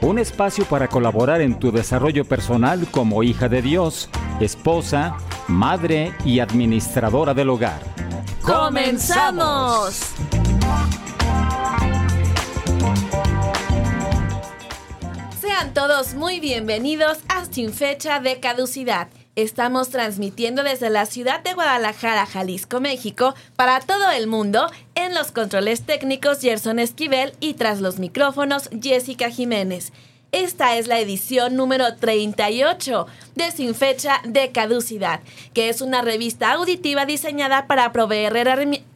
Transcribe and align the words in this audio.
un 0.00 0.18
espacio 0.18 0.64
para 0.64 0.88
colaborar 0.88 1.40
en 1.40 1.58
tu 1.58 1.72
desarrollo 1.72 2.24
personal 2.24 2.86
como 2.90 3.22
hija 3.22 3.48
de 3.48 3.62
Dios, 3.62 4.08
esposa, 4.40 5.16
madre 5.48 6.12
y 6.24 6.40
administradora 6.40 7.34
del 7.34 7.50
hogar. 7.50 7.80
¡Comenzamos! 8.42 10.14
Sean 15.40 15.74
todos 15.74 16.14
muy 16.14 16.40
bienvenidos 16.40 17.18
a 17.28 17.44
Sin 17.44 17.72
Fecha 17.72 18.20
de 18.20 18.40
Caducidad. 18.40 19.08
Estamos 19.38 19.90
transmitiendo 19.90 20.64
desde 20.64 20.90
la 20.90 21.06
ciudad 21.06 21.44
de 21.44 21.54
Guadalajara, 21.54 22.26
Jalisco, 22.26 22.80
México, 22.80 23.36
para 23.54 23.78
todo 23.78 24.10
el 24.10 24.26
mundo, 24.26 24.68
en 24.96 25.14
los 25.14 25.30
controles 25.30 25.82
técnicos 25.82 26.40
Gerson 26.40 26.80
Esquivel 26.80 27.32
y 27.38 27.54
tras 27.54 27.80
los 27.80 28.00
micrófonos 28.00 28.68
Jessica 28.82 29.30
Jiménez. 29.30 29.92
Esta 30.32 30.76
es 30.76 30.88
la 30.88 30.98
edición 30.98 31.54
número 31.54 31.94
38 31.94 33.06
de 33.36 33.52
Sin 33.52 33.76
Fecha 33.76 34.20
de 34.24 34.50
Caducidad, 34.50 35.20
que 35.54 35.68
es 35.68 35.82
una 35.82 36.02
revista 36.02 36.50
auditiva 36.50 37.06
diseñada 37.06 37.68
para 37.68 37.92
proveer 37.92 38.36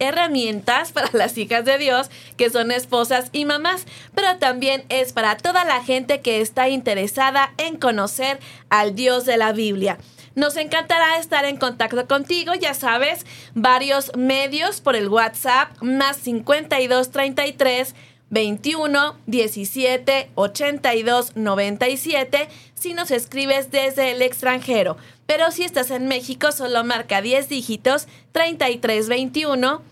herramientas 0.00 0.90
para 0.92 1.08
las 1.12 1.38
hijas 1.38 1.64
de 1.64 1.78
Dios, 1.78 2.10
que 2.36 2.50
son 2.50 2.72
esposas 2.72 3.30
y 3.30 3.44
mamás, 3.44 3.86
pero 4.12 4.38
también 4.38 4.82
es 4.88 5.12
para 5.12 5.36
toda 5.36 5.64
la 5.64 5.84
gente 5.84 6.20
que 6.20 6.40
está 6.40 6.68
interesada 6.68 7.54
en 7.58 7.76
conocer 7.76 8.40
al 8.70 8.96
Dios 8.96 9.24
de 9.24 9.36
la 9.36 9.52
Biblia. 9.52 9.98
Nos 10.34 10.56
encantará 10.56 11.18
estar 11.18 11.44
en 11.44 11.56
contacto 11.56 12.06
contigo, 12.06 12.54
ya 12.54 12.74
sabes, 12.74 13.26
varios 13.54 14.16
medios 14.16 14.80
por 14.80 14.96
el 14.96 15.08
WhatsApp 15.08 15.70
más 15.82 16.16
5233 16.18 17.94
21 18.30 19.18
17 19.26 20.30
82 20.34 21.36
97 21.36 22.48
si 22.74 22.94
nos 22.94 23.10
escribes 23.10 23.70
desde 23.70 24.12
el 24.12 24.22
extranjero. 24.22 24.96
Pero 25.26 25.50
si 25.50 25.64
estás 25.64 25.90
en 25.90 26.08
México, 26.08 26.50
solo 26.50 26.82
marca 26.82 27.20
10 27.20 27.50
dígitos 27.50 28.08
33 28.32 29.08
21 29.08 29.82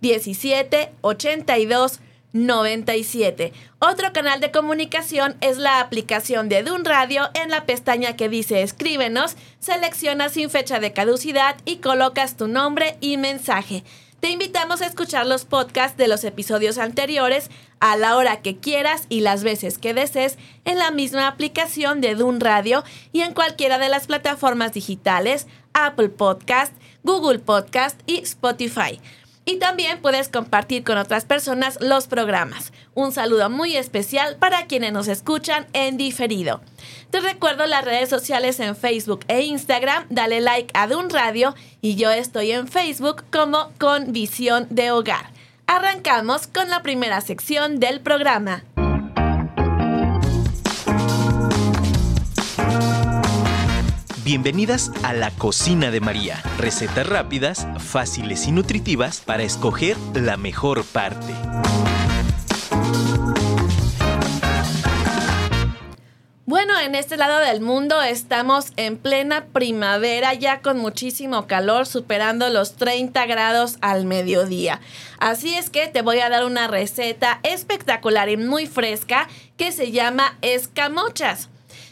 17 0.00 0.92
82 1.02 1.92
97. 1.92 2.09
Otro 3.78 4.12
canal 4.12 4.40
de 4.40 4.50
comunicación 4.50 5.36
es 5.40 5.58
la 5.58 5.80
aplicación 5.80 6.48
de 6.48 6.62
Dun 6.62 6.84
Radio. 6.84 7.28
En 7.34 7.50
la 7.50 7.66
pestaña 7.66 8.16
que 8.16 8.28
dice 8.28 8.62
Escríbenos, 8.62 9.36
seleccionas 9.58 10.32
sin 10.32 10.50
fecha 10.50 10.78
de 10.78 10.92
caducidad 10.92 11.56
y 11.64 11.76
colocas 11.76 12.36
tu 12.36 12.46
nombre 12.46 12.96
y 13.00 13.16
mensaje. 13.16 13.82
Te 14.20 14.28
invitamos 14.28 14.82
a 14.82 14.86
escuchar 14.86 15.26
los 15.26 15.46
podcasts 15.46 15.96
de 15.96 16.06
los 16.06 16.24
episodios 16.24 16.76
anteriores 16.76 17.50
a 17.80 17.96
la 17.96 18.16
hora 18.16 18.42
que 18.42 18.58
quieras 18.58 19.06
y 19.08 19.20
las 19.22 19.42
veces 19.42 19.78
que 19.78 19.94
desees 19.94 20.36
en 20.66 20.78
la 20.78 20.90
misma 20.90 21.26
aplicación 21.26 22.02
de 22.02 22.14
Dun 22.14 22.38
Radio 22.38 22.84
y 23.12 23.22
en 23.22 23.32
cualquiera 23.32 23.78
de 23.78 23.88
las 23.88 24.06
plataformas 24.06 24.74
digitales 24.74 25.46
Apple 25.72 26.10
Podcast, 26.10 26.74
Google 27.02 27.38
Podcast 27.38 27.98
y 28.06 28.18
Spotify. 28.18 29.00
Y 29.50 29.56
también 29.56 30.00
puedes 30.00 30.28
compartir 30.28 30.84
con 30.84 30.96
otras 30.96 31.24
personas 31.24 31.76
los 31.80 32.06
programas. 32.06 32.72
Un 32.94 33.10
saludo 33.10 33.50
muy 33.50 33.76
especial 33.76 34.36
para 34.36 34.66
quienes 34.66 34.92
nos 34.92 35.08
escuchan 35.08 35.66
en 35.72 35.96
diferido. 35.96 36.60
Te 37.10 37.18
recuerdo 37.18 37.66
las 37.66 37.84
redes 37.84 38.08
sociales 38.08 38.60
en 38.60 38.76
Facebook 38.76 39.24
e 39.26 39.42
Instagram. 39.42 40.06
Dale 40.08 40.40
like 40.40 40.70
a 40.74 40.86
Dun 40.86 41.10
Radio 41.10 41.56
y 41.80 41.96
yo 41.96 42.12
estoy 42.12 42.52
en 42.52 42.68
Facebook 42.68 43.24
como 43.32 43.72
Con 43.78 44.12
Visión 44.12 44.68
de 44.70 44.92
Hogar. 44.92 45.32
Arrancamos 45.66 46.46
con 46.46 46.70
la 46.70 46.82
primera 46.82 47.20
sección 47.20 47.80
del 47.80 47.98
programa. 47.98 48.62
Bienvenidas 54.30 54.92
a 55.02 55.12
la 55.12 55.32
cocina 55.32 55.90
de 55.90 56.00
María. 56.00 56.40
Recetas 56.56 57.04
rápidas, 57.04 57.66
fáciles 57.78 58.46
y 58.46 58.52
nutritivas 58.52 59.22
para 59.22 59.42
escoger 59.42 59.96
la 60.14 60.36
mejor 60.36 60.84
parte. 60.84 61.34
Bueno, 66.46 66.78
en 66.78 66.94
este 66.94 67.16
lado 67.16 67.40
del 67.40 67.60
mundo 67.60 68.00
estamos 68.02 68.72
en 68.76 68.98
plena 68.98 69.46
primavera, 69.46 70.32
ya 70.34 70.60
con 70.60 70.78
muchísimo 70.78 71.48
calor, 71.48 71.88
superando 71.88 72.50
los 72.50 72.76
30 72.76 73.26
grados 73.26 73.78
al 73.80 74.04
mediodía. 74.04 74.80
Así 75.18 75.56
es 75.56 75.70
que 75.70 75.88
te 75.88 76.02
voy 76.02 76.20
a 76.20 76.28
dar 76.28 76.44
una 76.44 76.68
receta 76.68 77.40
espectacular 77.42 78.28
y 78.28 78.36
muy 78.36 78.68
fresca 78.68 79.26
que 79.56 79.72
se 79.72 79.90
llama 79.90 80.38
escamochas. 80.40 81.48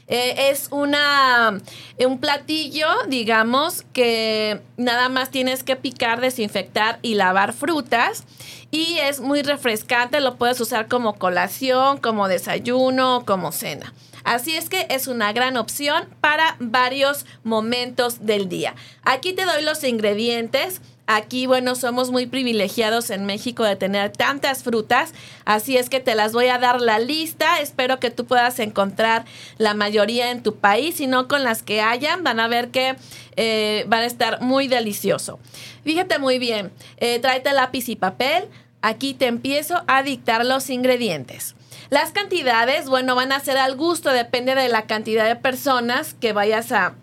Eh, 0.08 0.50
es 0.50 0.68
una, 0.70 1.60
un 1.98 2.18
platillo, 2.18 2.88
digamos, 3.08 3.84
que 3.92 4.60
nada 4.76 5.08
más 5.10 5.30
tienes 5.30 5.62
que 5.62 5.76
picar, 5.76 6.20
desinfectar 6.20 6.98
y 7.02 7.14
lavar 7.14 7.52
frutas. 7.52 8.24
Y 8.70 8.98
es 8.98 9.20
muy 9.20 9.42
refrescante, 9.42 10.20
lo 10.20 10.36
puedes 10.36 10.60
usar 10.60 10.88
como 10.88 11.14
colación, 11.18 11.98
como 11.98 12.28
desayuno, 12.28 13.24
como 13.26 13.52
cena. 13.52 13.92
Así 14.24 14.56
es 14.56 14.68
que 14.68 14.86
es 14.90 15.06
una 15.06 15.32
gran 15.32 15.56
opción 15.56 16.06
para 16.20 16.56
varios 16.58 17.24
momentos 17.44 18.26
del 18.26 18.48
día. 18.48 18.74
Aquí 19.02 19.32
te 19.32 19.44
doy 19.44 19.62
los 19.62 19.84
ingredientes. 19.84 20.82
Aquí, 21.10 21.46
bueno, 21.46 21.74
somos 21.74 22.10
muy 22.10 22.26
privilegiados 22.26 23.08
en 23.08 23.24
México 23.24 23.64
de 23.64 23.76
tener 23.76 24.10
tantas 24.10 24.62
frutas, 24.62 25.14
así 25.46 25.78
es 25.78 25.88
que 25.88 26.00
te 26.00 26.14
las 26.14 26.34
voy 26.34 26.48
a 26.48 26.58
dar 26.58 26.82
la 26.82 26.98
lista. 26.98 27.60
Espero 27.60 27.98
que 27.98 28.10
tú 28.10 28.26
puedas 28.26 28.58
encontrar 28.58 29.24
la 29.56 29.72
mayoría 29.72 30.30
en 30.30 30.42
tu 30.42 30.56
país, 30.56 30.96
si 30.96 31.06
no 31.06 31.26
con 31.26 31.44
las 31.44 31.62
que 31.62 31.80
hayan, 31.80 32.24
van 32.24 32.40
a 32.40 32.46
ver 32.46 32.68
que 32.68 32.94
eh, 33.36 33.86
van 33.88 34.02
a 34.02 34.04
estar 34.04 34.42
muy 34.42 34.68
delicioso. 34.68 35.38
Fíjate 35.82 36.18
muy 36.18 36.38
bien, 36.38 36.70
eh, 36.98 37.18
tráete 37.20 37.54
lápiz 37.54 37.88
y 37.88 37.96
papel. 37.96 38.44
Aquí 38.82 39.14
te 39.14 39.28
empiezo 39.28 39.82
a 39.86 40.02
dictar 40.02 40.44
los 40.44 40.68
ingredientes. 40.68 41.54
Las 41.88 42.12
cantidades, 42.12 42.86
bueno, 42.86 43.14
van 43.14 43.32
a 43.32 43.40
ser 43.40 43.56
al 43.56 43.76
gusto, 43.76 44.10
depende 44.10 44.54
de 44.54 44.68
la 44.68 44.82
cantidad 44.82 45.26
de 45.26 45.36
personas 45.36 46.12
que 46.12 46.34
vayas 46.34 46.70
a 46.70 46.96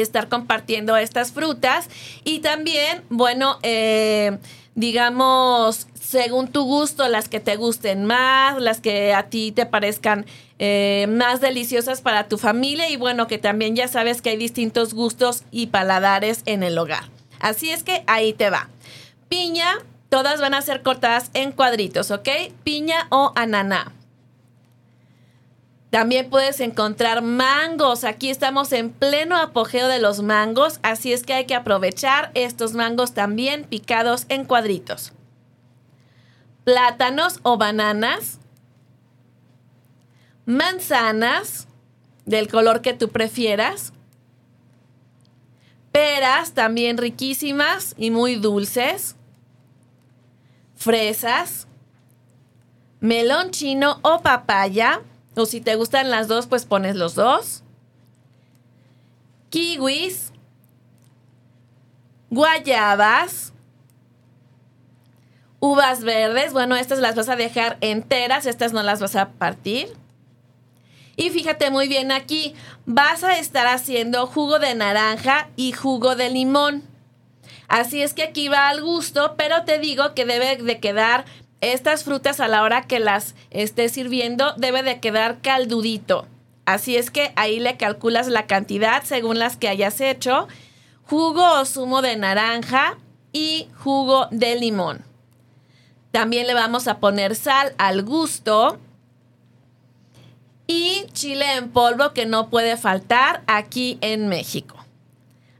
estar 0.00 0.28
compartiendo 0.28 0.96
estas 0.96 1.32
frutas 1.32 1.88
y 2.24 2.40
también, 2.40 3.02
bueno, 3.08 3.58
eh, 3.62 4.38
digamos, 4.74 5.86
según 6.00 6.48
tu 6.48 6.64
gusto, 6.64 7.08
las 7.08 7.28
que 7.28 7.40
te 7.40 7.56
gusten 7.56 8.04
más, 8.04 8.60
las 8.60 8.80
que 8.80 9.12
a 9.12 9.24
ti 9.24 9.52
te 9.52 9.66
parezcan 9.66 10.24
eh, 10.58 11.06
más 11.08 11.40
deliciosas 11.40 12.00
para 12.00 12.28
tu 12.28 12.38
familia 12.38 12.88
y 12.88 12.96
bueno, 12.96 13.26
que 13.26 13.38
también 13.38 13.76
ya 13.76 13.88
sabes 13.88 14.22
que 14.22 14.30
hay 14.30 14.36
distintos 14.36 14.94
gustos 14.94 15.44
y 15.50 15.66
paladares 15.66 16.42
en 16.46 16.62
el 16.62 16.78
hogar. 16.78 17.04
Así 17.40 17.70
es 17.70 17.84
que 17.84 18.04
ahí 18.06 18.32
te 18.32 18.50
va. 18.50 18.68
Piña, 19.28 19.74
todas 20.08 20.40
van 20.40 20.54
a 20.54 20.62
ser 20.62 20.82
cortadas 20.82 21.30
en 21.34 21.52
cuadritos, 21.52 22.10
¿ok? 22.10 22.28
Piña 22.64 23.06
o 23.10 23.32
ananá. 23.36 23.92
También 25.90 26.28
puedes 26.28 26.60
encontrar 26.60 27.22
mangos. 27.22 28.04
Aquí 28.04 28.28
estamos 28.28 28.72
en 28.72 28.90
pleno 28.90 29.36
apogeo 29.36 29.88
de 29.88 29.98
los 29.98 30.20
mangos, 30.20 30.80
así 30.82 31.12
es 31.12 31.22
que 31.22 31.32
hay 31.32 31.46
que 31.46 31.54
aprovechar 31.54 32.30
estos 32.34 32.74
mangos 32.74 33.14
también 33.14 33.64
picados 33.64 34.26
en 34.28 34.44
cuadritos. 34.44 35.12
Plátanos 36.64 37.40
o 37.42 37.56
bananas. 37.56 38.38
Manzanas 40.44 41.68
del 42.26 42.48
color 42.48 42.82
que 42.82 42.92
tú 42.92 43.08
prefieras. 43.08 43.94
Peras 45.90 46.52
también 46.52 46.98
riquísimas 46.98 47.94
y 47.96 48.10
muy 48.10 48.34
dulces. 48.34 49.16
Fresas. 50.76 51.66
Melón 53.00 53.52
chino 53.52 54.00
o 54.02 54.20
papaya 54.20 55.00
o 55.38 55.46
si 55.46 55.60
te 55.60 55.76
gustan 55.76 56.10
las 56.10 56.28
dos, 56.28 56.46
pues 56.46 56.64
pones 56.64 56.96
los 56.96 57.14
dos. 57.14 57.62
Kiwis. 59.50 60.32
Guayabas. 62.30 63.52
Uvas 65.60 66.04
verdes. 66.04 66.52
Bueno, 66.52 66.76
estas 66.76 66.98
las 66.98 67.14
vas 67.14 67.28
a 67.28 67.36
dejar 67.36 67.78
enteras, 67.80 68.46
estas 68.46 68.72
no 68.72 68.82
las 68.82 69.00
vas 69.00 69.16
a 69.16 69.30
partir. 69.30 69.88
Y 71.16 71.30
fíjate 71.30 71.70
muy 71.70 71.88
bien 71.88 72.12
aquí, 72.12 72.54
vas 72.86 73.24
a 73.24 73.38
estar 73.40 73.66
haciendo 73.66 74.28
jugo 74.28 74.60
de 74.60 74.76
naranja 74.76 75.48
y 75.56 75.72
jugo 75.72 76.14
de 76.14 76.30
limón. 76.30 76.84
Así 77.66 78.02
es 78.02 78.14
que 78.14 78.22
aquí 78.22 78.46
va 78.46 78.68
al 78.68 78.82
gusto, 78.82 79.34
pero 79.36 79.64
te 79.64 79.80
digo 79.80 80.14
que 80.14 80.24
debe 80.24 80.56
de 80.56 80.78
quedar 80.78 81.24
estas 81.60 82.04
frutas 82.04 82.40
a 82.40 82.48
la 82.48 82.62
hora 82.62 82.82
que 82.82 83.00
las 83.00 83.34
estés 83.50 83.92
sirviendo, 83.92 84.52
debe 84.56 84.82
de 84.82 85.00
quedar 85.00 85.40
caldudito. 85.40 86.26
Así 86.66 86.96
es 86.96 87.10
que 87.10 87.32
ahí 87.36 87.60
le 87.60 87.76
calculas 87.76 88.28
la 88.28 88.46
cantidad 88.46 89.02
según 89.02 89.38
las 89.38 89.56
que 89.56 89.68
hayas 89.68 90.00
hecho. 90.00 90.48
Jugo 91.04 91.42
o 91.60 91.64
zumo 91.64 92.02
de 92.02 92.16
naranja 92.16 92.98
y 93.32 93.68
jugo 93.74 94.28
de 94.30 94.56
limón. 94.56 95.04
También 96.10 96.46
le 96.46 96.54
vamos 96.54 96.86
a 96.86 96.98
poner 96.98 97.34
sal 97.34 97.74
al 97.78 98.02
gusto. 98.02 98.78
Y 100.66 101.06
chile 101.12 101.54
en 101.54 101.70
polvo 101.70 102.12
que 102.12 102.26
no 102.26 102.50
puede 102.50 102.76
faltar 102.76 103.42
aquí 103.46 103.96
en 104.02 104.28
México. 104.28 104.76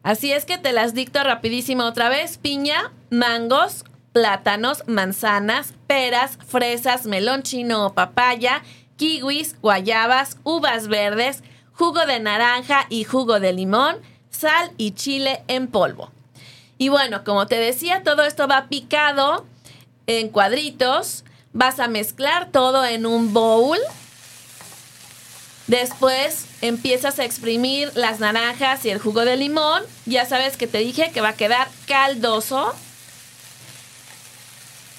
Así 0.03 0.33
es 0.33 0.44
que 0.44 0.59
te 0.59 0.73
las 0.73 0.94
dicto 0.94 1.23
rapidísimo 1.25 1.85
otra 1.85 2.09
vez. 2.09 2.37
Piña, 2.39 2.93
mangos, 3.11 3.85
plátanos, 4.12 4.82
manzanas, 4.87 5.75
peras, 5.87 6.38
fresas, 6.46 7.06
melón 7.06 7.43
chino 7.43 7.87
o 7.87 7.94
papaya, 7.94 8.62
kiwis, 8.96 9.56
guayabas, 9.60 10.38
uvas 10.44 10.88
verdes, 10.88 11.43
jugo 11.72 12.05
de 12.06 12.20
naranja 12.20 12.87
y 12.88 13.05
jugo 13.05 13.40
de 13.40 13.52
limón, 13.52 13.96
sal 14.31 14.72
y 14.76 14.93
chile 14.93 15.43
en 15.49 15.69
polvo. 15.69 16.10
Y 16.78 16.88
bueno, 16.88 17.25
como 17.25 17.46
te 17.46 17.56
decía, 17.56 18.02
todo 18.02 18.25
esto 18.25 18.46
va 18.46 18.69
picado 18.69 19.46
en 20.06 20.28
cuadritos. 20.28 21.25
Vas 21.52 21.81
a 21.81 21.88
mezclar 21.88 22.50
todo 22.50 22.84
en 22.84 23.06
un 23.06 23.32
bowl 23.32 23.78
Después 25.69 26.46
empiezas 26.62 27.19
a 27.19 27.26
exprimir 27.26 27.93
las 27.94 28.20
naranjas 28.20 28.87
y 28.87 28.90
el 28.90 28.99
jugo 28.99 29.26
de 29.26 29.37
limón. 29.37 29.82
Ya 30.06 30.25
sabes 30.25 30.56
que 30.56 30.66
te 30.66 30.78
dije 30.78 31.10
que 31.12 31.20
va 31.20 31.31
a 31.31 31.34
quedar 31.34 31.69
caldoso. 31.87 32.75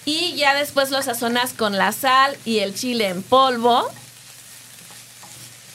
Y 0.10 0.34
ya 0.34 0.56
después 0.56 0.90
lo 0.90 1.04
sazonas 1.04 1.54
con 1.54 1.78
la 1.78 1.92
sal 1.92 2.36
y 2.44 2.60
el 2.60 2.74
chile 2.74 3.10
en 3.10 3.22
polvo. 3.22 3.88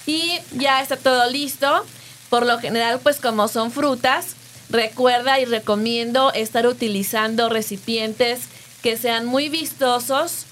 Y 0.07 0.41
ya 0.51 0.83
está 0.83 0.97
todo 0.97 1.31
listo. 1.31 1.87
Por 2.31 2.45
lo 2.45 2.59
general, 2.59 2.99
pues 3.01 3.21
como 3.21 3.47
son 3.47 3.71
frutas, 3.71 4.35
recuerda 4.71 5.39
y 5.39 5.45
recomiendo 5.45 6.33
estar 6.33 6.67
utilizando 6.67 7.49
recipientes 7.49 8.41
que 8.83 8.97
sean 8.97 9.25
muy 9.25 9.51
vistosos 9.51 10.47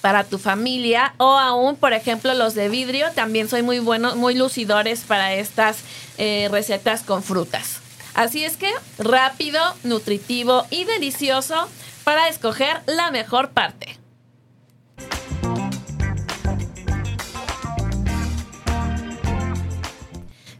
para 0.00 0.24
tu 0.24 0.38
familia 0.38 1.14
o 1.18 1.38
aún, 1.38 1.76
por 1.76 1.92
ejemplo, 1.92 2.34
los 2.34 2.54
de 2.54 2.68
vidrio. 2.68 3.12
También 3.14 3.48
soy 3.48 3.62
muy 3.62 3.78
buenos, 3.78 4.16
muy 4.16 4.34
lucidores 4.34 5.02
para 5.02 5.32
estas 5.32 5.76
eh, 6.18 6.48
recetas 6.50 7.02
con 7.02 7.22
frutas. 7.22 7.78
Así 8.14 8.44
es 8.44 8.56
que 8.56 8.72
rápido, 8.98 9.60
nutritivo 9.84 10.66
y 10.70 10.82
delicioso 10.86 11.68
para 12.06 12.28
escoger 12.28 12.82
la 12.86 13.10
mejor 13.10 13.50
parte. 13.50 13.98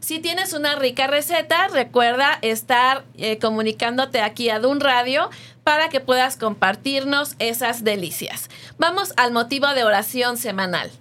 Si 0.01 0.19
tienes 0.19 0.51
una 0.51 0.75
rica 0.75 1.07
receta, 1.07 1.69
recuerda 1.69 2.37
estar 2.41 3.05
eh, 3.17 3.39
comunicándote 3.39 4.19
aquí 4.19 4.49
a 4.49 4.59
Dun 4.59 4.81
Radio 4.81 5.29
para 5.63 5.87
que 5.87 6.01
puedas 6.01 6.35
compartirnos 6.35 7.37
esas 7.39 7.85
delicias. 7.85 8.49
Vamos 8.77 9.13
al 9.15 9.31
motivo 9.31 9.67
de 9.67 9.85
oración 9.85 10.35
semanal. 10.35 10.91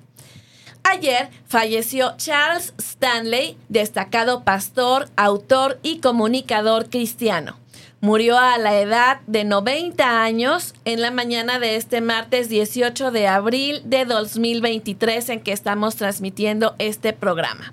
Ayer 0.84 1.28
falleció 1.48 2.14
Charles 2.18 2.72
Stanley, 2.78 3.58
destacado 3.68 4.44
pastor, 4.44 5.08
autor 5.16 5.80
y 5.82 5.98
comunicador 5.98 6.88
cristiano. 6.88 7.58
Murió 8.00 8.38
a 8.38 8.58
la 8.58 8.78
edad 8.78 9.20
de 9.26 9.44
90 9.44 10.22
años 10.22 10.74
en 10.84 11.00
la 11.00 11.10
mañana 11.10 11.58
de 11.58 11.76
este 11.76 12.02
martes 12.02 12.50
18 12.50 13.10
de 13.10 13.26
abril 13.26 13.80
de 13.84 14.04
2023 14.04 15.30
en 15.30 15.40
que 15.40 15.52
estamos 15.52 15.96
transmitiendo 15.96 16.74
este 16.78 17.14
programa. 17.14 17.72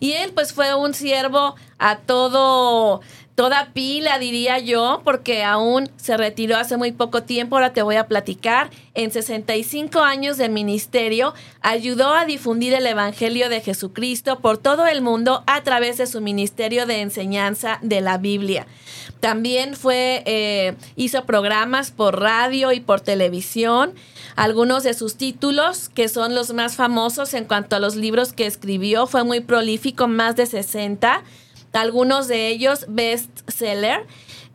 Y 0.00 0.12
él 0.12 0.32
pues 0.34 0.52
fue 0.52 0.74
un 0.74 0.92
siervo 0.92 1.54
a 1.78 1.98
todo 1.98 3.00
toda 3.40 3.70
pila, 3.72 4.18
diría 4.18 4.58
yo, 4.58 5.00
porque 5.02 5.44
aún 5.44 5.88
se 5.96 6.18
retiró 6.18 6.58
hace 6.58 6.76
muy 6.76 6.92
poco 6.92 7.22
tiempo, 7.22 7.56
ahora 7.56 7.72
te 7.72 7.80
voy 7.80 7.96
a 7.96 8.06
platicar. 8.06 8.68
En 8.92 9.10
65 9.10 10.00
años 10.00 10.36
de 10.36 10.50
ministerio, 10.50 11.32
ayudó 11.62 12.12
a 12.12 12.26
difundir 12.26 12.74
el 12.74 12.86
Evangelio 12.86 13.48
de 13.48 13.62
Jesucristo 13.62 14.40
por 14.40 14.58
todo 14.58 14.86
el 14.86 15.00
mundo 15.00 15.42
a 15.46 15.62
través 15.62 15.96
de 15.96 16.06
su 16.06 16.20
ministerio 16.20 16.84
de 16.84 17.00
enseñanza 17.00 17.78
de 17.80 18.02
la 18.02 18.18
Biblia. 18.18 18.66
También 19.20 19.74
fue, 19.74 20.22
eh, 20.26 20.74
hizo 20.96 21.24
programas 21.24 21.92
por 21.92 22.20
radio 22.20 22.72
y 22.72 22.80
por 22.80 23.00
televisión. 23.00 23.94
Algunos 24.36 24.82
de 24.82 24.92
sus 24.92 25.16
títulos, 25.16 25.88
que 25.88 26.10
son 26.10 26.34
los 26.34 26.52
más 26.52 26.76
famosos 26.76 27.32
en 27.32 27.46
cuanto 27.46 27.76
a 27.76 27.78
los 27.78 27.96
libros 27.96 28.34
que 28.34 28.44
escribió, 28.44 29.06
fue 29.06 29.24
muy 29.24 29.40
prolífico, 29.40 30.08
más 30.08 30.36
de 30.36 30.44
60 30.44 31.22
algunos 31.72 32.28
de 32.28 32.48
ellos 32.48 32.86
bestseller. 32.88 34.06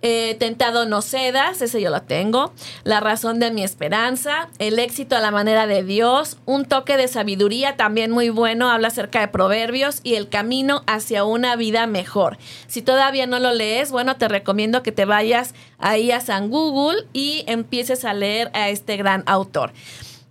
Eh, 0.01 0.35
Tentado 0.37 0.85
no 0.85 1.01
cedas, 1.01 1.63
ese 1.63 1.81
yo 1.81 1.89
lo 1.89 2.03
tengo. 2.03 2.53
La 2.83 2.99
razón 2.99 3.39
de 3.39 3.49
mi 3.49 3.63
esperanza, 3.63 4.49
El 4.59 4.77
éxito 4.77 5.15
a 5.15 5.19
la 5.19 5.31
manera 5.31 5.65
de 5.65 5.83
Dios, 5.83 6.37
un 6.45 6.65
toque 6.65 6.95
de 6.95 7.07
sabiduría 7.07 7.75
también 7.75 8.11
muy 8.11 8.29
bueno, 8.29 8.69
habla 8.69 8.89
acerca 8.89 9.21
de 9.21 9.29
proverbios 9.29 10.01
y 10.03 10.13
el 10.13 10.29
camino 10.29 10.83
hacia 10.85 11.23
una 11.23 11.55
vida 11.55 11.87
mejor. 11.87 12.37
Si 12.67 12.83
todavía 12.83 13.25
no 13.25 13.39
lo 13.39 13.51
lees, 13.53 13.89
bueno, 13.89 14.15
te 14.17 14.27
recomiendo 14.27 14.83
que 14.83 14.91
te 14.91 15.05
vayas 15.05 15.55
ahí 15.79 16.11
a 16.11 16.21
San 16.21 16.51
Google 16.51 17.07
y 17.11 17.43
empieces 17.47 18.05
a 18.05 18.13
leer 18.13 18.51
a 18.53 18.69
este 18.69 18.97
gran 18.97 19.23
autor. 19.25 19.73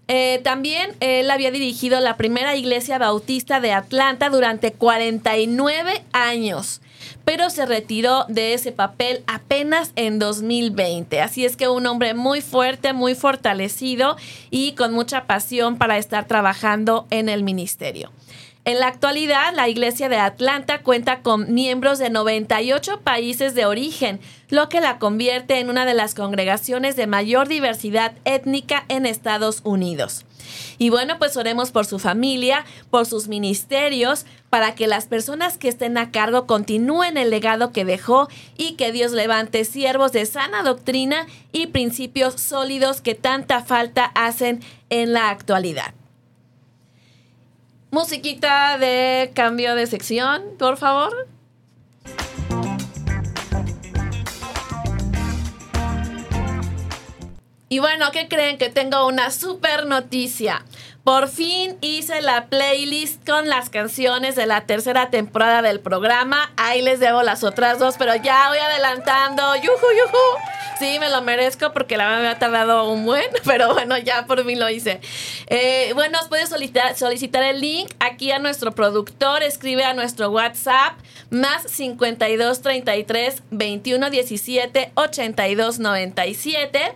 Eh, 0.07 0.41
también 0.45 0.95
él 1.01 1.31
había 1.31 1.51
dirigido 1.51 1.99
la 2.01 2.17
primera 2.17 2.55
iglesia 2.57 2.99
bautista 2.99 3.61
de 3.61 3.73
Atlanta 3.73 4.29
durante 4.29 4.73
49 4.73 6.05
años, 6.13 6.83
pero 7.25 7.49
se 7.49 7.65
retiró 7.65 8.25
de 8.29 8.53
ese 8.53 8.71
papel 8.71 9.25
apenas 9.27 9.93
en 9.97 10.19
2020. 10.19 11.23
Así 11.23 11.47
es 11.47 11.57
que 11.57 11.69
un 11.69 11.87
hombre 11.87 12.13
muy 12.13 12.43
fuerte, 12.43 12.93
muy 12.93 13.15
fortalecido 13.15 14.17
y 14.51 14.73
con 14.73 14.93
mucha 14.93 15.25
pasión 15.25 15.79
para 15.79 15.97
estar 15.97 16.27
trabajando 16.27 17.07
en 17.11 17.31
el 17.31 17.43
ministerio. 17.43 18.11
En 18.67 18.81
la 18.81 18.87
actualidad, 18.87 19.53
la 19.55 19.69
Iglesia 19.69 20.09
de 20.09 20.17
Atlanta 20.17 20.81
cuenta 20.83 21.21
con 21.21 21.53
miembros 21.53 21.99
de 21.99 22.09
98 22.09 23.01
países 23.03 23.55
de 23.55 23.67
origen, 23.67 24.21
lo 24.49 24.71
que 24.71 24.81
la 24.81 24.99
convierte 24.99 25.59
en 25.59 25.69
una 25.69 25.85
de 25.85 25.93
las 25.93 26.15
congregaciones 26.15 26.97
de 26.97 27.07
mayor 27.07 27.47
diversidad 27.47 28.15
étnica 28.25 28.87
en 28.89 29.05
Estados 29.05 29.61
Unidos. 29.65 30.25
Y 30.79 30.89
bueno, 30.89 31.19
pues 31.19 31.37
oremos 31.37 31.73
por 31.73 31.85
su 31.85 31.99
familia, 31.99 32.65
por 32.89 33.05
sus 33.05 33.29
ministerios, 33.29 34.25
para 34.49 34.75
que 34.75 34.87
las 34.87 35.07
personas 35.09 35.59
que 35.59 35.69
estén 35.69 35.99
a 35.99 36.11
cargo 36.11 36.47
continúen 36.47 37.19
el 37.19 37.29
legado 37.29 37.71
que 37.71 37.85
dejó 37.85 38.29
y 38.57 38.77
que 38.77 38.93
Dios 38.93 39.13
levante 39.13 39.67
siervos 39.67 40.13
de 40.13 40.25
sana 40.25 40.63
doctrina 40.63 41.27
y 41.53 41.67
principios 41.67 42.41
sólidos 42.41 43.03
que 43.03 43.15
tanta 43.15 43.63
falta 43.63 44.07
hacen 44.15 44.61
en 44.89 45.13
la 45.13 45.29
actualidad. 45.29 45.93
Musiquita 47.95 48.77
de 48.77 49.31
cambio 49.37 49.77
de 49.77 49.87
sección, 49.87 50.43
por 50.59 50.79
favor. 50.79 51.29
Y 57.69 57.79
bueno, 57.79 58.11
¿qué 58.11 58.27
creen? 58.27 58.59
Que 58.59 58.69
tengo 58.69 59.07
una 59.07 59.31
super 59.31 59.87
noticia. 59.87 60.65
Por 61.05 61.29
fin 61.29 61.77
hice 61.83 62.23
la 62.23 62.47
playlist 62.47 63.29
con 63.29 63.47
las 63.47 63.69
canciones 63.69 64.37
de 64.37 64.47
la 64.47 64.63
tercera 64.63 65.11
temporada 65.11 65.61
del 65.61 65.79
programa. 65.79 66.51
Ahí 66.57 66.81
les 66.81 66.99
debo 66.99 67.23
las 67.23 67.45
otras 67.45 67.79
dos, 67.79 67.97
pero 67.99 68.17
ya 68.17 68.49
voy 68.49 68.57
adelantando. 68.57 69.55
¡Yuju, 69.55 69.67
yuju! 69.67 70.19
Sí, 70.79 70.99
me 70.99 71.11
lo 71.11 71.21
merezco 71.21 71.75
porque 71.75 71.99
la 71.99 72.09
verdad 72.09 72.23
me 72.23 72.29
ha 72.29 72.39
tardado 72.39 72.91
un 72.91 73.05
buen, 73.05 73.27
pero 73.45 73.75
bueno, 73.75 73.99
ya 73.99 74.25
por 74.25 74.47
mí 74.47 74.55
lo 74.55 74.71
hice. 74.71 75.03
Eh, 75.49 75.93
bueno, 75.95 76.19
os 76.23 76.29
puedes 76.29 76.49
solicitar, 76.49 76.97
solicitar 76.97 77.43
el 77.43 77.61
link 77.61 77.93
aquí 78.01 78.33
a 78.33 78.39
nuestro 78.39 78.73
productor, 78.73 79.43
escribe 79.43 79.85
a 79.85 79.93
nuestro 79.93 80.31
WhatsApp 80.31 80.95
más 81.29 81.65
52 81.65 82.63
33 82.63 83.43
21 83.51 84.09
17 84.09 84.93
82 84.95 85.79
97. 85.81 86.95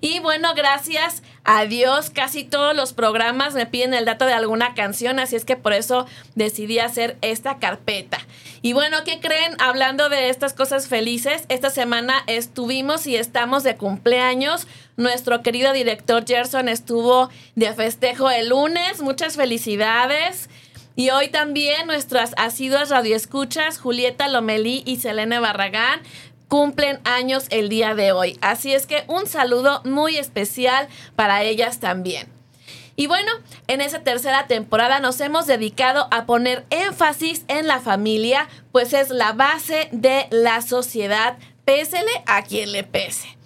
Y 0.00 0.18
bueno, 0.20 0.54
gracias 0.54 1.22
a 1.52 1.66
Dios, 1.66 2.10
casi 2.10 2.44
todos 2.44 2.76
los 2.76 2.92
programas 2.92 3.54
me 3.54 3.66
piden 3.66 3.92
el 3.92 4.04
dato 4.04 4.24
de 4.24 4.32
alguna 4.32 4.72
canción, 4.74 5.18
así 5.18 5.34
es 5.34 5.44
que 5.44 5.56
por 5.56 5.72
eso 5.72 6.06
decidí 6.36 6.78
hacer 6.78 7.16
esta 7.22 7.58
carpeta. 7.58 8.20
Y 8.62 8.72
bueno, 8.72 8.98
¿qué 9.04 9.18
creen? 9.18 9.56
Hablando 9.58 10.08
de 10.08 10.28
estas 10.28 10.52
cosas 10.52 10.86
felices, 10.86 11.46
esta 11.48 11.68
semana 11.68 12.22
estuvimos 12.28 13.08
y 13.08 13.16
estamos 13.16 13.64
de 13.64 13.74
cumpleaños. 13.74 14.68
Nuestro 14.96 15.42
querido 15.42 15.72
director 15.72 16.24
Gerson 16.24 16.68
estuvo 16.68 17.30
de 17.56 17.74
festejo 17.74 18.30
el 18.30 18.50
lunes. 18.50 19.00
Muchas 19.00 19.34
felicidades. 19.34 20.48
Y 20.94 21.10
hoy 21.10 21.28
también 21.28 21.86
nuestras 21.86 22.32
asiduas 22.36 22.90
radioescuchas, 22.90 23.78
Julieta 23.78 24.28
Lomelí 24.28 24.82
y 24.84 24.96
Selene 24.96 25.38
Barragán, 25.38 26.00
cumplen 26.50 26.98
años 27.04 27.46
el 27.50 27.68
día 27.68 27.94
de 27.94 28.10
hoy. 28.10 28.36
Así 28.42 28.74
es 28.74 28.86
que 28.86 29.04
un 29.06 29.26
saludo 29.28 29.80
muy 29.84 30.18
especial 30.18 30.88
para 31.14 31.44
ellas 31.44 31.78
también. 31.78 32.28
Y 32.96 33.06
bueno, 33.06 33.30
en 33.68 33.80
esa 33.80 34.00
tercera 34.00 34.48
temporada 34.48 34.98
nos 34.98 35.20
hemos 35.20 35.46
dedicado 35.46 36.08
a 36.10 36.26
poner 36.26 36.66
énfasis 36.70 37.44
en 37.46 37.68
la 37.68 37.78
familia, 37.78 38.48
pues 38.72 38.92
es 38.92 39.10
la 39.10 39.32
base 39.32 39.88
de 39.92 40.26
la 40.30 40.60
sociedad, 40.60 41.38
pésele 41.64 42.10
a 42.26 42.42
quien 42.42 42.72
le 42.72 42.82
pese. 42.82 43.38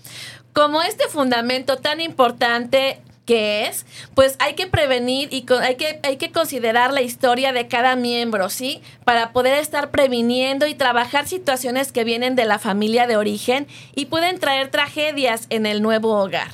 Como 0.55 0.81
este 0.83 1.07
fundamento 1.09 1.77
tan 1.77 2.01
importante 2.01 3.03
que 3.25 3.67
es, 3.67 3.87
pues 4.15 4.37
hay 4.39 4.55
que 4.55 4.67
prevenir 4.67 5.33
y 5.33 5.47
hay 5.61 5.77
que, 5.77 6.01
hay 6.03 6.17
que 6.17 6.31
considerar 6.31 6.93
la 6.93 7.03
historia 7.03 7.53
de 7.53 7.69
cada 7.69 7.97
miembro, 7.97 8.51
¿sí? 8.51 8.83
Para 9.05 9.33
poder 9.33 9.59
estar 9.59 9.91
previniendo 9.91 10.67
y 10.67 10.75
trabajar 10.75 11.27
situaciones 11.27 11.91
que 11.91 12.05
vienen 12.05 12.37
de 12.37 12.45
la 12.45 12.59
familia 12.59 13.07
de 13.07 13.17
origen 13.17 13.67
y 13.95 14.07
pueden 14.07 14.39
traer 14.39 14.71
tragedias 14.71 15.47
en 15.51 15.67
el 15.67 15.81
nuevo 15.81 16.21
hogar. 16.21 16.53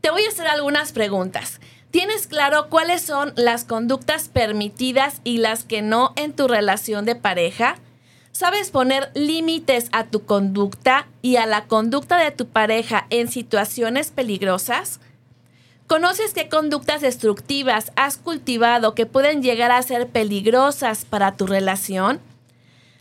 Te 0.00 0.10
voy 0.10 0.24
a 0.24 0.28
hacer 0.28 0.46
algunas 0.46 0.92
preguntas. 0.92 1.60
¿Tienes 1.90 2.28
claro 2.28 2.68
cuáles 2.68 3.02
son 3.02 3.32
las 3.34 3.64
conductas 3.64 4.28
permitidas 4.28 5.20
y 5.24 5.38
las 5.38 5.64
que 5.64 5.82
no 5.82 6.12
en 6.14 6.32
tu 6.32 6.46
relación 6.46 7.04
de 7.04 7.16
pareja? 7.16 7.76
¿Sabes 8.30 8.70
poner 8.70 9.10
límites 9.14 9.88
a 9.90 10.04
tu 10.04 10.24
conducta 10.24 11.08
y 11.20 11.36
a 11.36 11.46
la 11.46 11.64
conducta 11.66 12.16
de 12.16 12.30
tu 12.30 12.46
pareja 12.46 13.06
en 13.10 13.28
situaciones 13.28 14.12
peligrosas? 14.12 15.00
¿Conoces 15.90 16.34
qué 16.34 16.48
conductas 16.48 17.00
destructivas 17.00 17.90
has 17.96 18.16
cultivado 18.16 18.94
que 18.94 19.06
pueden 19.06 19.42
llegar 19.42 19.72
a 19.72 19.82
ser 19.82 20.06
peligrosas 20.06 21.04
para 21.04 21.36
tu 21.36 21.48
relación? 21.48 22.20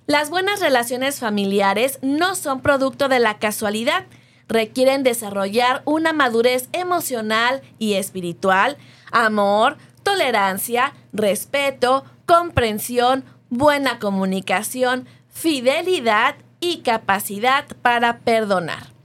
Las 0.08 0.31
buenas 0.31 0.60
relaciones 0.60 1.19
familiares 1.19 2.00
no 2.01 2.34
son 2.34 2.62
producto 2.62 3.08
de 3.08 3.19
la 3.19 3.38
casualidad, 3.38 4.08
requieren 4.48 5.03
desarrollar 5.03 5.84
una 5.86 6.13
madurez 6.13 6.67
emocional 6.72 7.62
y 7.77 7.93
espiritual, 7.93 8.75
amor, 9.12 9.77
tolerancia, 10.01 10.96
respeto, 11.13 12.05
comprensión, 12.25 13.24
buena 13.51 14.00
comunicación, 14.00 15.08
fidelidad 15.29 16.38
y 16.60 16.79
capacidad 16.79 17.67
para 17.84 18.17
perdonar. 18.22 18.98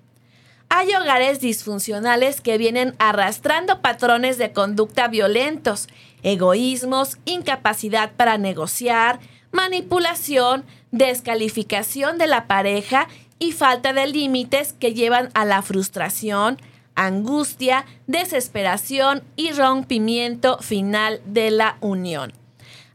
Hay 0.76 0.92
hogares 0.92 1.38
disfuncionales 1.38 2.40
que 2.40 2.58
vienen 2.58 2.96
arrastrando 2.98 3.80
patrones 3.80 4.38
de 4.38 4.50
conducta 4.50 5.06
violentos, 5.06 5.86
egoísmos, 6.24 7.16
incapacidad 7.26 8.10
para 8.16 8.38
negociar, 8.38 9.20
manipulación, 9.52 10.64
descalificación 10.90 12.18
de 12.18 12.26
la 12.26 12.48
pareja 12.48 13.06
y 13.38 13.52
falta 13.52 13.92
de 13.92 14.08
límites 14.08 14.72
que 14.72 14.94
llevan 14.94 15.28
a 15.34 15.44
la 15.44 15.62
frustración, 15.62 16.60
angustia, 16.96 17.84
desesperación 18.08 19.22
y 19.36 19.52
rompimiento 19.52 20.58
final 20.58 21.20
de 21.24 21.52
la 21.52 21.76
unión. 21.82 22.32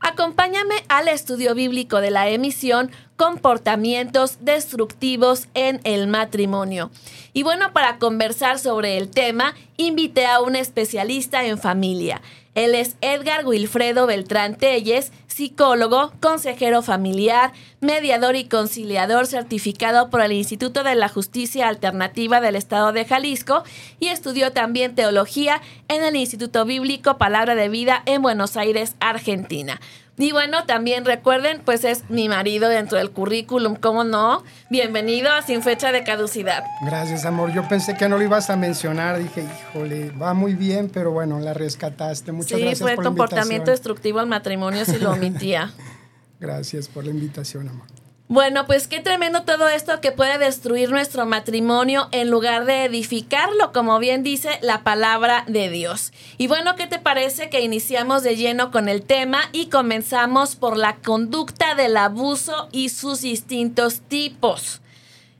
Acompáñame 0.01 0.75
al 0.87 1.07
estudio 1.07 1.53
bíblico 1.55 1.99
de 1.99 2.11
la 2.11 2.29
emisión 2.29 2.91
comportamientos 3.17 4.37
destructivos 4.39 5.47
en 5.53 5.81
el 5.83 6.07
matrimonio. 6.07 6.89
Y 7.33 7.43
bueno, 7.43 7.73
para 7.73 7.97
conversar 7.97 8.59
sobre 8.59 8.97
el 8.97 9.09
tema, 9.09 9.55
invité 9.75 10.25
a 10.25 10.39
un 10.39 10.55
especialista 10.55 11.45
en 11.45 11.57
familia. 11.57 12.21
Él 12.59 12.75
es 12.75 12.97
Edgar 12.99 13.45
Wilfredo 13.45 14.05
Beltrán 14.05 14.57
Telles, 14.57 15.13
psicólogo, 15.27 16.11
consejero 16.19 16.81
familiar, 16.81 17.53
mediador 17.79 18.35
y 18.35 18.49
conciliador 18.49 19.27
certificado 19.27 20.09
por 20.09 20.19
el 20.19 20.33
Instituto 20.33 20.83
de 20.83 20.95
la 20.95 21.07
Justicia 21.07 21.69
Alternativa 21.69 22.41
del 22.41 22.57
Estado 22.57 22.91
de 22.91 23.05
Jalisco 23.05 23.63
y 24.01 24.07
estudió 24.07 24.51
también 24.51 24.93
teología 24.93 25.61
en 25.87 26.03
el 26.03 26.17
Instituto 26.17 26.65
Bíblico 26.65 27.17
Palabra 27.17 27.55
de 27.55 27.69
Vida 27.69 28.03
en 28.05 28.21
Buenos 28.21 28.57
Aires, 28.57 28.97
Argentina. 28.99 29.79
Y 30.21 30.33
bueno, 30.33 30.65
también 30.65 31.05
recuerden, 31.05 31.61
pues 31.63 31.85
es 31.85 32.03
mi 32.09 32.27
marido 32.27 32.67
dentro 32.67 32.97
del 32.97 33.09
currículum, 33.09 33.75
¿cómo 33.75 34.03
no? 34.03 34.43
Bienvenido 34.69 35.31
a 35.31 35.41
Sin 35.41 35.61
Fecha 35.61 35.93
de 35.93 36.03
Caducidad. 36.03 36.65
Gracias, 36.81 37.25
amor. 37.25 37.53
Yo 37.53 37.65
pensé 37.69 37.95
que 37.95 38.09
no 38.09 38.17
lo 38.17 38.23
ibas 38.25 38.49
a 38.49 38.57
mencionar. 38.57 39.17
Dije, 39.17 39.45
híjole, 39.45 40.11
va 40.11 40.33
muy 40.33 40.55
bien, 40.55 40.89
pero 40.89 41.11
bueno, 41.11 41.39
la 41.39 41.53
rescataste. 41.53 42.33
Muchas 42.33 42.59
gracias 42.59 42.79
por 42.79 42.87
la 42.87 42.93
invitación. 42.95 42.95
Sí, 42.95 42.95
fue 42.95 43.03
comportamiento 43.05 43.71
destructivo 43.71 44.19
al 44.19 44.27
matrimonio 44.27 44.83
si 44.83 44.99
lo 44.99 45.11
omitía. 45.13 45.71
gracias 46.41 46.89
por 46.89 47.05
la 47.05 47.11
invitación, 47.11 47.69
amor. 47.69 47.87
Bueno, 48.31 48.67
pues 48.67 48.87
qué 48.87 48.99
tremendo 48.99 49.41
todo 49.41 49.69
esto 49.69 50.01
que 50.01 50.11
puede 50.11 50.37
destruir 50.37 50.91
nuestro 50.91 51.25
matrimonio 51.25 52.09
en 52.11 52.29
lugar 52.29 52.65
de 52.65 52.85
edificarlo, 52.85 53.71
como 53.73 53.97
bien 53.97 54.21
dice 54.21 54.59
la 54.61 54.83
palabra 54.83 55.45
de 55.47 55.71
Dios. 55.71 56.13
Y 56.37 56.45
bueno, 56.45 56.75
¿qué 56.75 56.85
te 56.85 56.99
parece 56.99 57.49
que 57.49 57.61
iniciamos 57.61 58.21
de 58.21 58.35
lleno 58.35 58.69
con 58.69 58.87
el 58.87 59.01
tema 59.01 59.39
y 59.51 59.69
comenzamos 59.69 60.55
por 60.55 60.77
la 60.77 60.97
conducta 60.97 61.73
del 61.73 61.97
abuso 61.97 62.69
y 62.71 62.89
sus 62.89 63.21
distintos 63.21 64.01
tipos? 64.01 64.81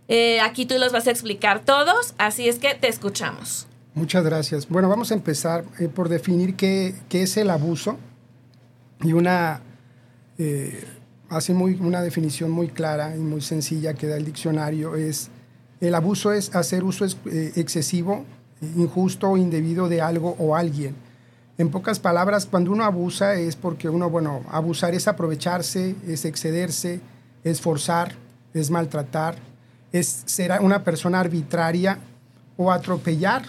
Eh, 0.07 0.41
aquí 0.41 0.65
tú 0.65 0.79
los 0.79 0.91
vas 0.91 1.05
a 1.05 1.11
explicar 1.11 1.59
todos, 1.63 2.15
así 2.17 2.49
es 2.49 2.57
que 2.57 2.73
te 2.73 2.87
escuchamos. 2.87 3.67
Muchas 3.93 4.23
gracias. 4.23 4.67
Bueno, 4.67 4.89
vamos 4.89 5.11
a 5.11 5.13
empezar 5.13 5.63
eh, 5.79 5.89
por 5.89 6.09
definir 6.09 6.55
qué, 6.55 6.95
qué, 7.07 7.21
es 7.21 7.37
el 7.37 7.51
abuso 7.51 7.99
y 9.03 9.13
una... 9.13 9.61
Eh, 10.39 10.87
hace 11.29 11.53
muy, 11.53 11.77
una 11.79 12.01
definición 12.01 12.51
muy 12.51 12.67
clara 12.67 13.15
y 13.15 13.19
muy 13.19 13.41
sencilla 13.41 13.93
que 13.93 14.07
da 14.07 14.17
el 14.17 14.25
diccionario, 14.25 14.95
es 14.95 15.29
el 15.81 15.95
abuso 15.95 16.33
es 16.33 16.53
hacer 16.55 16.83
uso 16.83 17.05
eh, 17.05 17.53
excesivo, 17.55 18.25
injusto 18.75 19.29
o 19.29 19.37
indebido 19.37 19.87
de 19.87 20.01
algo 20.01 20.35
o 20.37 20.55
alguien. 20.55 20.95
En 21.57 21.69
pocas 21.69 21.99
palabras, 21.99 22.45
cuando 22.45 22.71
uno 22.71 22.83
abusa 22.83 23.35
es 23.35 23.55
porque 23.55 23.89
uno, 23.89 24.09
bueno, 24.09 24.41
abusar 24.49 24.93
es 24.93 25.07
aprovecharse, 25.07 25.95
es 26.07 26.25
excederse, 26.25 26.99
es 27.43 27.61
forzar, 27.61 28.13
es 28.53 28.69
maltratar, 28.69 29.35
es 29.91 30.23
ser 30.25 30.51
una 30.61 30.83
persona 30.83 31.19
arbitraria 31.19 31.99
o 32.57 32.71
atropellar, 32.71 33.43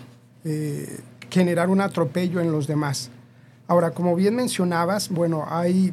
eh, 0.44 1.00
generar 1.30 1.68
un 1.68 1.80
atropello 1.80 2.40
en 2.40 2.52
los 2.52 2.66
demás. 2.66 3.10
Ahora, 3.66 3.90
como 3.90 4.14
bien 4.16 4.34
mencionabas, 4.34 5.08
bueno, 5.08 5.44
hay 5.49 5.92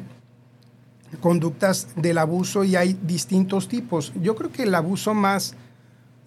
conductas 1.20 1.88
del 1.96 2.18
abuso 2.18 2.64
y 2.64 2.76
hay 2.76 2.98
distintos 3.02 3.68
tipos. 3.68 4.12
Yo 4.20 4.36
creo 4.36 4.52
que 4.52 4.64
el 4.64 4.74
abuso 4.74 5.14
más 5.14 5.54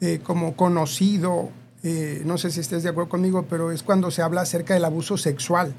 eh, 0.04 0.20
como 0.24 0.56
conocido, 0.56 1.52
eh, 1.84 2.24
no 2.26 2.40
sé 2.40 2.50
si 2.50 2.60
estés 2.60 2.82
de 2.82 2.90
acuerdo 2.90 3.10
conmigo, 3.10 3.46
pero 3.48 3.72
es 3.72 3.84
cuando 3.84 4.10
se 4.10 4.24
habla 4.24 4.42
acerca 4.42 4.74
del 4.74 4.84
abuso 4.84 5.16
sexual. 5.16 5.76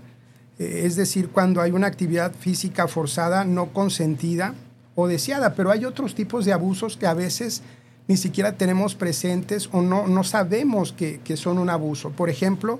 Eh, 0.61 0.83
es 0.85 0.95
decir, 0.95 1.31
cuando 1.31 1.61
hay 1.61 1.73
una 1.73 1.89
actividad 1.89 2.33
física 2.33 2.87
forzada, 2.87 3.45
no 3.45 3.73
consentida 3.73 4.55
o 4.95 5.09
deseada, 5.09 5.55
pero 5.55 5.73
hay 5.73 5.85
otros 5.85 6.15
tipos 6.15 6.45
de 6.45 6.53
abusos 6.53 6.97
que 6.97 7.07
a 7.07 7.15
veces 7.15 7.63
ni 8.07 8.17
siquiera 8.17 8.57
tenemos 8.57 8.95
presentes 8.95 9.69
o 9.73 9.83
no, 9.83 10.07
no 10.07 10.23
sabemos 10.23 10.93
que, 10.93 11.21
que 11.25 11.37
son 11.37 11.59
un 11.59 11.71
abuso. 11.71 12.11
Por 12.11 12.31
ejemplo, 12.31 12.79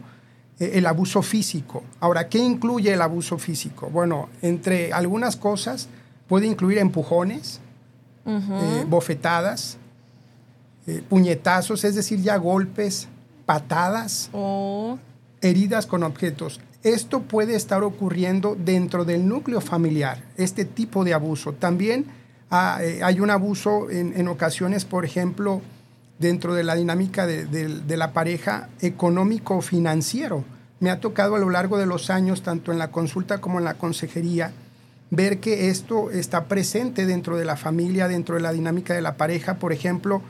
el 0.61 0.87
abuso 0.87 1.23
físico. 1.23 1.83
Ahora, 1.99 2.29
¿qué 2.29 2.39
incluye 2.39 2.93
el 2.93 3.03
abuso 3.03 3.37
físico? 3.39 3.89
Bueno, 3.91 4.29
entre 4.43 4.93
algunas 4.93 5.37
cosas, 5.37 5.89
Puede 6.29 6.47
incluir 6.47 6.79
empujones, 6.79 7.61
eh, 8.25 8.85
bofetadas, 8.89 9.79
eh, 10.87 11.03
puñetazos, 11.09 11.85
es 11.85 11.95
decir, 11.95 12.21
ya 12.23 12.37
golpes, 12.37 13.09
patadas, 13.47 14.31
oh. 14.33 14.99
heridas 15.41 15.87
con 15.87 16.03
objetos. 16.03 16.61
Esto 16.83 17.23
puede 17.23 17.55
estar 17.55 17.85
ocurriendo 17.85 18.57
dentro 18.57 19.05
del 19.05 19.29
núcleo 19.29 19.61
familiar, 19.61 20.25
este 20.37 20.65
tipo 20.65 21.05
de 21.05 21.15
abuso. 21.15 21.53
También 21.53 22.07
ah, 22.51 22.79
eh, 22.83 23.01
hay 23.05 23.21
un 23.21 23.31
abuso 23.31 23.91
en, 23.91 24.27
ocasiones, 24.27 24.85
por 24.85 25.05
ejemplo, 25.05 25.63
dentro 26.19 26.55
de 26.55 26.65
la 26.65 26.75
dinámica 26.75 27.27
de, 27.27 27.47
de 27.47 27.97
la 27.97 28.13
pareja 28.13 28.69
económico-financiero. 28.81 30.45
Me 30.81 30.91
ha 30.91 30.99
tocado 30.99 31.37
a 31.37 31.39
lo 31.39 31.51
largo 31.51 31.79
de 31.79 31.87
los 31.87 32.11
años, 32.11 32.43
tanto 32.43 32.73
en 32.73 32.79
la 32.79 32.91
consulta 32.91 33.41
como 33.41 33.59
en 33.59 33.65
la 33.65 33.75
consejería, 33.75 34.53
ver 35.13 35.41
que 35.41 35.69
esto 35.69 36.11
está 36.11 36.47
presente 36.47 37.05
dentro 37.05 37.37
de 37.37 37.45
la 37.45 37.57
familia, 37.57 38.09
dentro 38.09 38.37
de 38.37 38.41
la 38.41 38.51
dinámica 38.51 38.95
de 38.95 39.03
la 39.03 39.19
pareja. 39.19 39.59
Por 39.59 39.71
ejemplo, 39.75 40.23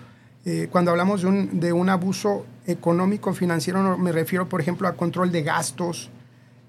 eh, 0.44 0.68
cuando 0.72 0.90
hablamos 0.90 1.22
de 1.22 1.72
un, 1.72 1.88
abuso 1.88 2.44
económico 2.66 3.32
financiero, 3.32 3.96
me 3.96 4.10
refiero, 4.10 4.48
por 4.48 4.60
ejemplo, 4.60 4.88
a 4.88 4.96
control 4.96 5.30
de 5.30 5.44
gastos. 5.44 6.10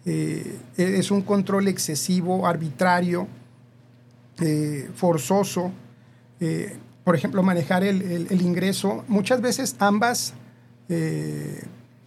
Eh, 0.06 0.60
es 0.78 1.10
un 1.10 1.24
control 1.24 1.68
excesivo, 1.68 2.46
arbitrario, 2.46 3.28
eh, 4.40 4.90
forzoso. 4.96 5.72
por 7.04 7.16
ejemplo, 7.16 7.42
manejar 7.42 7.84
el, 7.84 8.42
ingreso. 8.42 9.04
Muchas 9.08 9.42
veces 9.42 9.76
ambas, 9.80 10.36
en 10.88 11.62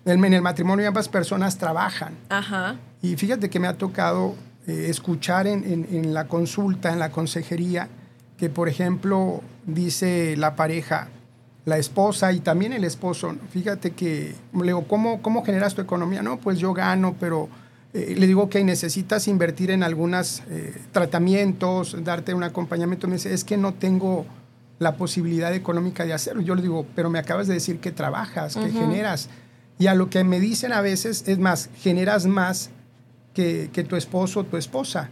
el 0.04 0.42
matrimonio 0.42 0.86
ambas 0.86 1.08
personas 1.08 1.58
trabajan. 1.58 2.14
Y 3.02 3.16
fíjate 3.16 3.50
que 3.50 3.58
me 3.58 3.66
ha 3.66 3.76
tocado 3.76 4.36
eh, 4.66 4.86
escuchar 4.88 5.46
en, 5.46 5.64
en, 5.64 6.12
la 6.12 6.26
consulta, 6.26 6.92
en 6.92 6.98
la 6.98 7.10
consejería, 7.10 7.88
que 8.36 8.50
por 8.50 8.68
ejemplo 8.68 9.42
dice 9.64 10.36
la 10.36 10.56
pareja, 10.56 11.08
la 11.64 11.78
esposa 11.78 12.32
y 12.32 12.40
también 12.40 12.72
el 12.72 12.84
esposo, 12.84 13.34
fíjate 13.50 13.92
que, 13.92 14.34
le 14.54 14.64
digo, 14.64 14.86
¿cómo, 14.88 15.22
cómo 15.22 15.44
generas 15.44 15.74
tu 15.74 15.82
economía? 15.82 16.22
No, 16.22 16.38
pues 16.38 16.58
yo 16.58 16.72
gano, 16.72 17.16
pero 17.18 17.48
eh, 17.92 18.14
le 18.16 18.26
digo 18.26 18.48
que 18.48 18.62
necesitas 18.62 19.26
invertir 19.26 19.70
en 19.70 19.82
algunos 19.82 20.42
eh, 20.50 20.74
tratamientos, 20.92 21.96
darte 22.04 22.34
un 22.34 22.42
acompañamiento. 22.42 23.08
Me 23.08 23.14
dice, 23.14 23.32
es 23.32 23.42
que 23.42 23.56
no 23.56 23.72
tengo 23.74 24.26
la 24.78 24.96
posibilidad 24.96 25.54
económica 25.54 26.04
de 26.04 26.12
hacerlo. 26.12 26.42
Yo 26.42 26.54
le 26.54 26.62
digo, 26.62 26.86
pero 26.94 27.08
me 27.08 27.18
acabas 27.18 27.46
de 27.46 27.54
decir 27.54 27.80
que 27.80 27.92
trabajas, 27.92 28.56
que 28.56 28.70
generas. 28.70 29.28
Y 29.78 29.86
a 29.86 29.94
lo 29.94 30.10
que 30.10 30.24
me 30.24 30.40
dicen 30.40 30.72
a 30.72 30.80
veces, 30.80 31.24
es 31.26 31.38
más, 31.38 31.70
generas 31.76 32.26
más 32.26 32.70
que, 33.36 33.86
tu 33.88 33.96
esposo 33.96 34.40
o 34.40 34.44
tu 34.44 34.56
esposa. 34.56 35.10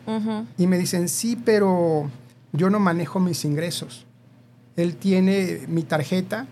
Y 0.56 0.66
me 0.66 0.78
dicen, 0.78 1.08
sí, 1.08 1.36
pero 1.36 2.10
yo 2.52 2.70
no 2.70 2.80
manejo 2.80 3.20
mis 3.20 3.44
ingresos. 3.44 4.06
Él 4.76 4.96
tiene 4.96 5.60
mi 5.68 5.82
tarjeta, 5.82 6.46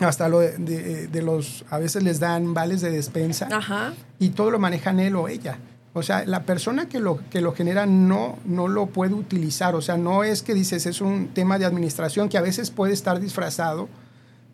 hasta 0.00 0.28
lo 0.28 0.40
de, 0.40 1.22
los, 1.22 1.64
a 1.70 1.78
veces 1.78 2.02
les 2.02 2.18
dan 2.18 2.54
vales 2.54 2.80
de 2.80 2.90
despensa 2.90 3.48
y 4.18 4.30
todo 4.30 4.50
lo 4.50 4.58
manejan 4.58 4.98
él 4.98 5.14
o 5.16 5.28
ella. 5.28 5.58
O 5.94 6.02
sea, 6.02 6.24
la 6.24 6.44
persona 6.44 6.88
que 6.88 6.98
lo, 6.98 7.20
que 7.28 7.42
lo 7.42 7.52
genera 7.52 7.84
no, 7.84 8.38
no 8.46 8.66
lo 8.66 8.86
puede 8.86 9.12
utilizar. 9.12 9.74
O 9.74 9.82
sea, 9.82 9.98
no 9.98 10.24
es 10.24 10.42
que 10.42 10.54
dices, 10.54 10.86
es 10.86 11.02
un 11.02 11.28
tema 11.28 11.58
de 11.58 11.66
administración 11.66 12.30
que 12.30 12.38
a 12.38 12.40
veces 12.40 12.70
puede 12.70 12.94
estar 12.94 13.20
disfrazado 13.20 13.88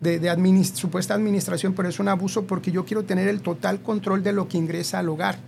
de, 0.01 0.19
de 0.19 0.63
supuesta 0.73 1.13
administración, 1.13 1.73
pero 1.73 1.87
es 1.87 1.99
un 1.99 2.09
abuso 2.09 2.43
porque 2.43 2.71
yo 2.71 2.83
quiero 2.85 3.03
tener 3.03 3.29
el 3.29 3.41
total 3.41 3.81
control 3.81 4.21
de 4.21 4.33
lo 4.33 4.49
que 4.49 4.57
ingresa 4.57 4.99
al 4.99 5.09
hogar. 5.09 5.39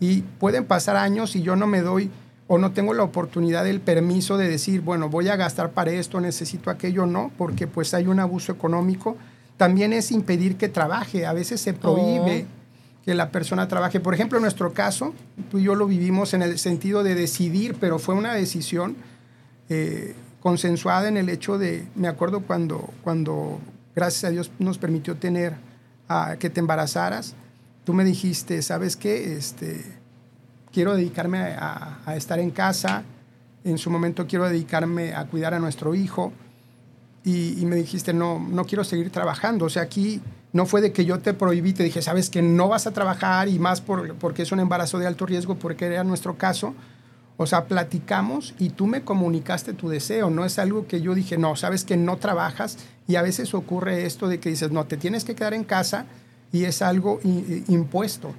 Y 0.00 0.22
pueden 0.22 0.64
pasar 0.64 0.96
años 0.96 1.36
y 1.36 1.42
yo 1.42 1.56
no 1.56 1.66
me 1.66 1.80
doy 1.80 2.10
o 2.48 2.58
no 2.58 2.72
tengo 2.72 2.94
la 2.94 3.02
oportunidad 3.02 3.62
del 3.62 3.80
permiso 3.80 4.38
de 4.38 4.48
decir, 4.48 4.80
bueno, 4.80 5.10
voy 5.10 5.28
a 5.28 5.36
gastar 5.36 5.72
para 5.72 5.90
esto, 5.90 6.18
necesito 6.18 6.70
aquello, 6.70 7.04
no, 7.06 7.30
porque 7.36 7.66
pues 7.66 7.92
hay 7.92 8.06
un 8.06 8.20
abuso 8.20 8.52
económico. 8.52 9.16
También 9.58 9.92
es 9.92 10.10
impedir 10.10 10.56
que 10.56 10.68
trabaje, 10.68 11.26
a 11.26 11.34
veces 11.34 11.60
se 11.60 11.74
prohíbe 11.74 12.46
oh. 12.46 13.04
que 13.04 13.14
la 13.14 13.30
persona 13.30 13.68
trabaje. 13.68 14.00
Por 14.00 14.14
ejemplo, 14.14 14.38
en 14.38 14.42
nuestro 14.42 14.72
caso, 14.72 15.14
tú 15.50 15.58
y 15.58 15.64
yo 15.64 15.74
lo 15.74 15.86
vivimos 15.86 16.32
en 16.32 16.42
el 16.42 16.58
sentido 16.58 17.02
de 17.02 17.14
decidir, 17.14 17.76
pero 17.78 17.98
fue 17.98 18.14
una 18.14 18.32
decisión 18.32 18.96
eh, 19.68 20.14
consensuada 20.40 21.08
en 21.08 21.18
el 21.18 21.28
hecho 21.28 21.58
de, 21.58 21.86
me 21.94 22.08
acuerdo 22.08 22.40
cuando, 22.40 22.88
cuando 23.04 23.60
gracias 23.94 24.24
a 24.24 24.30
Dios 24.30 24.50
nos 24.58 24.78
permitió 24.78 25.16
tener, 25.16 25.54
a, 26.08 26.36
que 26.38 26.48
te 26.48 26.60
embarazaras, 26.60 27.34
tú 27.88 27.94
me 27.94 28.04
dijiste, 28.04 28.60
¿sabes 28.60 28.96
qué? 28.98 29.32
Este, 29.38 29.82
quiero 30.70 30.94
dedicarme 30.94 31.38
a, 31.38 32.14
estar 32.14 32.38
en 32.38 32.50
casa, 32.50 33.02
en 33.64 33.78
su 33.78 33.88
momento 33.88 34.26
quiero 34.26 34.46
dedicarme 34.46 35.14
a 35.14 35.24
cuidar 35.24 35.54
a 35.54 35.58
nuestro 35.58 35.94
hijo 35.94 36.30
y, 37.24 37.64
me 37.64 37.76
dijiste, 37.76 38.12
no, 38.12 38.46
no 38.46 38.66
quiero 38.66 38.84
seguir 38.84 39.08
trabajando. 39.08 39.64
O 39.64 39.70
sea, 39.70 39.84
aquí 39.84 40.20
no 40.52 40.66
fue 40.66 40.82
de 40.82 40.92
que 40.92 41.06
yo 41.06 41.20
te 41.20 41.32
prohibí, 41.32 41.72
te 41.72 41.82
dije, 41.82 42.02
sabes 42.02 42.28
que 42.28 42.42
no 42.42 42.68
vas 42.68 42.86
a 42.86 42.90
trabajar 42.90 43.48
y 43.48 43.58
más 43.58 43.80
por, 43.80 44.16
porque 44.16 44.42
es 44.42 44.52
un 44.52 44.60
embarazo 44.60 44.98
de 44.98 45.06
alto 45.06 45.24
riesgo, 45.24 45.54
porque 45.54 45.86
era 45.86 46.04
nuestro 46.04 46.36
caso. 46.36 46.74
O 47.38 47.46
sea, 47.46 47.68
platicamos 47.68 48.54
y 48.58 48.68
tú 48.68 48.86
me 48.86 49.00
comunicaste 49.00 49.72
tu 49.72 49.88
deseo, 49.88 50.28
no 50.28 50.44
es 50.44 50.58
algo 50.58 50.86
que 50.86 51.00
yo 51.00 51.14
dije, 51.14 51.38
no, 51.38 51.56
sabes 51.56 51.84
que 51.84 51.96
no 51.96 52.18
trabajas 52.18 52.76
y 53.06 53.16
a 53.16 53.22
veces 53.22 53.54
ocurre 53.54 54.04
esto 54.04 54.28
de 54.28 54.40
que 54.40 54.50
dices, 54.50 54.72
no, 54.72 54.84
te 54.84 54.98
tienes 54.98 55.24
que 55.24 55.34
quedar 55.34 55.54
en 55.54 55.64
casa 55.64 56.04
y 56.52 56.64
es 56.64 56.82
algo 56.82 57.20
impuesto. 57.68 58.34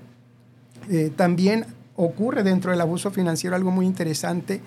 Eh, 0.90 1.12
también 1.16 1.66
ocurre 1.96 2.44
dentro 2.44 2.72
del 2.72 2.82
abuso 2.82 3.12
financiero 3.12 3.56
algo 3.56 3.72
muy 3.72 3.86
interesante, 3.86 4.62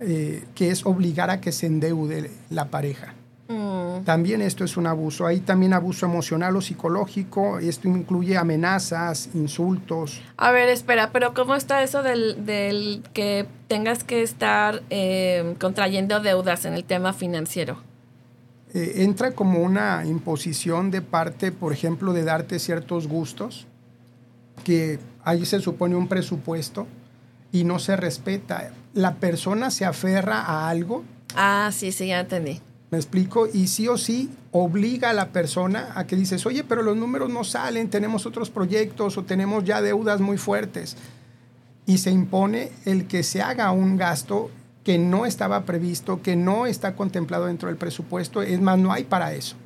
eh, 0.00 0.44
que 0.54 0.70
es 0.70 0.84
obligar 0.84 1.30
a 1.30 1.40
que 1.40 1.52
se 1.52 1.66
endeude 1.66 2.30
la 2.50 2.68
pareja. 2.68 3.14
Mm. 3.48 4.04
También 4.04 4.42
esto 4.42 4.64
es 4.64 4.76
un 4.76 4.86
abuso. 4.86 5.26
Hay 5.26 5.40
también 5.40 5.72
abuso 5.72 6.06
emocional 6.06 6.56
o 6.56 6.60
psicológico. 6.60 7.58
Esto 7.58 7.88
incluye 7.88 8.36
amenazas, 8.36 9.30
insultos. 9.34 10.20
A 10.36 10.50
ver, 10.50 10.68
espera, 10.68 11.10
pero 11.12 11.34
¿cómo 11.34 11.54
está 11.54 11.82
eso 11.82 12.02
del, 12.02 12.44
del 12.44 13.02
que 13.12 13.46
tengas 13.68 14.02
que 14.04 14.22
estar 14.22 14.82
eh, 14.90 15.54
contrayendo 15.60 16.20
deudas 16.20 16.64
en 16.64 16.74
el 16.74 16.84
tema 16.84 17.12
financiero? 17.12 17.78
Eh, 18.74 19.02
entra 19.02 19.32
como 19.32 19.60
una 19.60 20.04
imposición 20.06 20.90
de 20.90 21.02
parte, 21.02 21.52
por 21.52 21.72
ejemplo, 21.72 22.12
de 22.12 22.24
darte 22.24 22.58
ciertos 22.58 23.06
gustos 23.06 23.66
que 24.64 24.98
ahí 25.24 25.44
se 25.44 25.60
supone 25.60 25.94
un 25.94 26.08
presupuesto 26.08 26.86
y 27.52 27.64
no 27.64 27.78
se 27.78 27.96
respeta. 27.96 28.72
La 28.94 29.16
persona 29.16 29.70
se 29.70 29.84
aferra 29.84 30.40
a 30.40 30.70
algo. 30.70 31.04
Ah, 31.34 31.70
sí, 31.72 31.92
sí, 31.92 32.06
ya 32.06 32.20
entendí. 32.20 32.60
¿Me 32.90 32.98
explico? 32.98 33.46
Y 33.52 33.68
sí 33.68 33.88
o 33.88 33.96
sí 33.96 34.30
obliga 34.52 35.10
a 35.10 35.14
la 35.14 35.28
persona 35.28 35.92
a 35.94 36.06
que 36.06 36.16
dices, 36.16 36.44
oye, 36.46 36.64
pero 36.64 36.82
los 36.82 36.96
números 36.96 37.30
no 37.30 37.44
salen, 37.44 37.88
tenemos 37.88 38.26
otros 38.26 38.50
proyectos 38.50 39.16
o 39.16 39.24
tenemos 39.24 39.64
ya 39.64 39.80
deudas 39.80 40.20
muy 40.20 40.38
fuertes. 40.38 40.96
Y 41.86 41.98
se 41.98 42.10
impone 42.10 42.70
el 42.84 43.06
que 43.06 43.22
se 43.22 43.42
haga 43.42 43.70
un 43.72 43.96
gasto 43.96 44.50
que 44.84 44.98
no 44.98 45.26
estaba 45.26 45.62
previsto, 45.62 46.22
que 46.22 46.36
no 46.36 46.66
está 46.66 46.96
contemplado 46.96 47.46
dentro 47.46 47.68
del 47.68 47.76
presupuesto. 47.76 48.42
Es 48.42 48.60
más, 48.60 48.78
no 48.78 48.92
hay 48.92 49.04
para 49.04 49.32
eso. 49.32 49.56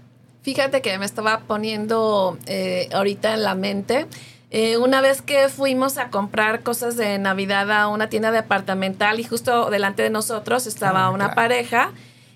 Fíjate 0.43 0.83
que 0.83 0.97
me 0.99 1.05
estaba 1.05 1.41
poniendo 1.41 2.39
eh, 2.47 2.89
ahorita 2.93 3.35
en 3.35 3.43
la 3.43 3.55
mente 3.55 4.07
eh, 4.51 4.77
una 4.77 5.01
vez 5.01 5.23
que 5.23 5.49
fuimos 5.49 5.99
a 5.99 6.09
comprar 6.11 6.63
cosas 6.63 6.97
de 6.97 7.19
Navidad 7.19 7.71
a 7.73 7.89
una 7.89 8.09
tienda 8.09 8.31
departamental 8.31 9.19
y 9.19 9.25
justo 9.25 9.71
delante 9.71 10.05
de 10.05 10.11
nosotros 10.11 10.69
estaba 10.69 11.07
ah, 11.07 11.11
una 11.11 11.35
pareja 11.35 11.91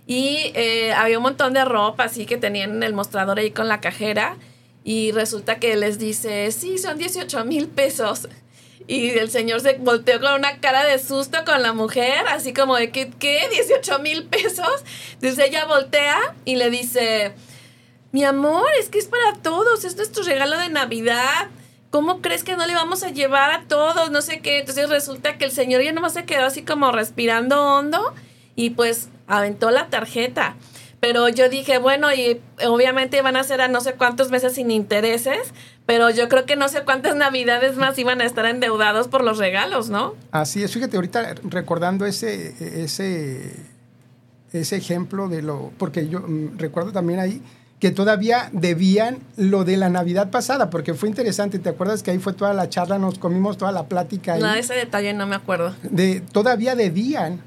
y 0.09 0.51
eh, 0.55 0.93
había 0.93 1.19
un 1.19 1.23
montón 1.23 1.55
de 1.55 1.65
ropa 1.65 2.05
así 2.05 2.27
que 2.27 2.37
tenían 2.37 2.73
en 2.73 2.83
el 2.83 2.95
mostrador 2.95 3.39
ahí 3.39 3.53
con 3.53 3.69
la 3.69 3.81
cajera 3.81 4.37
y 4.83 5.13
resulta 5.13 5.61
que 5.61 5.77
les 5.77 5.99
dice, 5.99 6.51
sí, 6.51 6.79
son 6.79 6.99
18 6.99 7.45
mil 7.45 7.69
pesos. 7.69 8.29
Y 8.91 9.11
el 9.11 9.31
señor 9.31 9.61
se 9.61 9.75
volteó 9.75 10.21
con 10.21 10.33
una 10.33 10.59
cara 10.59 10.85
de 10.85 10.99
susto 10.99 11.39
con 11.45 11.63
la 11.63 11.73
mujer, 11.73 12.27
así 12.29 12.53
como 12.53 12.75
de, 12.75 12.91
¿qué? 12.91 13.13
¿qué? 13.21 13.49
¿18 13.49 14.01
mil 14.01 14.25
pesos? 14.25 14.85
Entonces 15.13 15.47
ella 15.47 15.65
voltea 15.67 16.19
y 16.45 16.57
le 16.57 16.71
dice, 16.71 17.33
mi 18.11 18.25
amor, 18.25 18.67
es 18.81 18.89
que 18.89 18.99
es 18.99 19.07
para 19.07 19.35
todos, 19.35 19.85
es 19.85 19.95
nuestro 19.97 20.25
regalo 20.25 20.59
de 20.59 20.71
Navidad. 20.71 21.49
¿cómo 21.91 22.21
crees 22.21 22.45
que 22.45 22.57
no 22.57 22.67
le 22.67 22.75
vamos 22.75 23.03
a 23.03 23.11
llevar 23.11 23.51
a 23.51 23.65
todos? 23.69 24.11
No 24.11 24.23
sé 24.23 24.41
qué. 24.41 24.61
Entonces 24.61 24.89
resulta 24.89 25.37
que 25.39 25.45
el 25.45 25.53
señor 25.53 25.83
ya 25.83 25.93
nomás 25.93 26.15
se 26.15 26.25
quedó 26.25 26.47
así 26.47 26.63
como 26.63 26.93
respirando 26.93 27.63
hondo 27.63 28.15
y 28.57 28.71
pues 28.71 29.09
aventó 29.27 29.71
la 29.71 29.89
tarjeta. 29.89 30.57
Pero 31.01 31.29
yo 31.31 31.49
dije, 31.49 31.79
bueno, 31.79 32.13
y 32.13 32.41
obviamente 32.67 33.23
van 33.23 33.37
a 33.37 33.43
ser 33.43 33.63
a 33.63 33.69
no 33.69 33.81
sé 33.81 33.95
cuántos 33.95 34.31
meses 34.31 34.55
sin 34.55 34.71
intereses, 34.71 35.55
pero 35.87 36.11
yo 36.11 36.29
creo 36.29 36.45
que 36.45 36.57
no 36.57 36.69
sé 36.69 36.85
cuántas 36.85 37.17
navidades 37.27 37.77
más 37.77 37.99
iban 37.99 38.21
a 38.21 38.25
estar 38.25 38.45
endeudados 38.45 39.09
por 39.09 39.25
los 39.25 39.39
regalos, 39.39 39.89
¿no? 39.89 40.15
Así 40.31 40.63
es, 40.63 40.73
fíjate, 40.73 40.97
ahorita 40.97 41.37
recordando 41.45 42.05
ese, 42.05 42.83
ese, 42.83 43.57
ese 44.53 44.77
ejemplo 44.77 45.29
de 45.29 45.43
lo, 45.43 45.73
porque 45.79 46.07
yo 46.09 46.21
mm, 46.21 46.59
recuerdo 46.59 46.93
también 46.93 47.19
ahí 47.19 47.43
que 47.81 47.91
todavía 47.91 48.51
debían 48.53 49.21
lo 49.37 49.65
de 49.65 49.79
la 49.79 49.89
Navidad 49.89 50.31
pasada, 50.31 50.69
porque 50.69 50.93
fue 50.93 51.09
interesante. 51.09 51.59
¿Te 51.59 51.71
acuerdas 51.71 52.03
que 52.03 52.11
ahí 52.11 52.19
fue 52.19 52.35
toda 52.35 52.53
la 52.53 52.69
charla, 52.69 52.99
nos 52.99 53.19
comimos 53.19 53.57
toda 53.57 53.73
la 53.73 53.87
plática? 53.87 54.37
No, 54.37 54.53
ese 54.53 54.75
detalle 54.75 55.15
no 55.15 55.27
me 55.27 55.35
acuerdo. 55.35 55.75
De, 55.83 56.21
todavía 56.21 56.77
debían 56.77 57.41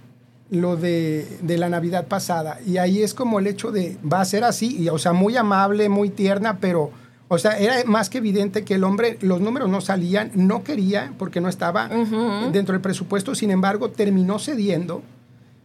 lo 0.49 0.75
de, 0.75 1.39
la 1.41 1.69
Navidad 1.69 2.07
pasada. 2.07 2.59
Y 2.65 2.77
ahí 2.77 3.01
es 3.01 3.13
como 3.13 3.39
el 3.39 3.47
hecho 3.47 3.71
de, 3.71 3.97
va 4.11 4.21
a 4.21 4.25
ser 4.25 4.43
así, 4.43 4.77
y, 4.81 4.89
o 4.89 4.97
sea, 4.97 5.13
muy 5.13 5.35
amable, 5.37 5.89
muy 5.89 6.09
tierna, 6.09 6.59
pero, 6.59 6.91
o 7.27 7.37
sea, 7.37 7.57
era 7.57 7.83
más 7.85 8.09
que 8.09 8.19
evidente 8.19 8.63
que 8.63 8.75
el 8.75 8.83
hombre, 8.83 9.17
los 9.21 9.41
números 9.41 9.69
no 9.69 9.81
salían, 9.81 10.31
no 10.35 10.63
quería, 10.63 11.13
porque 11.17 11.41
no 11.41 11.49
estaba 11.49 11.89
dentro 12.51 12.73
del 12.73 12.81
presupuesto, 12.81 13.35
sin 13.35 13.51
embargo, 13.51 13.89
terminó 13.89 14.39
cediendo 14.39 15.01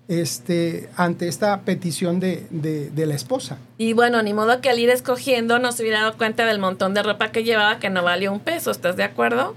este, 0.09 0.89
ante 0.97 1.29
esta 1.29 1.61
petición 1.61 2.19
de, 2.19 2.47
de, 2.51 3.07
la 3.07 3.15
esposa. 3.15 3.59
Y 3.77 3.93
bueno, 3.93 4.23
ni 4.23 4.33
modo 4.33 4.61
que 4.63 4.71
al 4.71 4.79
ir 4.79 4.89
escogiendo 4.89 5.59
no 5.59 5.71
se 5.73 5.83
hubiera 5.83 6.01
dado 6.01 6.17
cuenta 6.17 6.47
del 6.47 6.59
montón 6.59 6.95
de 6.95 7.03
ropa 7.03 7.31
que 7.31 7.45
llevaba 7.45 7.79
que 7.79 7.91
no 7.91 8.03
valió 8.03 8.33
un 8.33 8.41
peso, 8.41 8.71
¿estás 8.71 8.97
de 8.97 9.05
acuerdo? 9.05 9.55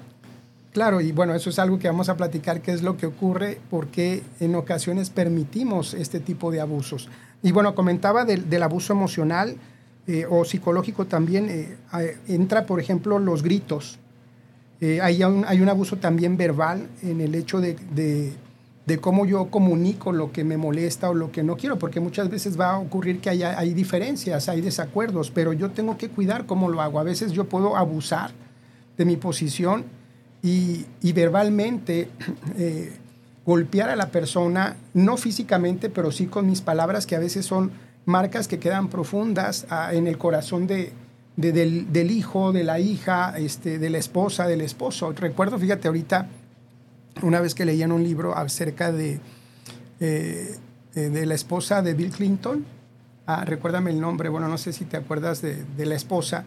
Claro, 0.71 1.01
y 1.01 1.11
bueno, 1.11 1.35
eso 1.35 1.49
es 1.49 1.59
algo 1.59 1.79
que 1.79 1.87
vamos 1.87 2.07
a 2.07 2.15
platicar, 2.15 2.61
qué 2.61 2.71
es 2.71 2.81
lo 2.81 2.95
que 2.95 3.05
ocurre, 3.05 3.59
porque 3.69 4.23
en 4.39 4.55
ocasiones 4.55 5.09
permitimos 5.09 5.93
este 5.93 6.19
tipo 6.19 6.49
de 6.51 6.61
abusos. 6.61 7.09
Y 7.43 7.51
bueno, 7.51 7.75
comentaba 7.75 8.23
del, 8.23 8.49
del 8.49 8.63
abuso 8.63 8.93
emocional 8.93 9.57
eh, 10.07 10.25
o 10.29 10.45
psicológico 10.45 11.05
también, 11.05 11.49
eh, 11.49 12.17
entra, 12.27 12.65
por 12.65 12.79
ejemplo, 12.79 13.19
los 13.19 13.43
gritos. 13.43 13.99
Eh, 14.79 15.01
hay, 15.01 15.23
un, 15.23 15.43
hay 15.45 15.61
un 15.61 15.69
abuso 15.69 15.97
también 15.97 16.37
verbal 16.37 16.87
en 17.03 17.21
el 17.21 17.35
hecho 17.35 17.59
de 17.59 17.75
de 18.85 18.97
cómo 18.99 19.25
yo 19.25 19.45
comunico 19.45 20.11
lo 20.11 20.31
que 20.31 20.43
me 20.43 20.57
molesta 20.57 21.09
o 21.09 21.13
lo 21.13 21.31
que 21.31 21.43
no 21.43 21.55
quiero, 21.55 21.77
porque 21.77 21.99
muchas 21.99 22.29
veces 22.29 22.59
va 22.59 22.71
a 22.71 22.79
ocurrir 22.79 23.19
que 23.19 23.29
haya, 23.29 23.57
hay 23.57 23.73
diferencias, 23.73 24.49
hay 24.49 24.61
desacuerdos, 24.61 25.31
pero 25.31 25.53
yo 25.53 25.69
tengo 25.71 25.97
que 25.97 26.09
cuidar 26.09 26.45
cómo 26.45 26.69
lo 26.69 26.81
hago. 26.81 26.99
A 26.99 27.03
veces 27.03 27.31
yo 27.31 27.45
puedo 27.45 27.77
abusar 27.77 28.31
de 28.97 29.05
mi 29.05 29.17
posición 29.17 29.85
y, 30.43 30.85
verbalmente 31.13 32.09
eh, 32.57 32.93
golpear 33.45 33.89
a 33.89 33.95
la 33.95 34.09
persona, 34.09 34.77
no 34.93 35.17
físicamente, 35.17 35.89
pero 35.89 36.11
sí 36.11 36.27
con 36.27 36.47
mis 36.47 36.61
palabras 36.61 37.05
que 37.05 37.15
a 37.15 37.19
veces 37.19 37.45
son 37.45 37.71
marcas 38.05 38.47
que 38.47 38.59
quedan 38.59 38.87
profundas 38.89 39.65
ah, 39.69 39.93
en 39.93 40.07
el 40.07 40.17
corazón 40.17 40.67
de, 40.67 40.93
del, 41.35 42.11
hijo, 42.11 42.51
de 42.51 42.63
la 42.63 42.79
hija, 42.79 43.33
este, 43.37 43.79
de 43.79 43.89
la 43.89 43.97
esposa, 43.97 44.47
del 44.47 44.61
esposo. 44.61 45.11
Recuerdo, 45.13 45.57
fíjate 45.57 45.87
ahorita, 45.87 46.27
una 47.21 47.41
vez 47.41 47.55
que 47.55 47.65
leía 47.65 47.85
en 47.85 47.91
un 47.91 48.03
libro 48.03 48.35
acerca 48.35 48.91
de, 48.91 49.19
eh, 49.99 50.55
eh, 50.95 50.99
de 51.09 51.25
la 51.25 51.35
esposa 51.35 51.81
de 51.81 51.93
Bill 51.93 52.11
Clinton, 52.11 52.65
ah, 53.27 53.45
recuérdame 53.45 53.91
el 53.91 53.99
nombre, 53.99 54.29
bueno, 54.29 54.47
no 54.47 54.57
sé 54.57 54.73
si 54.73 54.85
te 54.85 54.97
acuerdas 54.97 55.41
de, 55.41 55.85
la 55.85 55.95
esposa, 55.95 56.45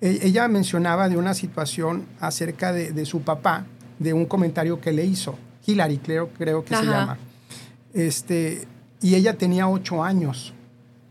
ella 0.00 0.48
mencionaba 0.48 1.08
de 1.08 1.16
una 1.16 1.34
situación 1.34 2.06
acerca 2.20 2.72
de, 2.72 3.06
su 3.06 3.22
papá, 3.22 3.66
de 3.98 4.12
un 4.12 4.26
comentario 4.26 4.80
que 4.80 4.92
le 4.92 5.04
hizo, 5.04 5.38
Hillary 5.66 5.98
creo, 5.98 6.28
creo 6.36 6.64
que 6.64 6.76
se 6.76 6.84
llama, 6.84 7.16
este, 7.94 8.66
y 9.00 9.14
ella 9.14 9.38
tenía 9.38 9.68
ocho 9.68 10.04
años. 10.04 10.52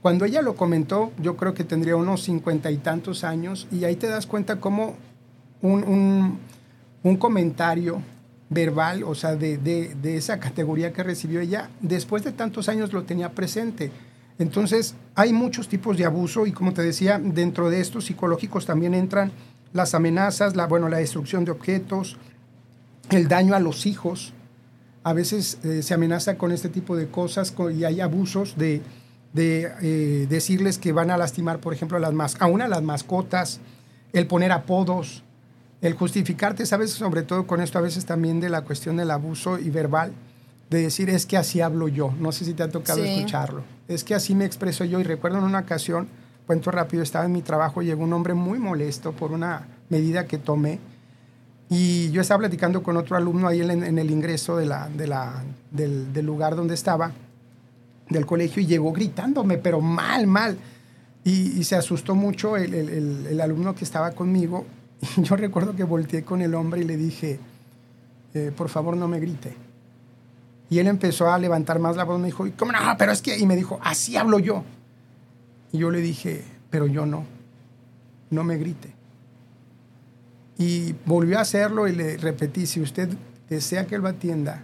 Cuando 0.02 0.26
ella 0.26 0.42
lo 0.42 0.56
comentó, 0.56 1.14
yo 1.18 1.38
creo 1.38 1.54
que 1.54 1.64
tendría 1.64 1.96
unos 1.96 2.24
cincuenta 2.24 2.70
y 2.72 2.78
tantos 2.78 3.24
años, 3.24 3.68
y 3.72 3.86
ahí 3.86 3.96
te 3.96 4.08
das 4.08 4.28
cuenta 4.28 4.60
cómo 4.60 4.96
un, 5.62 6.40
comentario 7.20 8.02
verbal, 8.50 9.04
o 9.04 9.16
sea, 9.16 9.36
de, 9.36 9.96
esa 10.04 10.40
categoría 10.40 10.92
que 10.92 11.04
recibió 11.04 11.40
ella, 11.40 11.70
después 11.80 12.24
de 12.24 12.32
tantos 12.32 12.68
años 12.70 12.92
lo 12.94 13.04
tenía 13.04 13.32
presente. 13.32 13.92
Entonces, 14.40 14.96
hay 15.16 15.32
muchos 15.32 15.68
tipos 15.68 15.98
de 15.98 16.06
abuso 16.06 16.48
y 16.48 16.52
como 16.52 16.74
te 16.74 16.82
decía, 16.82 17.20
dentro 17.20 17.70
de 17.70 17.82
estos 17.82 18.06
psicológicos 18.06 18.66
también 18.66 18.94
entran 18.94 19.32
las 19.74 19.94
amenazas, 19.94 20.56
la, 20.56 20.68
bueno, 20.68 20.90
la 20.90 20.98
destrucción 20.98 21.46
de 21.46 21.52
objetos, 21.52 22.18
el 23.10 23.28
daño 23.28 23.56
a 23.56 23.60
los 23.60 23.86
hijos. 23.86 24.34
A 25.04 25.14
veces 25.14 25.60
eh, 25.64 25.84
se 25.84 25.94
amenaza 25.94 26.38
con 26.38 26.52
este 26.52 26.70
tipo 26.70 26.96
de 26.96 27.08
cosas 27.08 27.54
y 27.76 27.84
hay 27.84 28.00
abusos 28.00 28.56
de, 28.58 28.82
eh, 29.36 30.28
decirles 30.30 30.78
que 30.78 30.94
van 30.94 31.12
a 31.12 31.18
lastimar, 31.18 31.60
por 31.60 31.74
ejemplo, 31.74 31.98
a, 31.98 32.00
las 32.00 32.42
a 32.42 32.46
una 32.46 32.68
las 32.68 32.82
mascotas, 32.82 33.60
el 34.14 34.28
poner 34.28 34.52
apodos, 34.52 35.24
el 35.82 35.94
justificarte, 35.94 36.66
sabes, 36.66 36.92
sobre 36.92 37.24
todo 37.24 37.46
con 37.46 37.60
esto 37.60 37.78
a 37.78 37.82
veces 37.82 38.06
también 38.06 38.40
de 38.40 38.50
la 38.50 38.62
cuestión 38.62 38.96
del 38.96 39.12
abuso 39.12 39.60
y 39.60 39.70
verbal, 39.70 40.14
de 40.70 40.82
decir 40.82 41.10
es 41.10 41.26
que 41.26 41.38
así 41.38 41.62
hablo 41.62 41.88
yo, 41.88 42.14
no 42.20 42.32
sé 42.32 42.46
si 42.46 42.54
te 42.54 42.64
ha 42.64 42.70
tocado 42.70 43.04
escucharlo, 43.04 43.64
es 43.88 44.04
que 44.04 44.16
así 44.16 44.34
me 44.36 44.46
expreso 44.46 44.86
yo 44.86 45.00
y 45.00 45.04
recuerdo 45.04 45.38
en 45.38 45.44
una 45.44 45.60
ocasión, 45.60 46.08
cuento 46.48 46.72
rápido, 46.72 47.04
estaba 47.04 47.26
en 47.26 47.32
mi 47.32 47.42
trabajo, 47.42 47.82
llegó 47.82 48.04
un 48.04 48.14
hombre 48.14 48.34
muy 48.34 48.60
molesto 48.60 49.12
por 49.12 49.32
una 49.32 49.68
medida 49.90 50.26
que 50.26 50.38
tomé 50.38 50.80
y 51.70 52.12
yo 52.12 52.22
estaba 52.22 52.40
platicando 52.40 52.84
con 52.84 52.98
otro 52.98 53.18
alumno 53.18 53.48
ahí 53.48 53.62
en, 53.62 53.98
el 53.98 54.12
ingreso 54.12 54.58
de 54.58 54.66
la, 54.66 54.90
de 54.90 55.08
la, 55.08 55.44
del, 55.72 56.14
del 56.14 56.26
lugar 56.26 56.56
donde 56.56 56.74
estaba 56.76 57.12
del 58.10 58.26
colegio 58.26 58.62
y 58.62 58.66
llegó 58.66 58.92
gritándome, 58.92 59.58
pero 59.58 59.82
mal, 59.82 60.28
mal. 60.28 60.58
Y, 61.26 61.64
se 61.64 61.76
asustó 61.76 62.16
mucho 62.16 62.58
el, 62.58 62.74
el, 62.74 63.28
el, 63.28 63.42
alumno 63.42 63.74
que 63.76 63.84
estaba 63.84 64.12
conmigo. 64.12 64.66
Y 65.18 65.24
yo 65.24 65.36
recuerdo 65.36 65.76
que 65.76 65.84
volteé 65.84 66.24
con 66.24 66.42
el 66.42 66.54
hombre 66.54 66.82
y 66.82 66.84
le 66.86 66.96
dije, 66.96 67.40
eh, 68.34 68.52
por 68.56 68.70
favor 68.70 68.96
no 68.96 69.08
me 69.08 69.20
grite. 69.20 69.54
Y 70.74 70.80
él 70.80 70.88
empezó 70.88 71.32
a 71.32 71.38
levantar 71.38 71.78
más 71.78 71.96
la 71.96 72.04
voz, 72.04 72.20
me 72.20 72.26
dijo, 72.26 72.48
¿cómo 72.58 72.72
no? 72.72 72.80
Pero 72.98 73.12
es 73.12 73.22
que, 73.22 73.38
y 73.38 73.46
me 73.46 73.56
dijo, 73.56 73.80
así 73.84 74.18
hablo 74.18 74.40
yo. 74.40 74.64
Y 75.72 75.78
yo 75.78 75.92
le 75.92 76.02
dije, 76.02 76.44
pero 76.72 76.88
yo 76.88 77.06
no, 77.06 77.26
no 78.32 78.44
me 78.44 78.58
grite. 78.58 78.92
Y 80.58 80.96
volvió 81.06 81.38
a 81.38 81.42
hacerlo 81.42 81.88
y 81.88 81.92
le 81.92 82.18
repetí, 82.18 82.66
si 82.66 82.82
usted 82.82 83.08
desea 83.50 83.86
que 83.86 83.94
él 83.94 84.02
lo 84.02 84.08
atienda, 84.08 84.64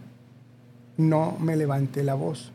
no 0.98 1.38
me 1.40 1.56
levante 1.56 2.04
la 2.04 2.16
voz. 2.16 2.54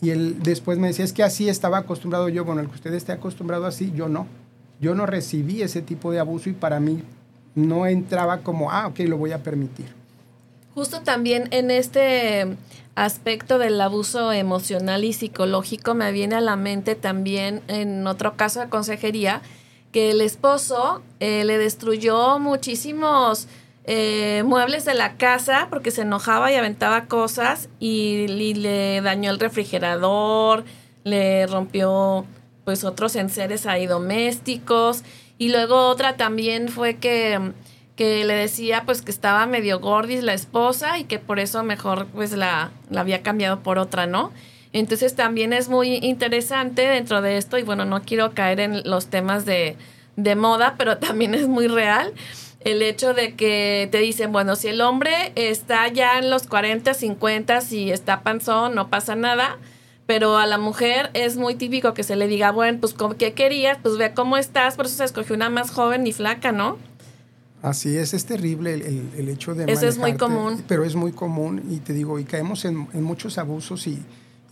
Y 0.00 0.10
él 0.10 0.38
después 0.42 0.76
me 0.76 0.88
decía, 0.88 1.04
es 1.04 1.12
que 1.12 1.22
así 1.22 1.48
estaba 1.48 1.78
acostumbrado 1.78 2.28
yo, 2.28 2.44
bueno, 2.44 2.60
el 2.60 2.66
que 2.66 2.74
usted 2.74 2.92
esté 2.92 3.12
acostumbrado 3.12 3.66
así, 3.66 3.92
yo 3.94 4.08
no. 4.08 4.26
Yo 4.80 4.96
no 4.96 5.06
recibí 5.06 5.62
ese 5.62 5.80
tipo 5.80 6.10
de 6.10 6.18
abuso 6.18 6.50
y 6.50 6.54
para 6.54 6.80
mí 6.80 7.04
no 7.54 7.86
entraba 7.86 8.40
como, 8.40 8.72
ah, 8.72 8.88
ok, 8.88 8.98
lo 9.06 9.16
voy 9.16 9.30
a 9.30 9.44
permitir. 9.44 10.02
Justo 10.74 11.02
también 11.02 11.48
en 11.52 11.70
este 11.70 12.56
aspecto 12.96 13.58
del 13.58 13.80
abuso 13.80 14.32
emocional 14.32 15.04
y 15.04 15.12
psicológico 15.12 15.94
me 15.94 16.12
viene 16.12 16.36
a 16.36 16.40
la 16.40 16.56
mente 16.56 16.94
también 16.94 17.62
en 17.68 18.06
otro 18.06 18.36
caso 18.36 18.60
de 18.60 18.68
consejería 18.68 19.42
que 19.92 20.10
el 20.10 20.20
esposo 20.20 21.02
eh, 21.20 21.44
le 21.44 21.58
destruyó 21.58 22.40
muchísimos 22.40 23.46
eh, 23.84 24.42
muebles 24.44 24.84
de 24.84 24.94
la 24.94 25.16
casa 25.16 25.68
porque 25.70 25.92
se 25.92 26.02
enojaba 26.02 26.50
y 26.50 26.56
aventaba 26.56 27.04
cosas 27.04 27.68
y, 27.78 28.26
le 28.26 29.00
dañó 29.02 29.30
el 29.30 29.38
refrigerador, 29.38 30.64
le 31.04 31.46
rompió 31.46 32.24
pues 32.64 32.82
otros 32.82 33.14
enseres 33.14 33.66
ahí 33.66 33.86
domésticos. 33.86 35.04
Y 35.38 35.50
luego 35.50 35.88
otra 35.88 36.16
también 36.16 36.68
fue 36.68 36.96
que, 36.96 37.52
que 37.96 38.24
le 38.24 38.34
decía 38.34 38.82
pues 38.84 39.02
que 39.02 39.10
estaba 39.10 39.46
medio 39.46 39.78
gordis 39.80 40.22
la 40.22 40.34
esposa 40.34 40.98
y 40.98 41.04
que 41.04 41.18
por 41.18 41.38
eso 41.38 41.62
mejor 41.62 42.06
pues 42.06 42.32
la, 42.32 42.70
la 42.90 43.00
había 43.00 43.22
cambiado 43.22 43.60
por 43.60 43.78
otra, 43.78 44.06
¿no? 44.06 44.32
Entonces 44.72 45.14
también 45.14 45.52
es 45.52 45.68
muy 45.68 45.98
interesante 46.02 46.82
dentro 46.82 47.22
de 47.22 47.36
esto 47.36 47.58
y 47.58 47.62
bueno, 47.62 47.84
no 47.84 48.02
quiero 48.02 48.34
caer 48.34 48.58
en 48.58 48.82
los 48.84 49.06
temas 49.06 49.44
de, 49.44 49.76
de 50.16 50.34
moda, 50.34 50.74
pero 50.76 50.98
también 50.98 51.34
es 51.34 51.46
muy 51.46 51.68
real 51.68 52.12
el 52.64 52.82
hecho 52.82 53.14
de 53.14 53.34
que 53.34 53.88
te 53.92 53.98
dicen, 53.98 54.32
bueno, 54.32 54.56
si 54.56 54.68
el 54.68 54.80
hombre 54.80 55.32
está 55.36 55.86
ya 55.88 56.18
en 56.18 56.30
los 56.30 56.46
40, 56.46 56.94
50 56.94 57.58
y 57.70 57.90
está 57.90 58.22
panzón, 58.22 58.74
no 58.74 58.88
pasa 58.88 59.14
nada, 59.14 59.58
pero 60.06 60.38
a 60.38 60.46
la 60.46 60.58
mujer 60.58 61.10
es 61.12 61.36
muy 61.36 61.54
típico 61.54 61.94
que 61.94 62.02
se 62.02 62.16
le 62.16 62.26
diga, 62.26 62.50
bueno, 62.50 62.78
pues 62.80 62.94
¿qué 63.18 63.34
querías? 63.34 63.78
Pues 63.82 63.98
ve 63.98 64.12
cómo 64.14 64.38
estás, 64.38 64.76
por 64.76 64.86
eso 64.86 64.96
se 64.96 65.04
escogió 65.04 65.36
una 65.36 65.50
más 65.50 65.70
joven 65.70 66.06
y 66.06 66.12
flaca, 66.12 66.52
¿no? 66.52 66.78
Así 67.64 67.96
es, 67.96 68.12
es 68.12 68.26
terrible 68.26 68.74
el, 68.74 69.28
hecho 69.28 69.54
de... 69.54 69.72
Eso 69.72 69.88
es 69.88 69.98
muy 69.98 70.16
común. 70.16 70.62
Pero 70.68 70.84
es 70.84 70.94
muy 70.94 71.12
común 71.12 71.62
y 71.70 71.78
te 71.78 71.92
digo, 71.92 72.18
y 72.18 72.24
caemos 72.24 72.64
en, 72.64 72.86
muchos 73.02 73.38
abusos 73.38 73.86
y, 73.86 74.02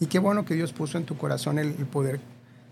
y, 0.00 0.06
qué 0.06 0.18
bueno 0.18 0.44
que 0.44 0.54
Dios 0.54 0.72
puso 0.72 0.96
en 0.96 1.04
tu 1.04 1.16
corazón 1.16 1.58
el 1.58 1.74
poder 1.86 2.20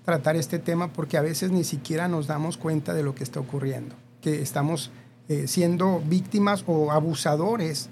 tratar 0.04 0.36
este 0.36 0.58
tema 0.58 0.92
porque 0.92 1.16
a 1.16 1.22
veces 1.22 1.50
ni 1.50 1.64
siquiera 1.64 2.08
nos 2.08 2.26
damos 2.26 2.56
cuenta 2.56 2.94
de 2.94 3.02
lo 3.02 3.14
que 3.14 3.22
está 3.22 3.40
ocurriendo, 3.40 3.94
que 4.20 4.42
estamos 4.42 4.90
eh, 5.28 5.46
siendo 5.46 6.02
víctimas 6.04 6.64
o 6.66 6.90
abusadores 6.90 7.88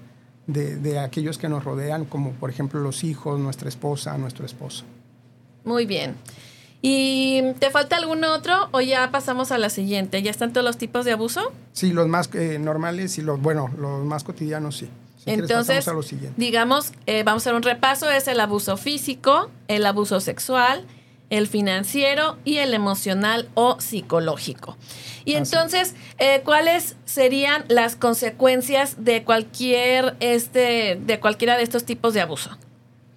de, 0.47 0.99
aquellos 0.99 1.37
que 1.37 1.47
nos 1.47 1.63
rodean, 1.63 2.05
como 2.05 2.31
por 2.31 2.49
ejemplo 2.49 2.81
los 2.81 3.03
hijos, 3.03 3.39
nuestra 3.39 3.69
esposa, 3.69 4.17
nuestro 4.17 4.45
esposo. 4.45 4.83
Muy 5.63 5.85
bien. 5.85 6.15
¿Y 6.81 7.41
te 7.59 7.71
falta 7.71 7.97
algún 7.97 8.23
otro 8.23 8.69
o 8.71 8.79
ya 8.79 9.11
pasamos 9.11 9.51
a 9.51 9.57
la 9.57 9.69
siguiente? 9.69 10.21
¿Ya 10.21 10.31
están 10.31 10.53
todos 10.53 10.65
los 10.65 10.77
tipos 10.77 11.03
de 11.05 11.11
abuso? 11.11 11.51
Sí, 11.73 11.91
los 11.91 12.07
más 12.07 12.29
eh, 12.33 12.57
normales 12.59 13.17
y 13.17 13.21
los, 13.21 13.41
bueno, 13.41 13.69
los 13.77 14.05
más 14.05 14.23
cotidianos 14.23 14.77
sí. 14.77 14.89
Entonces, 15.25 15.87
a 15.87 15.93
lo 15.93 16.01
digamos, 16.37 16.93
eh, 17.05 17.23
vamos 17.23 17.45
a 17.45 17.49
hacer 17.49 17.55
un 17.55 17.63
repaso, 17.63 18.09
es 18.09 18.27
el 18.27 18.39
abuso 18.39 18.77
físico, 18.77 19.51
el 19.67 19.85
abuso 19.85 20.21
sexual, 20.21 20.85
el 21.29 21.47
financiero 21.47 22.37
y 22.45 22.57
el 22.57 22.73
emocional 22.73 23.49
o 23.53 23.79
psicológico. 23.79 24.77
Y 25.25 25.33
entonces, 25.33 25.93
eh, 26.17 26.41
¿cuáles 26.43 26.95
serían 27.05 27.65
las 27.67 27.95
consecuencias 27.95 29.03
de 29.03 29.23
cualquier 29.23 30.15
este, 30.21 30.99
de 30.99 31.19
cualquiera 31.19 31.57
de 31.57 31.63
estos 31.63 31.83
tipos 31.83 32.13
de 32.13 32.21
abuso? 32.21 32.57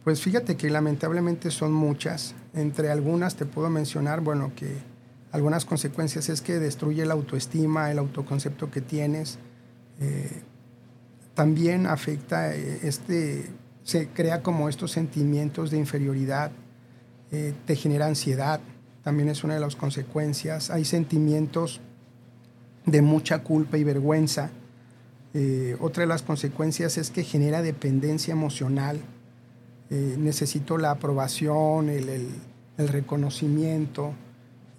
Pues 0.04 0.20
fíjate 0.20 0.56
que 0.56 0.68
lamentablemente 0.68 1.50
son 1.50 1.72
muchas. 1.72 2.34
Entre 2.54 2.90
algunas 2.90 3.36
te 3.36 3.46
puedo 3.46 3.70
mencionar, 3.70 4.20
bueno, 4.20 4.52
que 4.54 4.76
algunas 5.30 5.64
consecuencias 5.64 6.28
es 6.28 6.42
que 6.42 6.58
destruye 6.58 7.06
la 7.06 7.14
autoestima, 7.14 7.90
el 7.90 7.98
autoconcepto 7.98 8.70
que 8.70 8.80
tienes. 8.80 9.38
Eh, 10.00 10.42
también 11.34 11.86
afecta 11.86 12.54
eh, 12.54 12.80
este, 12.82 13.50
se 13.82 14.08
crea 14.08 14.42
como 14.42 14.68
estos 14.68 14.92
sentimientos 14.92 15.70
de 15.70 15.78
inferioridad, 15.78 16.52
te 17.64 17.76
genera 17.76 18.08
ansiedad, 18.08 18.60
también 19.02 19.28
es 19.28 19.42
una 19.42 19.54
de 19.54 19.60
las 19.60 19.74
consecuencias. 19.74 20.70
Hay 20.70 20.84
sentimientos 20.84 21.80
de 22.86 23.02
mucha 23.02 23.42
culpa 23.42 23.78
y 23.78 23.84
vergüenza. 23.84 24.50
Eh, 25.34 25.76
otra 25.80 26.02
de 26.02 26.06
las 26.06 26.22
consecuencias 26.22 26.98
es 26.98 27.10
que 27.10 27.24
genera 27.24 27.62
dependencia 27.62 28.32
emocional. 28.32 29.00
Eh, 29.94 30.16
necesito 30.18 30.78
la 30.78 30.92
aprobación, 30.92 31.90
el, 31.90 32.26
reconocimiento. 32.78 34.14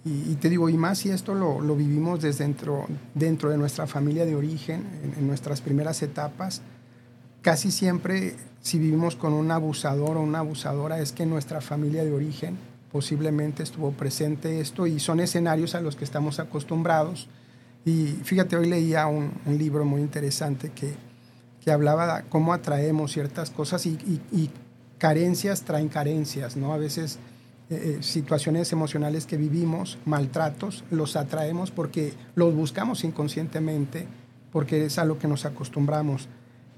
Y, 0.04 0.34
te 0.34 0.50
digo, 0.50 0.68
y 0.68 0.76
más 0.76 0.98
si 0.98 1.10
esto 1.10 1.34
lo, 1.34 1.76
vivimos 1.76 2.20
desde 2.20 2.44
dentro, 2.44 2.84
dentro 3.14 3.48
de 3.48 3.56
nuestra 3.56 3.86
familia 3.86 4.26
de 4.26 4.34
origen, 4.34 4.82
en, 5.16 5.24
nuestras 5.24 5.60
primeras 5.60 6.02
etapas, 6.02 6.62
casi 7.42 7.70
siempre 7.70 8.34
si 8.60 8.80
vivimos 8.80 9.14
con 9.14 9.34
un 9.34 9.52
abusador 9.52 10.16
o 10.16 10.20
una 10.20 10.40
abusadora 10.40 10.98
es 10.98 11.12
que 11.12 11.26
nuestra 11.26 11.60
familia 11.60 12.04
de 12.04 12.12
origen 12.12 12.58
posiblemente 12.90 13.62
estuvo 13.62 13.92
presente 13.92 14.60
esto 14.60 14.88
y 14.88 14.98
son 14.98 15.20
escenarios 15.20 15.76
a 15.76 15.80
los 15.80 15.94
que 15.94 16.04
estamos 16.04 16.40
acostumbrados 16.40 17.28
Y 17.84 18.06
fíjate, 18.24 18.56
hoy 18.56 18.66
leía 18.68 19.06
un, 19.06 19.32
libro 19.46 19.84
muy 19.84 20.00
interesante 20.00 20.70
que, 20.70 20.94
que, 21.62 21.70
hablaba 21.70 22.16
de 22.16 22.28
cómo 22.28 22.52
atraemos 22.52 23.12
ciertas 23.12 23.50
cosas 23.50 23.86
y, 23.86 23.92
y, 24.32 24.50
carencias 25.04 25.60
traen 25.60 25.90
carencias, 25.90 26.56
¿no? 26.56 26.72
A 26.72 26.78
veces 26.78 27.18
eh, 27.68 27.98
eh, 27.98 28.02
situaciones 28.02 28.72
emocionales 28.72 29.26
que 29.26 29.36
vivimos, 29.36 29.98
maltratos, 30.06 30.82
los 30.90 31.14
atraemos 31.14 31.70
porque 31.70 32.14
los 32.34 32.54
buscamos 32.54 33.04
inconscientemente, 33.04 34.06
porque 34.50 34.86
es 34.86 34.96
a 34.96 35.04
lo 35.04 35.18
que 35.18 35.28
nos 35.28 35.44
acostumbramos. 35.44 36.26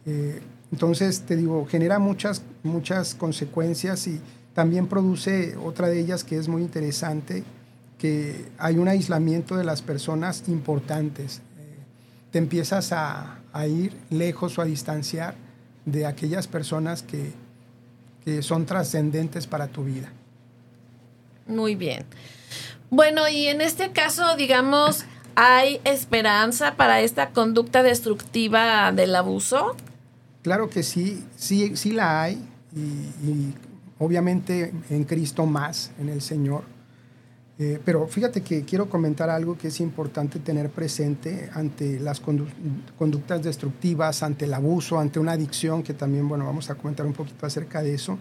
Eh, 0.07 0.41
entonces, 0.73 1.21
te 1.21 1.37
digo, 1.37 1.69
genera 1.71 2.01
muchas, 2.01 2.43
muchas 2.65 3.15
consecuencias 3.15 4.09
y 4.09 4.21
también 4.55 4.89
produce 4.89 5.57
otra 5.57 5.87
de 5.87 6.01
ellas 6.01 6.25
que 6.25 6.37
es 6.37 6.49
muy 6.49 6.63
interesante, 6.63 7.45
que 7.97 8.49
hay 8.59 8.77
un 8.77 8.89
aislamiento 8.89 9.57
de 9.57 9.63
las 9.63 9.83
personas 9.83 10.49
importantes. 10.49 11.43
Te 12.33 12.39
empiezas 12.39 12.91
a, 12.91 13.39
ir 13.69 13.97
lejos 14.11 14.59
o 14.59 14.63
a 14.63 14.65
distanciar 14.65 15.37
de 15.85 16.07
aquellas 16.07 16.49
personas 16.49 17.05
que, 17.05 17.46
que 18.27 18.43
son 18.43 18.67
trascendentes 18.67 19.47
para 19.47 19.69
tu 19.69 19.85
vida. 19.85 20.13
Muy 21.47 21.77
bien. 21.77 22.05
Bueno, 22.91 23.29
y 23.29 23.47
en 23.47 23.61
este 23.61 23.93
caso, 23.93 24.35
digamos, 24.35 25.05
¿hay 25.37 25.81
esperanza 25.85 26.75
para 26.75 27.01
esta 27.03 27.31
conducta 27.31 27.85
destructiva 27.85 28.91
del 28.91 29.15
abuso? 29.15 29.77
Claro 30.43 30.69
que 30.69 30.83
sí, 30.83 31.25
sí, 31.37 31.77
sí 31.77 31.93
la 31.93 32.21
hay 32.21 32.45
y, 32.75 33.55
obviamente 34.01 34.73
en 34.91 35.05
Cristo 35.05 35.47
más, 35.47 35.93
en 36.01 36.09
el 36.09 36.21
Señor. 36.21 36.65
Eh, 37.59 37.81
pero 37.83 38.07
fíjate 38.07 38.43
que 38.43 38.65
quiero 38.65 38.91
comentar 38.91 39.31
algo 39.31 39.57
que 39.57 39.69
es 39.69 39.81
importante 39.81 40.39
tener 40.41 40.69
presente 40.69 41.49
ante 41.55 41.99
las 41.99 42.21
conductas 42.21 43.43
destructivas, 43.43 44.23
ante 44.23 44.45
el 44.45 44.53
abuso, 44.53 44.99
ante 44.99 45.19
una 45.19 45.33
adicción, 45.33 45.83
que 45.83 45.95
también, 45.95 46.29
bueno, 46.29 46.45
vamos 46.45 46.69
a 46.69 46.75
comentar 46.75 47.07
un 47.07 47.15
poquito 47.15 47.47
acerca 47.47 47.83
de 47.83 47.95
eso. 47.95 48.19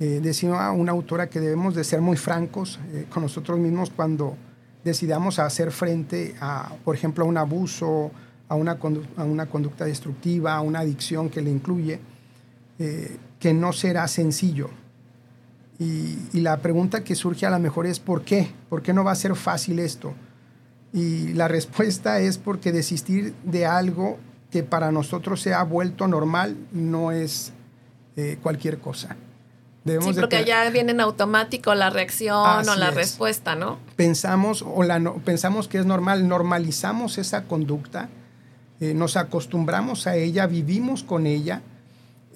Eh, 0.00 0.20
decía 0.22 0.70
una 0.72 0.92
autora 0.92 1.28
que 1.28 1.40
debemos 1.40 1.74
de 1.74 1.84
ser 1.84 2.00
muy 2.00 2.16
francos 2.16 2.80
eh, 2.92 3.06
con 3.10 3.22
nosotros 3.22 3.58
mismos 3.58 3.90
cuando 3.90 4.34
decidamos 4.82 5.38
hacer 5.38 5.70
frente 5.70 6.34
a, 6.40 6.72
por 6.84 6.96
ejemplo, 6.96 7.24
a 7.24 7.28
un 7.28 7.36
abuso, 7.36 8.10
a 8.48 8.54
una, 8.54 8.78
a 9.16 9.24
una 9.24 9.46
conducta 9.46 9.84
destructiva, 9.84 10.54
a 10.54 10.60
una 10.60 10.80
adicción 10.80 11.28
que 11.28 11.42
le 11.42 11.50
incluye, 11.50 12.00
eh, 12.78 13.16
que 13.38 13.52
no 13.52 13.72
será 13.72 14.08
sencillo. 14.08 14.70
Y, 15.80 16.18
y, 16.32 16.40
la 16.40 16.58
pregunta 16.58 17.02
que 17.02 17.14
surge 17.14 17.46
a 17.46 17.50
lo 17.50 17.58
mejor 17.58 17.86
es 17.86 17.98
¿por 17.98 18.22
qué? 18.22 18.52
¿Por 18.68 18.82
qué 18.82 18.92
no 18.92 19.02
va 19.02 19.12
a 19.12 19.14
ser 19.16 19.34
fácil 19.34 19.78
esto? 19.78 20.14
Y 20.92 21.32
la 21.32 21.48
respuesta 21.48 22.20
es 22.20 22.36
porque 22.36 22.70
desistir 22.70 23.34
de 23.44 23.64
algo 23.64 24.18
que 24.50 24.62
para 24.62 24.92
nosotros 24.92 25.40
se 25.40 25.54
ha 25.54 25.62
vuelto 25.62 26.06
normal 26.06 26.56
no 26.70 27.12
es 27.12 27.52
eh, 28.16 28.38
cualquier 28.42 28.78
cosa. 28.78 29.16
Debemos 29.84 30.14
sí, 30.14 30.20
porque 30.20 30.44
ya 30.44 30.68
viene 30.68 30.92
en 30.92 31.00
automático 31.00 31.74
la 31.74 31.88
reacción 31.88 32.68
o 32.68 32.76
la 32.76 32.90
respuesta, 32.90 33.54
¿no? 33.54 33.78
Pensamos, 33.96 34.62
o 34.62 34.82
la 34.82 34.98
no, 34.98 35.14
pensamos 35.16 35.66
que 35.66 35.78
es 35.78 35.86
normal, 35.86 36.28
normalizamos 36.28 37.16
esa 37.16 37.44
conducta 37.44 38.10
eh, 38.80 38.94
nos 38.94 39.18
acostumbramos 39.18 40.06
a 40.06 40.16
ella, 40.16 40.46
vivimos 40.46 41.04
con 41.04 41.26
ella 41.26 41.60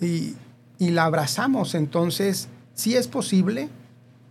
y, 0.01 0.37
la 0.79 1.05
abrazamos. 1.05 1.75
Entonces, 1.75 2.49
sí 2.75 2.97
es 2.97 3.09
posible, 3.09 3.69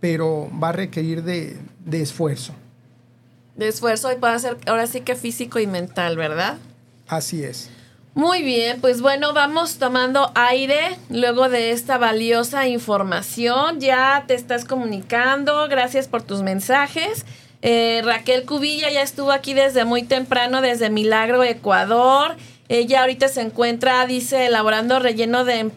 pero 0.00 0.50
va 0.62 0.68
a 0.68 0.72
requerir 0.72 1.22
de, 1.22 1.58
esfuerzo. 1.90 2.52
De 3.56 3.68
esfuerzo 3.68 4.12
y 4.12 4.16
puede 4.16 4.38
ser 4.38 4.58
ahora 4.66 4.86
sí 4.86 5.00
que 5.00 5.14
físico 5.14 5.58
y 5.58 5.66
mental, 5.66 6.16
¿verdad? 6.16 6.58
Así 7.08 7.42
es. 7.42 7.70
Muy 8.14 8.42
bien, 8.42 8.80
pues 8.80 9.00
bueno, 9.00 9.32
vamos 9.32 9.78
tomando 9.78 10.30
aire 10.34 10.96
luego 11.10 11.48
de 11.48 11.72
esta 11.72 11.98
valiosa 11.98 12.68
información. 12.68 13.80
Ya 13.80 14.24
te 14.28 14.34
estás 14.34 14.64
comunicando, 14.64 15.66
gracias 15.68 16.06
por 16.06 16.22
tus 16.22 16.42
mensajes. 16.42 17.24
Eh, 17.62 18.02
Raquel 18.04 18.44
Cubilla 18.44 18.90
ya 18.90 19.02
estuvo 19.02 19.32
aquí 19.32 19.54
desde 19.54 19.84
muy 19.84 20.02
temprano, 20.02 20.60
desde 20.60 20.90
Milagro, 20.90 21.42
Ecuador. 21.42 22.36
Ella 22.68 23.02
ahorita 23.02 23.28
se 23.28 23.42
encuentra, 23.42 24.06
dice, 24.06 24.46
elaborando 24.46 24.98
relleno 24.98 25.44
de, 25.44 25.70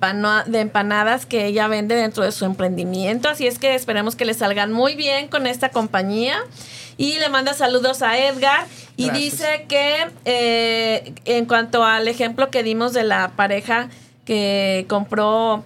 de 0.46 0.60
empanadas 0.60 1.26
que 1.26 1.46
ella 1.46 1.68
vende 1.68 1.96
dentro 1.96 2.24
de 2.24 2.32
su 2.32 2.46
emprendimiento. 2.46 3.28
Así 3.28 3.46
es 3.46 3.60
que 3.60 3.76
esperemos 3.76 4.16
que 4.16 4.24
le 4.24 4.34
salgan 4.34 4.72
muy 4.72 4.96
bien 4.96 5.28
con 5.28 5.48
esta 5.48 5.70
compañía. 5.70 6.38
Y 6.96 7.20
le 7.20 7.30
manda 7.30 7.54
saludos 7.54 8.02
a 8.02 8.18
Edgar. 8.18 8.66
Y 8.96 9.12
dice 9.12 9.66
que 9.68 10.08
eh, 10.26 11.14
en 11.26 11.46
cuanto 11.46 11.84
al 11.84 12.08
ejemplo 12.08 12.50
que 12.50 12.64
dimos 12.64 12.94
de 12.94 13.04
la 13.04 13.34
pareja 13.36 13.90
que 14.26 14.86
compró 14.88 15.64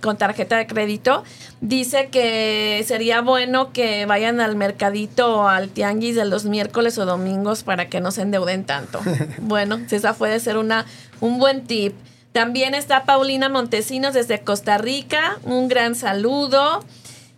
con 0.00 0.16
tarjeta 0.16 0.56
de 0.56 0.66
crédito, 0.66 1.24
dice 1.60 2.08
que 2.08 2.82
sería 2.86 3.20
bueno 3.20 3.72
que 3.72 4.06
vayan 4.06 4.40
al 4.40 4.56
mercadito 4.56 5.40
o 5.40 5.48
al 5.48 5.68
tianguis 5.68 6.16
de 6.16 6.24
los 6.24 6.44
miércoles 6.44 6.98
o 6.98 7.06
domingos 7.06 7.62
para 7.62 7.88
que 7.88 8.00
no 8.00 8.10
se 8.10 8.22
endeuden 8.22 8.64
tanto. 8.64 9.00
bueno, 9.40 9.80
esa 9.90 10.14
puede 10.14 10.40
ser 10.40 10.56
una, 10.56 10.86
un 11.20 11.38
buen 11.38 11.64
tip. 11.64 11.94
También 12.32 12.74
está 12.74 13.04
Paulina 13.04 13.48
Montesinos 13.48 14.14
desde 14.14 14.40
Costa 14.40 14.78
Rica, 14.78 15.38
un 15.44 15.68
gran 15.68 15.94
saludo. 15.94 16.84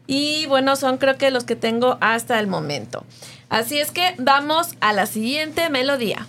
Y 0.07 0.47
bueno, 0.47 0.77
son 0.77 0.99
creo 0.99 1.17
que 1.17 1.31
los 1.31 1.45
que 1.45 1.57
tengo 1.57 1.97
hasta 2.01 2.39
el 2.39 2.47
momento. 2.47 3.05
Así 3.49 3.79
es 3.79 3.91
que 3.91 4.15
vamos 4.19 4.69
a 4.81 4.93
la 4.93 5.07
siguiente 5.07 5.71
melodía. 5.71 6.27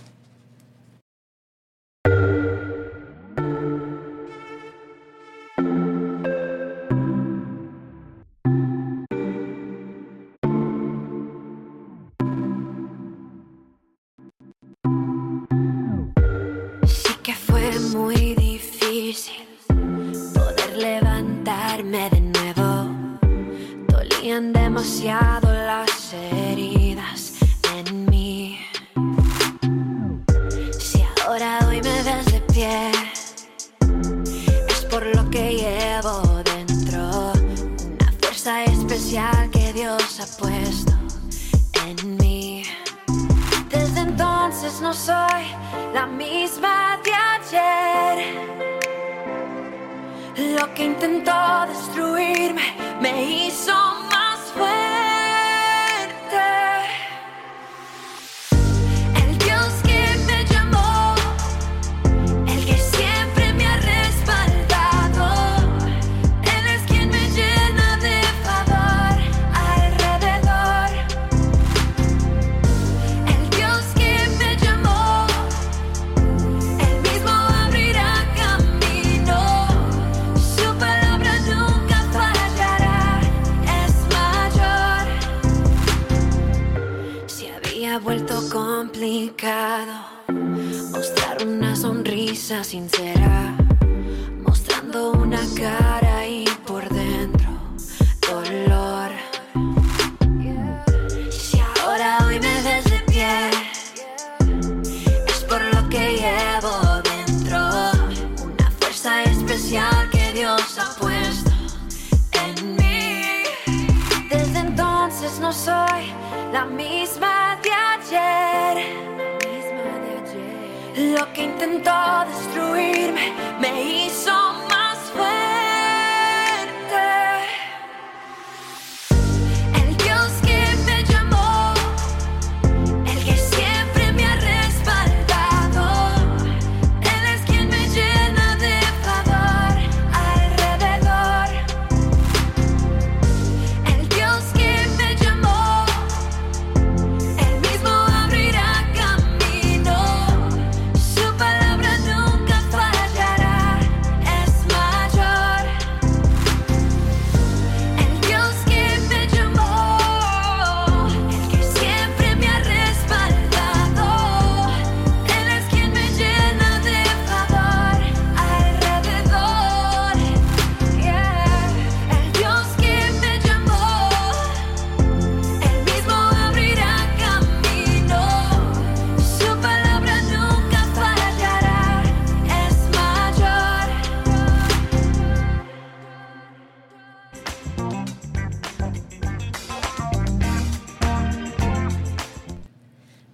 Intentó 121.42 122.26
destruirme, 122.28 123.34
me 123.60 124.03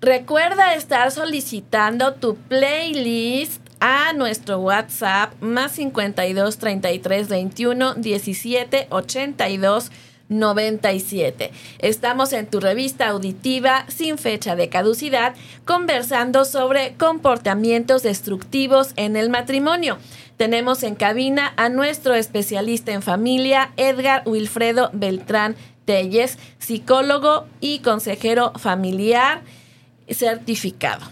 Recuerda 0.10 0.74
estar 0.74 1.12
solicitando 1.12 2.16
tu 2.16 2.36
playlist 2.36 3.62
a 3.80 4.12
nuestro 4.14 4.58
WhatsApp 4.58 5.40
más 5.40 5.74
52 5.74 6.58
33 6.58 7.30
21 7.30 7.94
17 7.94 8.88
82 8.90 9.92
97. 10.30 11.52
Estamos 11.78 12.34
en 12.34 12.48
tu 12.48 12.60
revista 12.60 13.10
auditiva 13.10 13.86
sin 13.88 14.18
fecha 14.18 14.56
de 14.56 14.68
caducidad 14.68 15.36
conversando 15.64 16.44
sobre 16.44 16.96
comportamientos 16.96 18.02
destructivos 18.02 18.94
en 18.96 19.16
el 19.16 19.30
matrimonio. 19.30 20.00
Tenemos 20.38 20.82
en 20.82 20.96
cabina 20.96 21.54
a 21.56 21.70
nuestro 21.70 22.16
especialista 22.16 22.94
en 22.94 23.04
familia, 23.04 23.74
Edgar 23.78 24.24
Wilfredo 24.26 24.90
Beltrán 24.92 25.56
Telles, 25.86 26.40
psicólogo 26.58 27.46
y 27.62 27.80
consejero 27.80 28.54
familiar 28.54 29.44
certificado. 30.12 31.06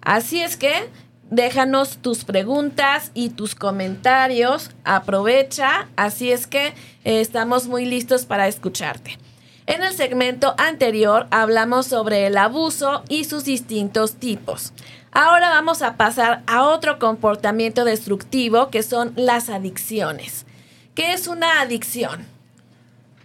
Así 0.00 0.42
es 0.42 0.56
que 0.56 0.88
déjanos 1.30 1.98
tus 1.98 2.24
preguntas 2.24 3.10
y 3.14 3.30
tus 3.30 3.54
comentarios. 3.54 4.70
Aprovecha. 4.84 5.88
Así 5.96 6.30
es 6.30 6.46
que 6.46 6.68
eh, 7.04 7.20
estamos 7.20 7.68
muy 7.68 7.86
listos 7.86 8.26
para 8.26 8.48
escucharte. 8.48 9.18
En 9.66 9.82
el 9.82 9.92
segmento 9.92 10.54
anterior 10.58 11.28
hablamos 11.30 11.86
sobre 11.86 12.26
el 12.26 12.36
abuso 12.36 13.04
y 13.08 13.24
sus 13.24 13.44
distintos 13.44 14.14
tipos. 14.14 14.72
Ahora 15.12 15.50
vamos 15.50 15.82
a 15.82 15.96
pasar 15.96 16.42
a 16.46 16.64
otro 16.64 16.98
comportamiento 16.98 17.84
destructivo 17.84 18.70
que 18.70 18.82
son 18.82 19.12
las 19.14 19.50
adicciones. 19.50 20.46
¿Qué 20.94 21.12
es 21.12 21.28
una 21.28 21.60
adicción? 21.60 22.26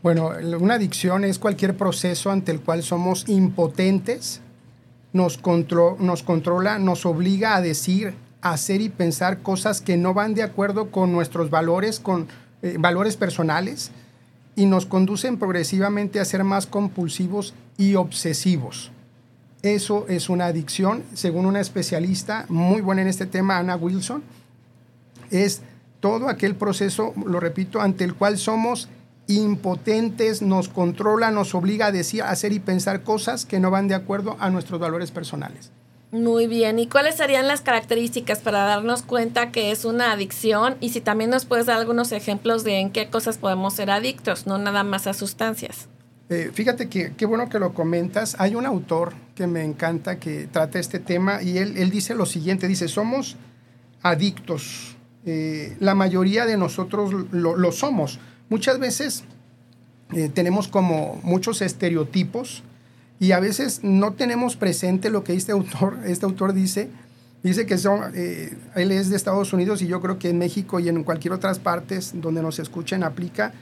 Bueno, 0.04 0.32
una 0.60 0.76
adicción 0.76 1.24
es 1.24 1.40
cualquier 1.40 1.76
proceso 1.76 2.30
ante 2.30 2.52
el 2.52 2.62
cual 2.62 2.84
somos 2.84 3.28
impotentes, 3.28 4.42
nos, 5.18 5.38
contro- 5.38 5.98
nos 6.00 6.22
controla, 6.24 6.80
nos 6.80 7.06
obliga 7.06 7.56
a 7.56 7.62
decir, 7.62 8.14
hacer 8.42 8.80
y 8.82 8.90
pensar 8.90 9.42
cosas 9.42 9.82
que 9.82 9.98
no 9.98 10.14
van 10.14 10.34
de 10.36 10.44
acuerdo 10.44 10.92
con 10.92 11.12
nuestros 11.12 11.50
valores, 11.50 12.00
con 12.00 12.28
eh, 12.62 12.78
valores 12.80 13.18
personales, 13.18 13.92
y 14.56 14.66
nos 14.66 14.86
conducen 14.86 15.38
progresivamente 15.38 16.20
a 16.20 16.26
ser 16.26 16.44
más 16.44 16.66
compulsivos 16.66 17.54
y 17.78 17.96
obsesivos. 17.96 18.92
Eso 19.62 20.06
es 20.08 20.30
una 20.30 20.46
adicción, 20.46 21.04
según 21.14 21.46
una 21.46 21.60
especialista 21.60 22.46
muy 22.48 22.82
buena 22.82 23.02
en 23.02 23.08
este 23.08 23.26
tema, 23.26 23.58
Anna 23.58 23.76
Wilson, 23.76 24.24
es 25.32 25.62
todo 26.00 26.30
aquel 26.30 26.56
proceso, 26.56 27.14
lo 27.26 27.40
repito, 27.40 27.82
ante 27.82 28.04
el 28.04 28.14
cual 28.14 28.38
somos 28.38 28.88
impotentes, 29.28 30.42
nos 30.42 30.70
controla, 30.70 31.32
nos 31.32 31.54
obliga 31.54 31.88
a 31.88 31.92
decir, 31.92 32.24
hacer 32.24 32.54
y 32.54 32.60
pensar 32.60 33.04
cosas 33.04 33.46
que 33.46 33.60
no 33.60 33.72
van 33.72 33.88
de 33.88 33.96
acuerdo 33.96 34.38
a 34.40 34.50
nuestros 34.50 34.80
valores 34.80 35.12
personales. 35.12 35.72
Muy 36.12 36.48
bien, 36.48 36.80
¿y 36.80 36.88
cuáles 36.88 37.16
serían 37.16 37.50
las 37.50 37.60
características 37.60 38.40
para 38.40 38.60
darnos 38.60 39.02
cuenta 39.02 39.52
que 39.52 39.72
es 39.72 39.84
una 39.84 40.14
adicción? 40.14 40.78
Y 40.80 40.90
si 40.90 41.02
también 41.02 41.30
nos 41.30 41.46
puedes 41.46 41.66
dar 41.66 41.78
algunos 41.78 42.14
ejemplos 42.14 42.64
de 42.64 42.80
en 42.80 42.92
qué 42.92 43.10
cosas 43.10 43.38
podemos 43.38 43.74
ser 43.74 43.92
adictos, 43.92 44.48
no 44.48 44.58
nada 44.58 44.84
más 44.84 45.06
a 45.06 45.14
sustancias. 45.14 45.90
Eh, 46.30 46.52
fíjate 46.54 46.88
que 46.88 47.14
qué 47.16 47.26
bueno 47.26 47.50
que 47.50 47.60
lo 47.60 47.74
comentas. 47.74 48.38
Hay 48.40 48.56
un 48.56 48.66
autor 48.66 49.14
que 49.36 49.48
me 49.48 49.64
encanta 49.66 50.18
que 50.18 50.48
trata 50.48 50.80
este 50.80 51.00
tema 51.00 51.42
y 51.42 51.58
él, 51.58 51.78
él 51.78 51.90
dice 51.90 52.16
lo 52.16 52.26
siguiente, 52.26 52.70
dice, 52.70 52.88
somos 52.88 53.36
adictos. 54.02 54.96
Eh, 55.26 55.76
la 55.82 55.94
mayoría 55.94 56.46
de 56.46 56.56
nosotros 56.56 57.12
lo, 57.32 57.58
lo 57.58 57.72
somos. 57.74 58.20
Muchas 58.50 58.80
veces 58.80 59.24
eh, 60.14 60.30
tenemos 60.30 60.68
como 60.68 61.20
muchos 61.24 61.62
estereotipos 61.62 62.64
y 63.20 63.32
a 63.32 63.40
veces 63.40 63.80
no 63.84 64.14
tenemos 64.14 64.56
presente 64.56 65.10
lo 65.10 65.24
que 65.24 65.34
este 65.34 65.52
autor, 65.52 66.00
este 66.06 66.26
autor 66.26 66.54
dice. 66.54 66.90
Dice 67.44 67.66
que 67.66 67.78
son, 67.78 68.12
eh, 68.16 68.58
él 68.76 68.92
es 68.92 69.10
de 69.10 69.16
Estados 69.16 69.54
Unidos 69.54 69.82
y 69.82 69.88
yo 69.88 70.02
creo 70.02 70.18
que 70.18 70.30
en 70.30 70.38
México 70.38 70.80
y 70.80 70.90
en 70.90 71.04
cualquier 71.04 71.34
otras 71.34 71.60
partes 71.60 72.12
donde 72.16 72.42
nos 72.42 72.60
escuchen 72.60 73.04
aplica. 73.04 73.54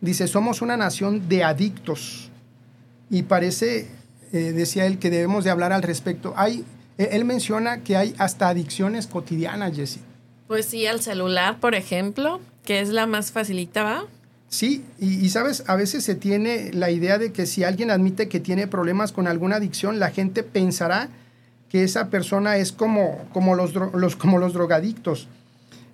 Dice, 0.00 0.28
somos 0.28 0.62
una 0.62 0.76
nación 0.76 1.28
de 1.28 1.44
adictos. 1.44 2.30
Y 3.10 3.24
parece, 3.24 3.88
eh, 4.32 4.52
decía 4.52 4.86
él, 4.86 4.98
que 4.98 5.10
debemos 5.10 5.44
de 5.44 5.50
hablar 5.50 5.72
al 5.72 5.82
respecto. 5.82 6.32
Hay, 6.36 6.64
eh, 6.96 7.10
él 7.12 7.24
menciona 7.24 7.82
que 7.82 7.96
hay 7.96 8.14
hasta 8.18 8.48
adicciones 8.48 9.06
cotidianas, 9.06 9.74
Jesse. 9.74 10.00
Pues 10.46 10.66
sí, 10.66 10.86
al 10.86 11.00
celular, 11.00 11.58
por 11.58 11.74
ejemplo, 11.74 12.40
que 12.64 12.80
es 12.80 12.90
la 12.90 13.06
más 13.06 13.32
facilita, 13.32 13.82
¿va? 13.82 14.04
Sí, 14.54 14.84
y, 15.00 15.16
y, 15.16 15.30
sabes, 15.30 15.64
a 15.66 15.74
veces 15.74 16.04
se 16.04 16.14
tiene 16.14 16.70
la 16.72 16.88
idea 16.92 17.18
de 17.18 17.32
que 17.32 17.44
si 17.44 17.64
alguien 17.64 17.90
admite 17.90 18.28
que 18.28 18.38
tiene 18.38 18.68
problemas 18.68 19.10
con 19.10 19.26
alguna 19.26 19.56
adicción, 19.56 19.98
la 19.98 20.12
gente 20.12 20.44
pensará 20.44 21.08
que 21.68 21.82
esa 21.82 22.08
persona 22.08 22.56
es 22.56 22.70
como, 22.70 23.26
como, 23.32 23.56
los, 23.56 23.74
los, 23.74 24.14
como 24.14 24.38
los 24.38 24.52
drogadictos. 24.52 25.26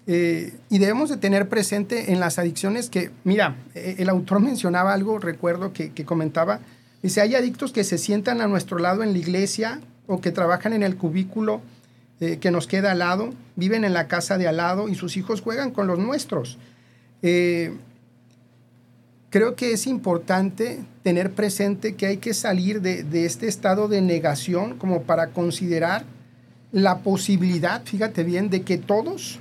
Eh, 0.06 0.52
y 0.68 0.76
debemos 0.76 1.08
de 1.08 1.16
tener 1.16 1.48
presente 1.48 2.12
en 2.12 2.20
las 2.20 2.38
adicciones 2.38 2.90
que, 2.90 3.10
mira, 3.24 3.56
eh, 3.74 3.94
el 3.96 4.10
autor 4.10 4.40
mencionaba 4.40 4.92
algo, 4.92 5.18
recuerdo 5.18 5.72
que, 5.72 5.92
que 5.92 6.04
comentaba, 6.04 6.60
dice, 7.02 7.22
hay 7.22 7.36
adictos 7.36 7.72
que 7.72 7.82
se 7.82 7.96
sientan 7.96 8.42
a 8.42 8.46
nuestro 8.46 8.78
lado 8.78 9.02
en 9.02 9.14
la 9.14 9.18
iglesia 9.18 9.80
o 10.06 10.20
que 10.20 10.32
trabajan 10.32 10.74
en 10.74 10.82
el 10.82 10.96
cubículo 10.96 11.62
eh, 12.20 12.36
que 12.38 12.50
nos 12.50 12.66
queda 12.66 12.90
al 12.90 12.98
lado, 12.98 13.32
viven 13.56 13.84
en 13.84 13.94
la 13.94 14.06
casa 14.06 14.36
de 14.36 14.46
al 14.46 14.58
lado 14.58 14.90
y 14.90 14.96
sus 14.96 15.16
hijos 15.16 15.40
juegan 15.40 15.70
con 15.70 15.86
los 15.86 15.98
nuestros. 15.98 16.58
Eh, 17.22 17.72
creo 19.30 19.54
que 19.54 19.72
es 19.72 19.86
importante 19.86 20.80
tener 21.02 21.32
presente 21.32 21.94
que 21.94 22.06
hay 22.06 22.16
que 22.18 22.34
salir 22.34 22.82
de, 22.82 23.24
este 23.24 23.46
estado 23.46 23.88
de 23.88 24.02
negación 24.02 24.76
como 24.76 25.02
para 25.02 25.28
considerar 25.28 26.04
la 26.72 26.98
posibilidad, 26.98 27.82
fíjate 27.84 28.24
bien, 28.24 28.50
de 28.50 28.62
que 28.62 28.76
todos, 28.76 29.38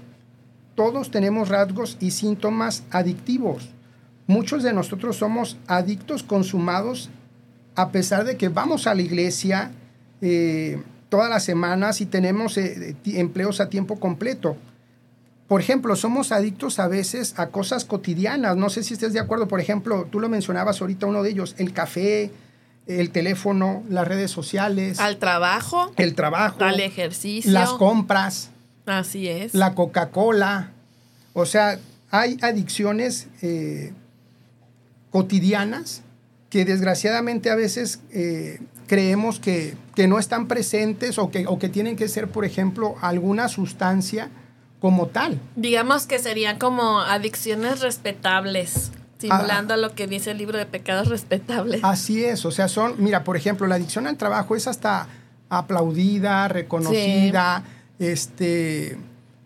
todos 0.76 1.12
tenemos 1.12 1.50
rasgos 1.50 1.98
y 2.00 2.12
síntomas 2.12 2.84
adictivos. 2.92 3.70
Muchos 4.28 4.64
de 4.64 4.74
nosotros 4.74 5.18
somos 5.18 5.58
adictos 5.68 6.24
consumados 6.24 7.10
a 7.76 7.92
pesar 7.92 8.26
de 8.26 8.38
que 8.38 8.50
vamos 8.50 8.88
a 8.88 8.94
la 8.94 9.02
iglesia 9.02 9.72
eh, 10.22 10.82
todas 11.10 11.30
las 11.30 11.44
semanas 11.44 12.02
y 12.02 12.06
tenemos 12.06 12.58
eh, 12.58 12.96
empleos 13.06 13.60
a 13.60 13.70
tiempo 13.70 14.00
completo. 14.00 14.56
Por 15.50 15.62
ejemplo, 15.62 15.96
somos 15.96 16.32
adictos 16.32 16.78
a 16.78 16.88
veces 16.88 17.34
a 17.38 17.48
cosas 17.48 17.84
cotidianas. 17.84 18.56
No 18.56 18.70
sé 18.70 18.84
si 18.84 18.94
estés 18.94 19.14
de 19.14 19.20
acuerdo. 19.20 19.48
Por 19.48 19.60
ejemplo, 19.60 20.08
tú 20.12 20.20
lo 20.20 20.30
mencionabas 20.30 20.80
ahorita, 20.80 21.08
uno 21.08 21.24
de 21.24 21.32
ellos, 21.32 21.56
el 21.58 21.74
café, 21.74 22.32
el 22.86 23.10
teléfono, 23.10 23.84
las 23.90 24.08
redes 24.08 24.30
sociales. 24.30 25.00
Al 25.00 25.18
trabajo. 25.18 25.92
El 25.98 26.14
trabajo. 26.14 26.64
Al 26.64 26.80
ejercicio. 26.80 27.52
Las 27.52 27.72
compras. 27.72 28.52
Así 28.86 29.28
es. 29.28 29.56
La 29.56 29.74
Coca-Cola. 29.74 30.70
O 31.34 31.48
sea, 31.48 31.80
hay 32.12 32.38
adicciones 32.44 33.26
eh, 33.42 33.92
cotidianas 35.10 36.04
que 36.52 36.64
desgraciadamente 36.64 37.50
a 37.50 37.56
veces 37.56 38.02
eh, 38.12 38.60
creemos 38.86 39.40
que, 39.40 39.74
que 39.96 40.08
no 40.08 40.20
están 40.20 40.48
presentes 40.48 41.18
o 41.18 41.32
que, 41.32 41.48
o 41.48 41.58
que 41.58 41.70
tienen 41.70 41.96
que 41.96 42.08
ser, 42.08 42.28
por 42.28 42.46
ejemplo, 42.46 42.98
alguna 43.02 43.48
sustancia 43.48 44.30
como 44.80 45.08
tal. 45.08 45.40
Digamos 45.56 46.06
que 46.08 46.20
serían 46.20 46.58
como 46.58 47.00
adicciones 47.02 47.82
respetables, 47.82 48.92
simulando 49.18 49.76
lo 49.78 49.94
que 49.94 50.08
dice 50.08 50.32
el 50.32 50.38
libro 50.38 50.58
de 50.58 50.66
pecados 50.66 51.10
respetables. 51.10 51.82
Así 51.84 52.24
es, 52.24 52.46
o 52.46 52.52
sea, 52.52 52.68
son, 52.68 52.96
mira, 52.98 53.24
por 53.24 53.36
ejemplo, 53.36 53.68
la 53.68 53.76
adicción 53.76 54.08
al 54.08 54.18
trabajo 54.18 54.56
es 54.56 54.68
hasta 54.68 55.08
aplaudida, 55.50 56.48
reconocida, 56.48 57.64
este, 57.98 58.98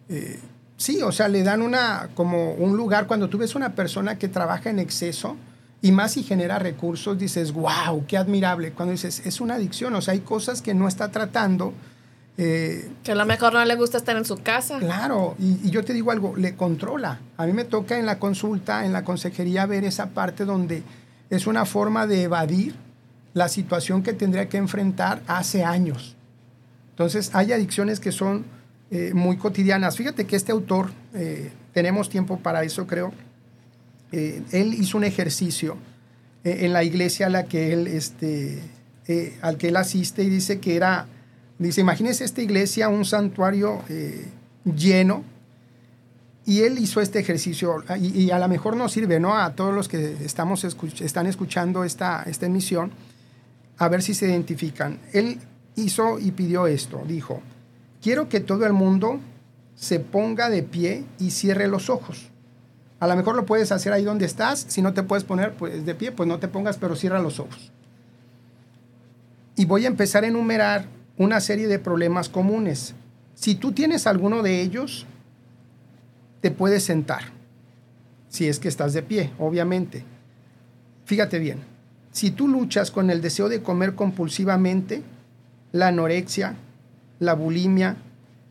eh, 0.10 0.40
sí, 0.78 1.02
o 1.02 1.12
sea, 1.12 1.28
le 1.28 1.44
dan 1.44 1.62
una, 1.62 2.10
como 2.14 2.54
un 2.54 2.78
lugar, 2.78 3.08
cuando 3.08 3.30
tú 3.30 3.38
ves 3.38 3.56
una 3.56 3.74
persona 3.74 4.18
que 4.18 4.28
trabaja 4.28 4.70
en 4.70 4.80
exceso, 4.80 5.36
y 5.82 5.92
más 5.92 6.14
si 6.14 6.24
genera 6.24 6.60
recursos, 6.60 7.18
dices, 7.18 7.52
wow, 7.52 8.06
qué 8.08 8.16
admirable. 8.16 8.72
Cuando 8.72 8.94
dices, 8.94 9.22
es 9.26 9.42
una 9.42 9.56
adicción, 9.56 9.94
o 9.96 10.02
sea, 10.02 10.14
hay 10.14 10.22
cosas 10.22 10.62
que 10.62 10.74
no 10.74 10.88
está 10.88 11.12
tratando. 11.12 11.74
Eh, 12.38 12.90
que 13.04 13.12
a 13.12 13.16
lo 13.16 13.26
mejor 13.28 13.54
no 13.54 13.64
le 13.64 13.76
gusta 13.76 13.98
estar 13.98 14.18
en 14.18 14.26
su 14.26 14.38
casa. 14.38 14.80
Claro, 14.80 15.36
y, 15.38 15.68
y, 15.68 15.70
yo 15.70 15.86
te 15.86 15.94
digo 15.94 16.12
algo, 16.12 16.36
le 16.36 16.56
controla. 16.56 17.20
A 17.38 17.46
mí 17.46 17.54
me 17.54 17.64
toca 17.64 18.00
en 18.00 18.08
la 18.08 18.18
consulta, 18.18 18.86
en 18.86 18.94
la 18.94 19.04
consejería, 19.04 19.68
ver 19.68 19.84
esa 19.84 20.10
parte 20.10 20.44
donde 20.44 20.82
es 21.30 21.46
una 21.46 21.66
forma 21.66 22.08
de 22.08 22.24
evadir 22.24 22.76
la 23.34 23.50
situación 23.50 24.02
que 24.02 24.14
tendría 24.14 24.50
que 24.50 24.58
enfrentar 24.58 25.22
hace 25.28 25.64
años. 25.64 26.16
Entonces, 26.92 27.32
hay 27.34 27.52
adicciones 27.52 28.00
que 28.00 28.12
son 28.12 28.46
eh, 28.90 29.12
muy 29.14 29.38
cotidianas. 29.38 29.96
Fíjate 29.96 30.26
que 30.26 30.36
este 30.36 30.52
autor, 30.52 30.92
eh, 31.14 31.52
tenemos 31.72 32.10
tiempo 32.10 32.40
para 32.40 32.64
eso, 32.64 32.88
creo, 32.88 33.14
él 34.12 34.76
hizo 34.76 35.00
un 35.00 35.04
ejercicio 35.04 35.76
en 36.44 36.72
la 36.72 36.84
iglesia 36.84 37.26
a 37.26 37.30
la 37.30 37.46
que 37.46 37.74
él, 37.74 37.88
este, 37.88 38.62
al 39.42 39.58
que 39.58 39.70
él 39.70 39.76
asiste 39.76 40.24
y 40.24 40.30
dice 40.30 40.60
que 40.60 40.76
era, 40.76 41.08
dice, 41.68 41.82
imagínese 41.82 42.24
esta 42.26 42.42
iglesia, 42.42 42.90
un 42.90 43.06
santuario 43.06 43.82
lleno, 44.64 45.24
y 46.46 46.62
él 46.62 46.78
hizo 46.80 47.00
este 47.00 47.20
ejercicio, 47.20 47.84
y, 47.98 48.32
a 48.32 48.40
lo 48.40 48.48
mejor 48.50 48.76
nos 48.76 48.92
sirve, 48.92 49.20
¿no? 49.20 49.38
A 49.38 49.56
todos 49.56 49.74
los 49.74 49.88
que 49.88 50.18
estamos 50.24 50.64
están 50.64 51.28
escuchando 51.28 51.84
esta, 51.84 52.24
esta 52.24 52.46
emisión, 52.46 52.92
a 53.78 53.88
ver 53.88 54.02
si 54.02 54.14
se 54.14 54.28
identifican. 54.28 55.00
Él 55.14 55.40
hizo 55.76 56.20
y 56.20 56.32
pidió 56.32 56.68
esto, 56.68 57.02
dijo, 57.08 57.42
quiero 58.02 58.28
que 58.28 58.42
todo 58.42 58.66
el 58.66 58.74
mundo 58.74 59.20
se 59.76 60.00
ponga 60.00 60.50
de 60.50 60.64
pie 60.64 61.06
y 61.20 61.32
cierre 61.32 61.68
los 61.68 61.90
ojos. 61.90 62.30
A 63.00 63.08
lo 63.08 63.16
mejor 63.16 63.36
lo 63.36 63.46
puedes 63.46 63.72
hacer 63.72 63.92
ahí 63.92 64.04
donde 64.04 64.26
estás. 64.26 64.66
Si 64.70 64.82
no 64.82 64.94
te 64.94 65.04
puedes 65.04 65.24
poner 65.24 65.54
pues, 65.54 65.86
de 65.86 65.96
pie, 65.96 66.12
pues 66.12 66.28
no 66.28 66.40
te 66.40 66.48
pongas, 66.48 66.78
pero 66.78 66.96
cierra 66.96 67.20
los 67.20 67.40
ojos. 67.40 67.72
Y 69.56 69.66
voy 69.66 69.86
a 69.86 69.88
empezar 69.88 70.24
a 70.24 70.28
enumerar 70.28 70.86
una 71.18 71.40
serie 71.40 71.68
de 71.68 71.80
problemas 71.80 72.30
comunes. 72.30 72.96
Si 73.36 73.56
tú 73.56 73.72
tienes 73.72 74.08
alguno 74.08 74.44
de 74.44 74.62
ellos, 74.62 75.06
te 76.42 76.52
puedes 76.52 76.84
sentar. 76.84 77.24
Si 78.30 78.48
es 78.48 78.60
que 78.60 78.68
estás 78.68 78.94
de 78.94 79.04
pie, 79.04 79.32
obviamente. 79.38 80.04
Fíjate 81.06 81.40
bien. 81.40 81.60
Si 82.12 82.32
tú 82.32 82.48
luchas 82.48 82.92
con 82.92 83.10
el 83.10 83.22
deseo 83.22 83.50
de 83.50 83.62
comer 83.62 83.96
compulsivamente, 83.96 85.04
la 85.72 85.88
anorexia, 85.88 86.56
la 87.20 87.34
bulimia, 87.34 87.98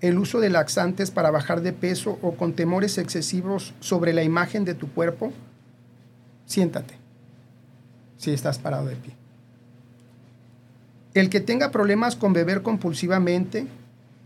el 0.00 0.18
uso 0.18 0.40
de 0.40 0.50
laxantes 0.50 1.10
para 1.10 1.30
bajar 1.30 1.62
de 1.62 1.72
peso 1.72 2.18
o 2.22 2.32
con 2.32 2.54
temores 2.54 2.98
excesivos 2.98 3.72
sobre 3.80 4.12
la 4.12 4.24
imagen 4.24 4.64
de 4.64 4.74
tu 4.74 4.92
cuerpo, 4.92 5.32
siéntate 6.44 6.94
si 8.16 8.32
estás 8.32 8.58
parado 8.58 8.86
de 8.86 8.96
pie. 8.96 9.21
El 11.14 11.28
que 11.28 11.40
tenga 11.40 11.70
problemas 11.70 12.16
con 12.16 12.32
beber 12.32 12.62
compulsivamente, 12.62 13.66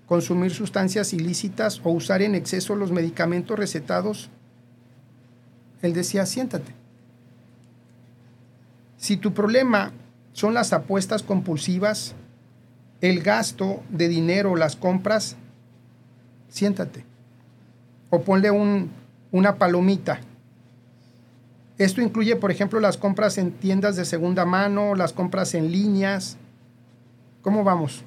consumir 0.06 0.52
sustancias 0.52 1.12
ilícitas 1.12 1.80
o 1.82 1.90
usar 1.90 2.22
en 2.22 2.34
exceso 2.34 2.76
los 2.76 2.92
medicamentos 2.92 3.58
recetados, 3.58 4.30
él 5.82 5.92
decía, 5.94 6.26
siéntate. 6.26 6.72
Si 8.98 9.16
tu 9.16 9.34
problema 9.34 9.92
son 10.32 10.54
las 10.54 10.72
apuestas 10.72 11.22
compulsivas, 11.22 12.14
el 13.00 13.22
gasto 13.22 13.82
de 13.90 14.08
dinero, 14.08 14.56
las 14.56 14.76
compras, 14.76 15.36
siéntate. 16.48 17.04
O 18.10 18.22
ponle 18.22 18.50
una 19.32 19.56
palomita. 19.56 20.20
Esto 21.78 22.00
incluye, 22.00 22.36
por 22.36 22.50
ejemplo, 22.50 22.80
las 22.80 22.96
compras 22.96 23.36
en 23.38 23.52
tiendas 23.52 23.96
de 23.96 24.04
segunda 24.04 24.46
mano, 24.46 24.94
las 24.94 25.12
compras 25.12 25.54
en 25.54 25.72
líneas. 25.72 26.38
¿Cómo 27.46 27.62
vamos? 27.62 28.02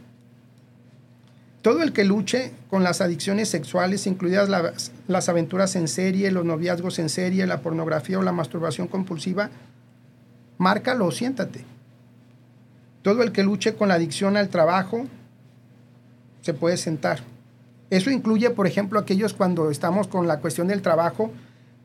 Todo 1.62 1.82
el 1.82 1.94
que 1.94 2.04
luche 2.04 2.52
con 2.70 2.84
las 2.84 3.00
adicciones 3.00 3.48
sexuales, 3.48 4.06
incluidas 4.06 4.50
las, 4.50 5.30
aventuras 5.30 5.78
en 5.78 5.88
serie, 5.88 6.30
los 6.30 6.44
noviazgos 6.44 7.00
en 7.00 7.08
serie, 7.08 7.48
la 7.48 7.62
pornografía 7.62 8.20
o 8.20 8.22
la 8.22 8.34
masturbación 8.34 8.90
compulsiva, 8.90 9.50
márcalo, 10.58 11.10
siéntate. 11.12 11.64
Todo 13.02 13.24
el 13.24 13.32
que 13.32 13.44
luche 13.44 13.76
con 13.76 13.88
la 13.88 13.94
adicción 13.94 14.36
al 14.36 14.50
trabajo 14.50 15.06
se 16.42 16.54
puede 16.54 16.76
sentar. 16.76 17.22
Eso 17.90 18.12
incluye, 18.12 18.50
por 18.50 18.68
ejemplo, 18.68 19.00
aquellos 19.00 19.34
cuando 19.34 19.72
estamos 19.72 20.10
con 20.10 20.28
la 20.28 20.42
cuestión 20.42 20.68
del 20.68 20.82
trabajo, 20.82 21.32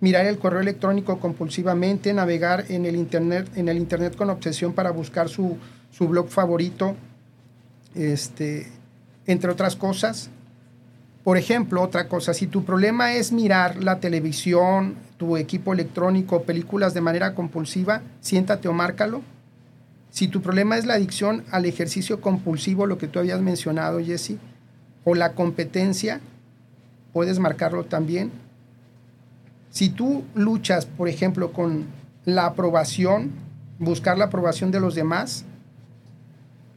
mirar 0.01 0.27
el 0.27 0.41
correo 0.41 0.61
electrónico 0.61 1.21
compulsivamente, 1.21 2.15
navegar 2.15 2.65
en 2.69 2.85
el 2.85 2.97
internet, 2.97 3.49
en 3.55 3.69
el 3.69 3.77
internet 3.77 4.17
con 4.17 4.29
obsesión 4.29 4.73
para 4.73 4.91
buscar 4.91 5.29
su, 5.29 5.57
su 5.93 6.09
blog 6.09 6.31
favorito, 6.31 6.97
este, 7.95 8.67
entre 9.27 9.51
otras 9.51 9.77
cosas. 9.77 10.31
Por 11.23 11.39
ejemplo, 11.39 11.81
otra 11.81 12.09
cosa, 12.09 12.35
si 12.35 12.47
tu 12.47 12.65
problema 12.65 13.15
es 13.15 13.33
mirar 13.33 13.83
la 13.83 13.99
televisión, 13.99 14.97
tu 15.17 15.37
equipo 15.37 15.73
electrónico, 15.73 16.43
películas 16.43 16.93
de 16.93 17.01
manera 17.01 17.35
compulsiva, 17.35 18.03
siéntate 18.21 18.69
o 18.69 18.75
márcalo. 18.75 19.23
Si 20.11 20.29
tu 20.29 20.43
problema 20.43 20.77
es 20.77 20.85
la 20.85 20.95
adicción 20.95 21.43
al 21.51 21.65
ejercicio 21.65 22.21
compulsivo, 22.21 22.87
lo 22.87 22.99
que 22.99 23.09
tú 23.09 23.19
habías 23.19 23.41
mencionado, 23.41 24.01
Jesse, 24.01 24.37
o 25.05 25.15
la 25.15 25.33
competencia, 25.33 26.21
puedes 27.13 27.39
marcarlo 27.39 27.85
también. 27.85 28.31
Si 29.71 29.89
tú 29.89 30.25
luchas, 30.35 30.87
por 30.87 31.09
ejemplo, 31.09 31.53
con 31.53 31.87
la 32.25 32.47
aprobación, 32.47 33.33
buscar 33.79 34.19
la 34.19 34.27
aprobación 34.27 34.71
de 34.71 34.81
los 34.81 34.95
demás, 34.95 35.47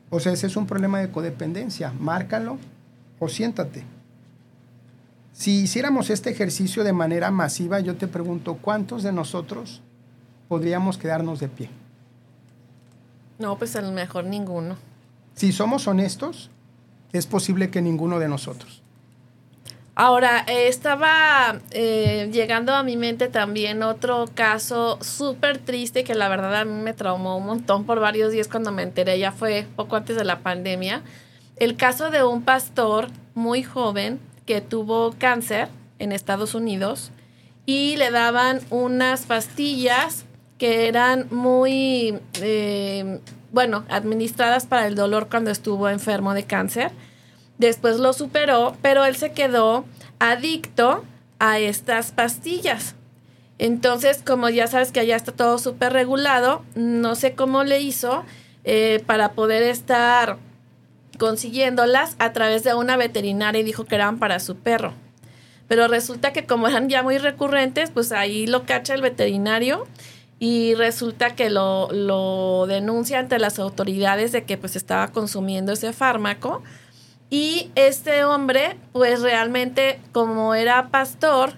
o 0.09 0.19
sea, 0.19 0.33
ese 0.33 0.47
es 0.47 0.55
un 0.55 0.67
problema 0.67 0.99
de 0.99 1.11
codependencia, 1.11 1.93
márcalo 1.99 2.57
o 3.19 3.27
siéntate. 3.27 3.83
Si 5.33 5.61
hiciéramos 5.61 6.09
este 6.09 6.29
ejercicio 6.29 6.83
de 6.83 6.93
manera 6.93 7.29
masiva, 7.29 7.79
yo 7.79 7.95
te 7.95 8.07
pregunto, 8.07 8.55
¿cuántos 8.55 9.03
de 9.03 9.11
nosotros 9.11 9.81
podríamos 10.47 10.97
quedarnos 10.97 11.39
de 11.39 11.47
pie? 11.47 11.69
No, 13.37 13.57
pues 13.57 13.75
a 13.75 13.81
lo 13.81 13.91
mejor 13.91 14.25
ninguno. 14.25 14.77
Si 15.35 15.51
somos 15.51 15.87
honestos, 15.87 16.49
es 17.13 17.27
posible 17.27 17.69
que 17.69 17.81
ninguno 17.81 18.17
de 18.17 18.27
nosotros. 18.27 18.81
Ahora, 19.99 20.43
eh, 20.45 20.67
estaba 20.67 21.59
eh, 21.71 22.29
llegando 22.31 22.71
a 22.75 22.83
mi 22.83 22.95
mente 22.97 23.29
también 23.29 23.81
otro 23.81 24.25
caso 24.35 24.99
súper 25.01 25.57
triste 25.57 26.03
que 26.03 26.13
la 26.13 26.29
verdad 26.29 26.55
a 26.55 26.65
mí 26.65 26.83
me 26.83 26.93
traumó 26.93 27.35
un 27.35 27.47
montón 27.47 27.83
por 27.83 27.99
varios 27.99 28.31
días 28.31 28.47
cuando 28.47 28.71
me 28.71 28.83
enteré, 28.83 29.17
ya 29.17 29.31
fue 29.31 29.65
poco 29.75 29.95
antes 29.95 30.15
de 30.15 30.23
la 30.23 30.41
pandemia. 30.41 31.01
El 31.55 31.77
caso 31.77 32.11
de 32.11 32.23
un 32.23 32.43
pastor 32.43 33.07
muy 33.33 33.63
joven 33.63 34.19
que 34.45 34.61
tuvo 34.61 35.15
cáncer 35.17 35.67
en 35.97 36.11
Estados 36.11 36.53
Unidos 36.53 37.09
y 37.65 37.97
le 37.97 38.11
daban 38.11 38.59
unas 38.69 39.25
pastillas 39.25 40.25
que 40.59 40.87
eran 40.87 41.25
muy, 41.31 42.19
eh, 42.39 43.19
bueno, 43.51 43.83
administradas 43.89 44.67
para 44.67 44.85
el 44.85 44.93
dolor 44.93 45.27
cuando 45.27 45.49
estuvo 45.49 45.89
enfermo 45.89 46.35
de 46.35 46.43
cáncer. 46.43 46.91
Después 47.57 47.97
lo 47.97 48.13
superó, 48.13 48.75
pero 48.81 49.05
él 49.05 49.15
se 49.15 49.31
quedó 49.31 49.85
adicto 50.19 51.03
a 51.39 51.59
estas 51.59 52.11
pastillas. 52.11 52.95
Entonces, 53.59 54.21
como 54.23 54.49
ya 54.49 54.67
sabes 54.67 54.91
que 54.91 54.99
allá 54.99 55.15
está 55.15 55.31
todo 55.31 55.57
súper 55.57 55.93
regulado, 55.93 56.63
no 56.75 57.15
sé 57.15 57.33
cómo 57.33 57.63
le 57.63 57.79
hizo 57.81 58.23
eh, 58.63 59.01
para 59.05 59.31
poder 59.31 59.63
estar 59.63 60.37
consiguiéndolas 61.17 62.15
a 62.19 62.33
través 62.33 62.63
de 62.63 62.75
una 62.75 62.97
veterinaria 62.97 63.61
y 63.61 63.63
dijo 63.63 63.85
que 63.85 63.95
eran 63.95 64.19
para 64.19 64.39
su 64.39 64.57
perro. 64.57 64.93
Pero 65.67 65.87
resulta 65.87 66.31
que 66.33 66.45
como 66.45 66.67
eran 66.67 66.89
ya 66.89 67.01
muy 67.01 67.17
recurrentes, 67.17 67.89
pues 67.89 68.11
ahí 68.11 68.45
lo 68.45 68.65
cacha 68.65 68.93
el 68.93 69.01
veterinario 69.01 69.87
y 70.39 70.75
resulta 70.75 71.35
que 71.35 71.49
lo, 71.49 71.89
lo 71.91 72.67
denuncia 72.67 73.19
ante 73.19 73.39
las 73.39 73.57
autoridades 73.57 74.31
de 74.31 74.43
que 74.43 74.57
pues 74.57 74.75
estaba 74.75 75.07
consumiendo 75.07 75.73
ese 75.73 75.93
fármaco. 75.93 76.61
Y 77.29 77.71
este 77.75 78.23
hombre, 78.23 78.77
pues 78.93 79.21
realmente 79.21 79.99
como 80.11 80.55
era 80.55 80.89
pastor, 80.89 81.53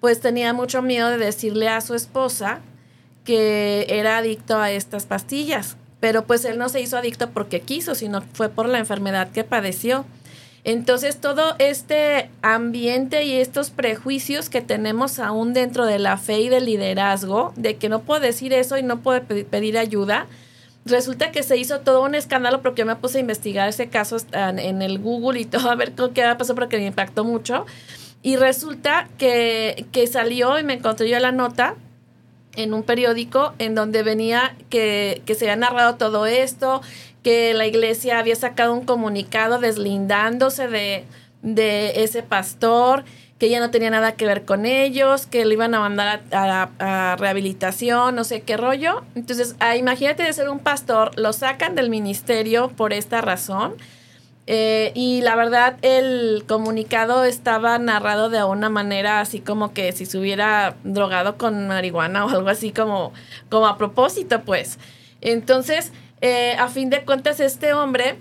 pues 0.00 0.20
tenía 0.20 0.52
mucho 0.52 0.82
miedo 0.82 1.08
de 1.10 1.18
decirle 1.18 1.68
a 1.68 1.80
su 1.80 1.94
esposa 1.94 2.60
que 3.24 3.86
era 3.88 4.18
adicto 4.18 4.58
a 4.58 4.70
estas 4.70 5.06
pastillas. 5.06 5.76
pero 6.00 6.24
pues 6.26 6.44
él 6.44 6.58
no 6.58 6.68
se 6.68 6.80
hizo 6.80 6.96
adicto 6.96 7.30
porque 7.30 7.60
quiso, 7.60 7.94
sino 7.94 8.22
fue 8.32 8.48
por 8.48 8.68
la 8.68 8.78
enfermedad 8.78 9.30
que 9.30 9.44
padeció. 9.44 10.04
Entonces 10.64 11.20
todo 11.20 11.54
este 11.58 12.30
ambiente 12.42 13.24
y 13.24 13.32
estos 13.40 13.70
prejuicios 13.70 14.48
que 14.50 14.60
tenemos 14.60 15.18
aún 15.18 15.54
dentro 15.54 15.86
de 15.86 15.98
la 15.98 16.16
fe 16.16 16.40
y 16.40 16.48
del 16.48 16.66
liderazgo, 16.66 17.52
de 17.56 17.76
que 17.76 17.88
no 17.88 18.00
puedo 18.02 18.20
decir 18.20 18.52
eso 18.52 18.76
y 18.76 18.82
no 18.82 19.00
puedo 19.00 19.22
pedir 19.22 19.78
ayuda, 19.78 20.26
resulta 20.88 21.30
que 21.30 21.42
se 21.42 21.56
hizo 21.56 21.80
todo 21.80 22.02
un 22.02 22.14
escándalo 22.14 22.60
porque 22.62 22.80
yo 22.80 22.86
me 22.86 22.96
puse 22.96 23.18
a 23.18 23.20
investigar 23.20 23.68
ese 23.68 23.88
caso 23.88 24.16
en 24.32 24.82
el 24.82 24.98
Google 24.98 25.40
y 25.40 25.44
todo 25.44 25.70
a 25.70 25.74
ver 25.74 25.92
qué 25.92 26.22
pasó 26.36 26.54
porque 26.54 26.78
me 26.78 26.86
impactó 26.86 27.24
mucho. 27.24 27.66
Y 28.22 28.36
resulta 28.36 29.08
que, 29.16 29.86
que 29.92 30.06
salió 30.06 30.58
y 30.58 30.64
me 30.64 30.74
encontré 30.74 31.08
yo 31.08 31.18
la 31.18 31.32
nota 31.32 31.76
en 32.56 32.74
un 32.74 32.82
periódico 32.82 33.54
en 33.58 33.74
donde 33.74 34.02
venía 34.02 34.56
que, 34.68 35.22
que 35.24 35.34
se 35.34 35.44
había 35.44 35.56
narrado 35.56 35.94
todo 35.94 36.26
esto, 36.26 36.82
que 37.22 37.54
la 37.54 37.66
iglesia 37.66 38.18
había 38.18 38.34
sacado 38.34 38.74
un 38.74 38.84
comunicado 38.84 39.60
deslindándose 39.60 40.66
de, 40.66 41.04
de 41.42 42.02
ese 42.02 42.22
pastor, 42.22 43.04
que 43.38 43.48
ya 43.48 43.60
no 43.60 43.70
tenía 43.70 43.90
nada 43.90 44.12
que 44.12 44.26
ver 44.26 44.44
con 44.44 44.66
ellos, 44.66 45.26
que 45.26 45.44
lo 45.44 45.52
iban 45.52 45.74
a 45.74 45.80
mandar 45.80 46.22
a, 46.32 47.16
rehabilitación, 47.18 48.14
no 48.16 48.24
sé 48.24 48.42
qué 48.42 48.56
rollo. 48.56 49.02
Entonces, 49.14 49.54
ah, 49.60 49.76
imagínate 49.76 50.24
de 50.24 50.32
ser 50.32 50.48
un 50.48 50.58
pastor, 50.58 51.16
lo 51.16 51.32
sacan 51.32 51.76
del 51.76 51.88
ministerio 51.88 52.68
por 52.68 52.92
esta 52.92 53.20
razón. 53.20 53.76
Eh, 54.50 54.92
y 54.94 55.20
la 55.20 55.36
verdad, 55.36 55.76
el 55.82 56.42
comunicado 56.48 57.24
estaba 57.24 57.78
narrado 57.78 58.30
de 58.30 58.42
una 58.42 58.70
manera 58.70 59.20
así 59.20 59.40
como 59.40 59.74
que 59.74 59.92
si 59.92 60.06
se 60.06 60.18
hubiera 60.18 60.76
drogado 60.84 61.36
con 61.36 61.68
marihuana 61.68 62.24
o 62.24 62.30
algo 62.30 62.48
así 62.48 62.72
como, 62.72 63.12
como 63.50 63.68
a 63.68 63.76
propósito, 63.76 64.42
pues. 64.42 64.78
Entonces, 65.20 65.92
eh, 66.22 66.56
a 66.58 66.68
fin 66.68 66.90
de 66.90 67.04
cuentas, 67.04 67.38
este 67.40 67.72
hombre, 67.72 68.16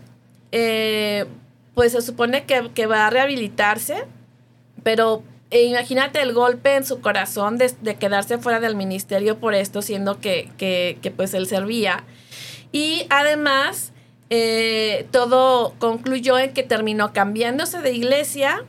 eh, 0.51 1.25
pues 1.73 1.93
se 1.93 2.01
supone 2.01 2.43
que, 2.43 2.71
que 2.73 2.85
va 2.85 3.07
a 3.07 3.09
rehabilitarse 3.09 4.03
pero 4.87 5.21
eh, 5.51 5.65
imagínate 5.65 6.21
el 6.21 6.31
golpe 6.31 6.77
en 6.77 6.85
su 6.85 7.01
corazón 7.01 7.57
de, 7.57 7.95
quedarse 7.99 8.37
fuera 8.37 8.61
del 8.61 8.77
ministerio 8.77 9.37
por 9.37 9.53
esto, 9.53 9.81
siendo 9.81 10.21
que, 10.21 10.49
que, 10.57 11.13
pues 11.13 11.33
él 11.33 11.45
servía. 11.45 12.05
Y 12.71 13.05
además, 13.09 13.91
eh, 14.29 15.05
todo 15.11 15.73
concluyó 15.77 16.39
en 16.39 16.53
que 16.53 16.63
terminó 16.63 17.11
cambiándose 17.11 17.81
de 17.81 17.91
iglesia, 17.91 18.63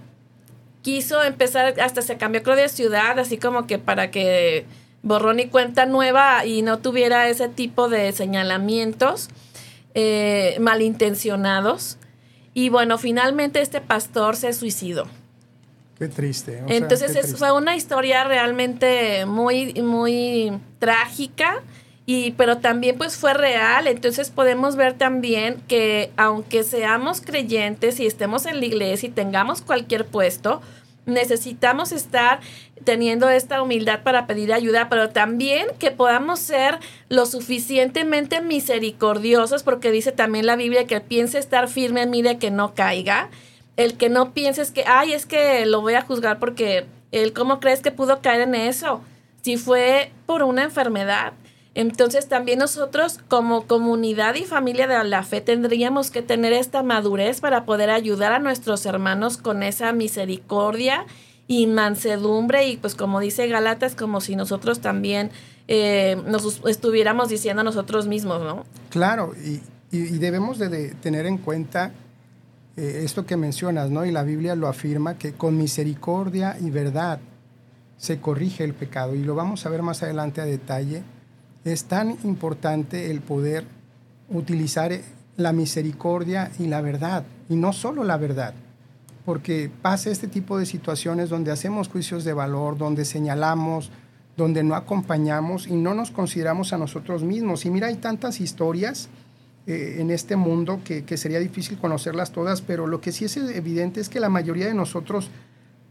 quiso 0.82 1.22
empezar, 1.22 1.78
hasta 1.80 2.02
se 2.02 2.16
cambió 2.16 2.42
de 2.42 2.68
ciudad, 2.68 3.16
así 3.20 3.38
como 3.38 3.68
que 3.68 3.78
para 3.78 4.10
que 4.10 4.66
borrón 5.04 5.38
y 5.38 5.46
cuenta 5.46 5.86
nueva 5.86 6.44
y 6.44 6.62
no 6.62 6.80
tuviera 6.80 7.28
ese 7.28 7.48
tipo 7.48 7.88
de 7.88 8.10
señalamientos 8.10 9.28
eh, 9.94 10.56
malintencionados. 10.58 11.96
Y 12.54 12.70
bueno, 12.70 12.98
finalmente 12.98 13.60
este 13.60 13.80
pastor 13.80 14.34
se 14.34 14.52
suicidó. 14.52 15.06
Qué 15.98 16.08
triste. 16.08 16.62
Entonces 16.68 17.36
fue 17.36 17.52
una 17.52 17.76
historia 17.76 18.24
realmente 18.24 19.26
muy, 19.26 19.74
muy 19.74 20.52
trágica. 20.78 21.62
Y, 22.10 22.30
pero 22.38 22.56
también 22.56 22.96
pues 22.96 23.18
fue 23.18 23.34
real, 23.34 23.86
entonces 23.86 24.30
podemos 24.30 24.76
ver 24.76 24.94
también 24.94 25.60
que 25.68 26.10
aunque 26.16 26.62
seamos 26.62 27.20
creyentes 27.20 28.00
y 28.00 28.06
estemos 28.06 28.46
en 28.46 28.60
la 28.60 28.64
iglesia 28.64 29.10
y 29.10 29.12
tengamos 29.12 29.60
cualquier 29.60 30.06
puesto, 30.06 30.62
necesitamos 31.04 31.92
estar 31.92 32.40
teniendo 32.84 33.28
esta 33.28 33.60
humildad 33.60 34.04
para 34.04 34.26
pedir 34.26 34.54
ayuda, 34.54 34.88
pero 34.88 35.10
también 35.10 35.66
que 35.78 35.90
podamos 35.90 36.38
ser 36.38 36.78
lo 37.10 37.26
suficientemente 37.26 38.40
misericordiosos, 38.40 39.62
porque 39.62 39.90
dice 39.90 40.10
también 40.10 40.46
la 40.46 40.56
Biblia 40.56 40.86
que 40.86 41.02
piense 41.02 41.38
estar 41.38 41.68
firme, 41.68 42.06
mire 42.06 42.38
que 42.38 42.50
no 42.50 42.72
caiga 42.74 43.28
el 43.78 43.96
que 43.96 44.08
no 44.08 44.34
pienses 44.34 44.72
que, 44.72 44.84
ay, 44.86 45.12
es 45.12 45.24
que 45.24 45.64
lo 45.64 45.80
voy 45.80 45.94
a 45.94 46.02
juzgar 46.02 46.40
porque 46.40 46.86
él, 47.12 47.32
¿cómo 47.32 47.60
crees 47.60 47.80
que 47.80 47.92
pudo 47.92 48.20
caer 48.20 48.40
en 48.40 48.56
eso? 48.56 49.00
Si 49.40 49.56
fue 49.56 50.10
por 50.26 50.42
una 50.42 50.64
enfermedad. 50.64 51.32
Entonces 51.76 52.28
también 52.28 52.58
nosotros 52.58 53.20
como 53.28 53.68
comunidad 53.68 54.34
y 54.34 54.42
familia 54.42 54.88
de 54.88 55.04
la 55.04 55.22
fe 55.22 55.40
tendríamos 55.40 56.10
que 56.10 56.22
tener 56.22 56.52
esta 56.52 56.82
madurez 56.82 57.40
para 57.40 57.64
poder 57.64 57.90
ayudar 57.90 58.32
a 58.32 58.40
nuestros 58.40 58.84
hermanos 58.84 59.36
con 59.36 59.62
esa 59.62 59.92
misericordia 59.92 61.06
y 61.46 61.68
mansedumbre 61.68 62.66
y 62.66 62.78
pues 62.78 62.96
como 62.96 63.20
dice 63.20 63.46
Galatas, 63.46 63.94
como 63.94 64.20
si 64.20 64.34
nosotros 64.34 64.80
también 64.80 65.30
eh, 65.68 66.20
nos 66.26 66.62
estuviéramos 66.66 67.28
diciendo 67.28 67.60
a 67.60 67.64
nosotros 67.64 68.08
mismos, 68.08 68.42
¿no? 68.42 68.64
Claro, 68.90 69.34
y, 69.36 69.60
y, 69.96 70.18
debemos 70.18 70.58
de 70.58 70.94
tener 70.96 71.26
en 71.26 71.38
cuenta 71.38 71.92
eh, 72.78 73.02
esto 73.02 73.26
que 73.26 73.36
mencionas, 73.36 73.90
¿no? 73.90 74.06
Y 74.06 74.12
la 74.12 74.22
Biblia 74.22 74.54
lo 74.54 74.68
afirma, 74.68 75.18
que 75.18 75.32
con 75.32 75.58
misericordia 75.58 76.56
y 76.60 76.70
verdad 76.70 77.18
se 77.96 78.20
corrige 78.20 78.62
el 78.62 78.72
pecado. 78.72 79.16
Y 79.16 79.24
lo 79.24 79.34
vamos 79.34 79.66
a 79.66 79.68
ver 79.68 79.82
más 79.82 80.04
adelante 80.04 80.40
a 80.40 80.44
detalle. 80.44 81.02
Es 81.64 81.86
tan 81.86 82.10
importante 82.22 83.10
el 83.10 83.20
poder 83.20 83.64
utilizar 84.28 84.92
la 85.36 85.52
misericordia 85.52 86.52
y 86.60 86.68
la 86.68 86.80
verdad, 86.80 87.24
y 87.48 87.56
no 87.56 87.72
solo 87.72 88.04
la 88.04 88.16
verdad, 88.16 88.54
porque 89.24 89.70
pasa 89.82 90.10
este 90.10 90.28
tipo 90.28 90.56
de 90.56 90.66
situaciones 90.66 91.30
donde 91.30 91.50
hacemos 91.50 91.88
juicios 91.88 92.22
de 92.22 92.32
valor, 92.32 92.78
donde 92.78 93.04
señalamos, 93.04 93.90
donde 94.36 94.62
no 94.62 94.76
acompañamos 94.76 95.66
y 95.66 95.74
no 95.74 95.94
nos 95.94 96.12
consideramos 96.12 96.72
a 96.72 96.78
nosotros 96.78 97.24
mismos. 97.24 97.66
Y 97.66 97.70
mira, 97.70 97.88
hay 97.88 97.96
tantas 97.96 98.40
historias 98.40 99.08
eh, 99.68 100.00
en 100.00 100.10
este 100.10 100.34
mundo 100.34 100.80
que, 100.82 101.16
sería 101.18 101.38
difícil 101.38 101.76
conocerlas 101.76 102.32
todas, 102.32 102.62
pero 102.62 102.86
lo 102.86 103.02
que 103.02 103.12
sí 103.12 103.26
es 103.26 103.36
evidente 103.36 104.00
es 104.00 104.08
que 104.08 104.18
la 104.18 104.30
mayoría 104.30 104.64
de 104.64 104.72
nosotros 104.72 105.28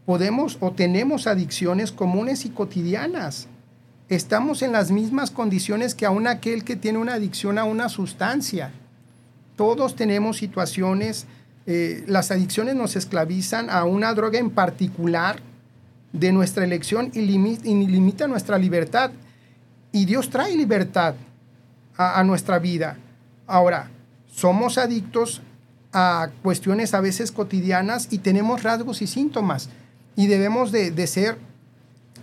podemos 0.04 0.56
o 0.58 0.72
tenemos 0.72 1.28
adicciones 1.28 1.92
comunes 1.92 2.44
y 2.44 2.48
cotidianas. 2.48 3.46
Estamos 4.08 4.62
en 4.62 4.72
las 4.72 4.90
mismas 4.90 5.30
condiciones 5.30 5.94
que 5.94 6.06
aún 6.06 6.26
aquel 6.26 6.64
que 6.64 6.74
tiene 6.74 6.98
una 6.98 7.14
adicción 7.14 7.56
a 7.56 7.62
una 7.62 7.88
sustancia. 7.88 8.72
Todos 9.54 9.94
tenemos 9.94 10.38
situaciones, 10.38 11.26
eh, 11.66 12.02
las 12.08 12.32
adicciones 12.32 12.74
nos 12.74 12.96
esclavizan 12.96 13.70
a 13.70 13.84
una 13.84 14.12
droga 14.12 14.40
en 14.40 14.50
particular 14.50 15.38
de 16.12 16.32
nuestra 16.32 16.64
elección 16.64 17.12
y, 17.14 17.20
limita 17.20 18.26
nuestra 18.26 18.58
libertad. 18.58 19.12
Y 19.92 20.04
Dios 20.04 20.30
trae 20.30 20.56
libertad 20.56 21.14
a 21.96 22.24
nuestra 22.24 22.58
vida. 22.58 22.98
Ahora, 23.48 23.90
somos 24.30 24.76
adictos 24.76 25.40
a 25.92 26.28
cuestiones 26.42 26.92
a 26.92 27.00
veces 27.00 27.32
cotidianas 27.32 28.08
y 28.10 28.18
tenemos 28.18 28.62
rasgos 28.62 29.00
y 29.00 29.06
síntomas 29.06 29.70
y 30.14 30.26
debemos 30.26 30.70
de, 30.70 31.06
ser 31.06 31.38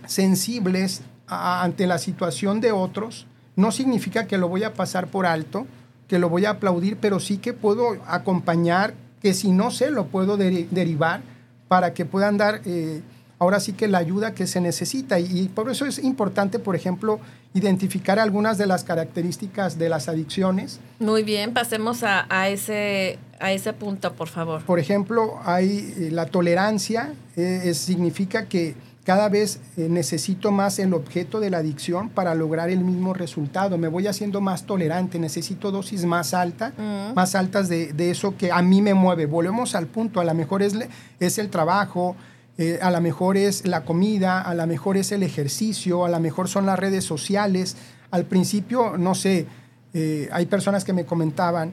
sensibles 0.06 1.02
ante 1.26 1.88
la 1.88 1.98
situación 1.98 2.60
de 2.60 2.70
otros. 2.70 3.26
No 3.56 3.72
significa 3.72 4.28
que 4.28 4.38
lo 4.38 4.48
voy 4.48 4.62
a 4.62 4.74
pasar 4.74 5.08
por 5.08 5.26
alto, 5.26 5.66
que 6.06 6.20
lo 6.20 6.28
voy 6.28 6.44
a 6.44 6.50
aplaudir, 6.50 6.96
pero 6.96 7.18
sí 7.18 7.38
que 7.38 7.52
puedo 7.52 8.00
acompañar, 8.06 8.94
que 9.20 9.34
si 9.34 9.50
no 9.50 9.72
sé, 9.72 9.90
lo 9.90 10.06
puedo 10.06 10.36
derivar 10.36 11.22
para 11.66 11.92
que 11.92 12.04
puedan 12.04 12.36
dar 12.36 12.60
eh, 12.64 13.02
ahora 13.38 13.60
sí 13.60 13.72
que 13.72 13.88
la 13.88 13.98
ayuda 13.98 14.34
que 14.34 14.46
se 14.46 14.60
necesita. 14.60 15.18
Y, 15.18 15.48
por 15.48 15.70
eso 15.70 15.86
es 15.86 15.98
importante, 15.98 16.58
por 16.58 16.76
ejemplo, 16.76 17.20
identificar 17.54 18.18
algunas 18.18 18.58
de 18.58 18.66
las 18.66 18.84
características 18.84 19.78
de 19.78 19.88
las 19.88 20.08
adicciones. 20.08 20.80
Muy 20.98 21.22
bien, 21.22 21.52
pasemos 21.52 22.02
a, 22.02 22.48
ese, 22.48 23.18
a 23.40 23.52
ese 23.52 23.72
punto, 23.72 24.14
por 24.14 24.28
favor. 24.28 24.62
Por 24.62 24.78
ejemplo, 24.78 25.38
hay 25.44 25.94
eh, 25.98 26.08
la 26.10 26.26
tolerancia, 26.26 27.12
eh, 27.36 27.72
significa 27.74 28.46
que 28.46 28.74
cada 29.04 29.28
vez 29.28 29.60
eh, 29.76 29.86
necesito 29.88 30.50
más 30.50 30.80
el 30.80 30.92
objeto 30.92 31.38
de 31.38 31.48
la 31.48 31.58
adicción 31.58 32.08
para 32.08 32.34
lograr 32.34 32.70
el 32.70 32.80
mismo 32.80 33.14
resultado. 33.14 33.78
Me 33.78 33.86
voy 33.86 34.08
haciendo 34.08 34.40
más 34.40 34.64
tolerante, 34.64 35.20
necesito 35.20 35.70
dosis 35.70 36.04
más 36.04 36.34
altas, 36.34 36.72
mm. 36.76 37.14
más 37.14 37.36
altas 37.36 37.68
de, 37.68 37.92
de, 37.92 38.10
eso 38.10 38.36
que 38.36 38.50
a 38.50 38.60
mí 38.62 38.82
me 38.82 38.94
mueve. 38.94 39.26
Volvemos 39.26 39.76
al 39.76 39.86
punto, 39.86 40.18
a 40.18 40.24
lo 40.24 40.34
mejor 40.34 40.60
es, 40.60 40.74
es 41.20 41.38
el 41.38 41.50
trabajo, 41.50 42.16
eh, 42.58 42.78
a 42.80 42.90
lo 42.90 43.00
mejor 43.00 43.36
es 43.36 43.66
la 43.66 43.84
comida, 43.84 44.40
a 44.40 44.54
lo 44.54 44.66
mejor 44.66 44.96
es 44.96 45.12
el 45.12 45.22
ejercicio, 45.22 46.04
a 46.04 46.08
lo 46.08 46.18
mejor 46.20 46.48
son 46.48 46.64
las 46.64 46.78
redes 46.78 47.04
sociales. 47.04 47.76
Al 48.10 48.24
principio, 48.24 48.96
no 48.96 49.14
sé, 49.14 49.46
eh, 49.92 50.28
hay 50.32 50.46
personas 50.46 50.84
que 50.84 50.94
me 50.94 51.04
comentaban 51.04 51.72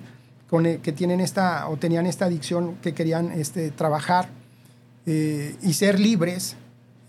con, 0.50 0.64
que 0.64 0.92
tienen 0.92 1.22
esta 1.22 1.70
o 1.70 1.78
tenían 1.78 2.06
esta 2.06 2.26
adicción 2.26 2.76
que 2.82 2.94
querían 2.94 3.32
este, 3.32 3.72
trabajar 3.72 4.30
eh, 5.06 5.56
y 5.62 5.74
ser 5.74 6.00
libres 6.00 6.58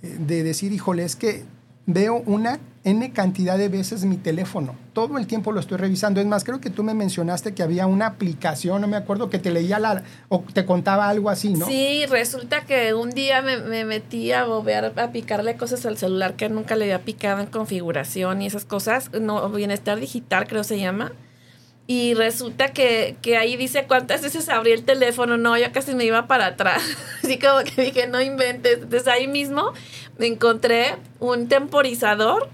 de 0.03 0.43
decir, 0.43 0.73
híjole, 0.73 1.03
es 1.03 1.17
que 1.17 1.45
veo 1.87 2.23
una 2.27 2.61
N 2.85 3.13
cantidad 3.13 3.57
de 3.57 3.71
veces 3.71 4.05
mi 4.05 4.19
teléfono. 4.19 4.77
Todo 4.93 5.17
el 5.17 5.27
tiempo 5.27 5.53
lo 5.53 5.61
estoy 5.61 5.79
revisando. 5.79 6.21
Es 6.21 6.27
más, 6.27 6.45
creo 6.45 6.61
que 6.61 6.69
tú 6.69 6.85
me 6.85 6.93
mencionaste 6.93 7.55
que 7.55 7.63
había 7.63 7.87
una 7.87 8.07
aplicación, 8.07 8.83
no 8.83 8.89
me 8.89 8.99
acuerdo, 8.99 9.31
que 9.31 9.39
te 9.39 9.51
leía 9.51 9.79
la 9.79 10.03
o 10.29 10.45
te 10.53 10.67
contaba 10.67 11.09
algo 11.09 11.31
así, 11.31 11.55
¿no? 11.55 11.65
Sí, 11.65 12.05
resulta 12.07 12.67
que 12.67 12.93
un 12.93 13.11
día 13.11 13.41
me, 13.41 13.85
metí 13.87 14.33
a 14.33 14.45
volver 14.45 14.93
a 14.99 15.13
picarle 15.13 15.57
cosas 15.57 15.87
al 15.87 15.97
celular 15.97 16.35
que 16.35 16.51
nunca 16.51 16.77
le 16.77 16.85
había 16.85 17.01
picado 17.01 17.41
en 17.41 17.47
configuración 17.47 18.43
y 18.43 18.47
esas 18.47 18.67
cosas. 18.67 19.11
No, 19.13 19.49
bienestar 19.49 19.99
digital 19.99 20.47
creo 20.47 20.63
se 20.63 20.79
llama. 20.79 21.13
y 21.87 22.13
resulta 22.13 22.73
que, 22.73 23.17
que, 23.23 23.39
ahí 23.39 23.57
dice 23.57 23.87
cuántas 23.87 24.21
veces 24.21 24.51
abrí 24.51 24.73
el 24.73 24.85
teléfono. 24.85 25.39
No, 25.39 25.57
yo 25.57 25.73
casi 25.73 25.95
me 25.95 26.05
iba 26.05 26.27
para 26.27 26.49
atrás. 26.49 26.83
Así 27.25 27.39
como 27.39 27.65
que 27.65 27.83
dije, 27.83 28.09
no 28.09 28.21
inventes. 28.21 28.83
Entonces 28.83 29.09
ahí 29.09 29.27
mismo 29.27 29.73
me 30.19 30.27
encontré 30.27 30.97
un 31.19 31.49
temporizador. 31.49 32.51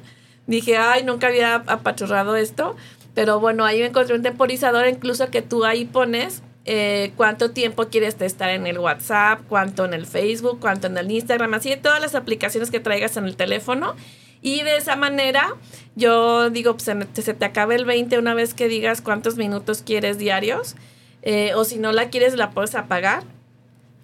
Dije, 0.50 0.76
ay, 0.76 1.04
nunca 1.04 1.28
había 1.28 1.54
apachurrado 1.54 2.34
esto. 2.34 2.74
Pero 3.14 3.38
bueno, 3.38 3.64
ahí 3.64 3.82
encontré 3.82 4.16
un 4.16 4.22
temporizador, 4.22 4.88
incluso 4.88 5.30
que 5.30 5.42
tú 5.42 5.64
ahí 5.64 5.84
pones 5.84 6.42
eh, 6.64 7.12
cuánto 7.16 7.52
tiempo 7.52 7.86
quieres 7.86 8.20
estar 8.20 8.50
en 8.50 8.66
el 8.66 8.80
WhatsApp, 8.80 9.42
cuánto 9.48 9.84
en 9.84 9.94
el 9.94 10.06
Facebook, 10.06 10.58
cuánto 10.58 10.88
en 10.88 10.98
el 10.98 11.08
Instagram, 11.08 11.54
así 11.54 11.70
de 11.70 11.76
todas 11.76 12.00
las 12.00 12.16
aplicaciones 12.16 12.72
que 12.72 12.80
traigas 12.80 13.16
en 13.16 13.26
el 13.26 13.36
teléfono. 13.36 13.94
Y 14.42 14.62
de 14.62 14.76
esa 14.76 14.96
manera, 14.96 15.54
yo 15.94 16.50
digo, 16.50 16.76
pues 16.76 16.90
se, 17.12 17.34
te 17.34 17.44
acabe 17.44 17.76
el 17.76 17.84
20 17.84 18.18
una 18.18 18.34
vez 18.34 18.52
que 18.52 18.66
digas 18.66 19.02
cuántos 19.02 19.36
minutos 19.36 19.82
quieres 19.86 20.18
diarios. 20.18 20.74
Eh, 21.22 21.52
o 21.54 21.62
si 21.62 21.78
no 21.78 21.92
la 21.92 22.10
quieres, 22.10 22.34
la 22.34 22.50
puedes 22.50 22.74
apagar. 22.74 23.22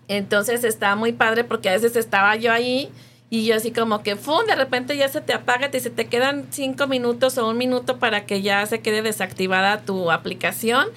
Entonces 0.06 0.62
está 0.62 0.94
muy 0.94 1.10
padre 1.10 1.42
porque 1.42 1.70
a 1.70 1.72
veces 1.72 1.96
estaba 1.96 2.36
yo 2.36 2.52
ahí 2.52 2.88
y 3.36 3.44
yo 3.44 3.54
así 3.54 3.70
como 3.70 4.02
que, 4.02 4.16
¡fum! 4.16 4.46
De 4.46 4.54
repente 4.54 4.96
ya 4.96 5.08
se 5.08 5.20
te 5.20 5.34
apaga 5.34 5.68
y 5.70 5.80
se 5.80 5.90
te 5.90 6.06
quedan 6.06 6.46
cinco 6.50 6.86
minutos 6.86 7.36
o 7.36 7.50
un 7.50 7.58
minuto 7.58 7.98
para 7.98 8.24
que 8.24 8.40
ya 8.40 8.64
se 8.64 8.80
quede 8.80 9.02
desactivada 9.02 9.82
tu 9.82 10.10
aplicación. 10.10 10.88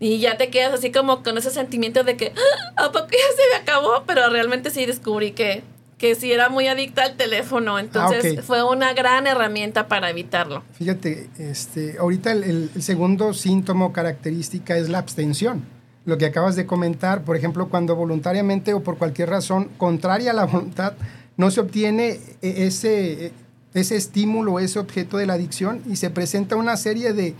Y 0.00 0.18
ya 0.18 0.36
te 0.36 0.50
quedas 0.50 0.74
así 0.74 0.90
como 0.90 1.22
con 1.22 1.38
ese 1.38 1.50
sentimiento 1.50 2.02
de 2.02 2.16
que, 2.16 2.32
¡Ah! 2.76 2.84
¿a 2.86 2.92
poco 2.92 3.06
ya 3.12 3.36
se 3.36 3.48
me 3.52 3.62
acabó? 3.62 4.02
Pero 4.08 4.28
realmente 4.28 4.70
sí 4.70 4.86
descubrí 4.86 5.30
que 5.30 5.62
que 5.96 6.16
sí 6.16 6.32
era 6.32 6.48
muy 6.48 6.66
adicta 6.66 7.04
al 7.04 7.16
teléfono, 7.16 7.78
entonces 7.78 8.38
ah, 8.38 8.42
fue 8.42 8.64
una 8.64 8.92
gran 8.94 9.28
herramienta 9.28 9.86
para 9.86 10.10
evitarlo. 10.10 10.64
Fíjate, 10.72 11.30
este, 11.38 11.96
ahorita 11.98 12.32
el, 12.32 12.70
segundo 12.80 13.32
síntoma 13.32 13.86
o 13.86 13.92
característica 13.92 14.76
es 14.76 14.88
la 14.88 14.98
abstención. 14.98 15.64
Lo 16.04 16.18
que 16.18 16.26
acabas 16.26 16.56
de 16.56 16.66
comentar, 16.66 17.22
por 17.22 17.36
ejemplo, 17.36 17.68
cuando 17.68 17.96
voluntariamente 17.96 18.74
o 18.74 18.82
por 18.82 18.98
cualquier 18.98 19.30
razón 19.30 19.70
contraria 19.78 20.32
a 20.32 20.34
la 20.34 20.44
voluntad 20.44 20.94
no 21.36 21.50
se 21.50 21.60
obtiene 21.60 22.20
e, 22.42 22.66
ese, 22.66 23.32
ese 23.74 23.96
estímulo, 23.96 24.58
ese 24.58 24.78
objeto 24.78 25.16
de 25.16 25.26
la 25.26 25.34
adicción 25.34 25.82
y 25.88 25.96
se 25.96 26.10
presenta 26.10 26.56
una 26.56 26.76
serie 26.76 27.12
de, 27.12 27.34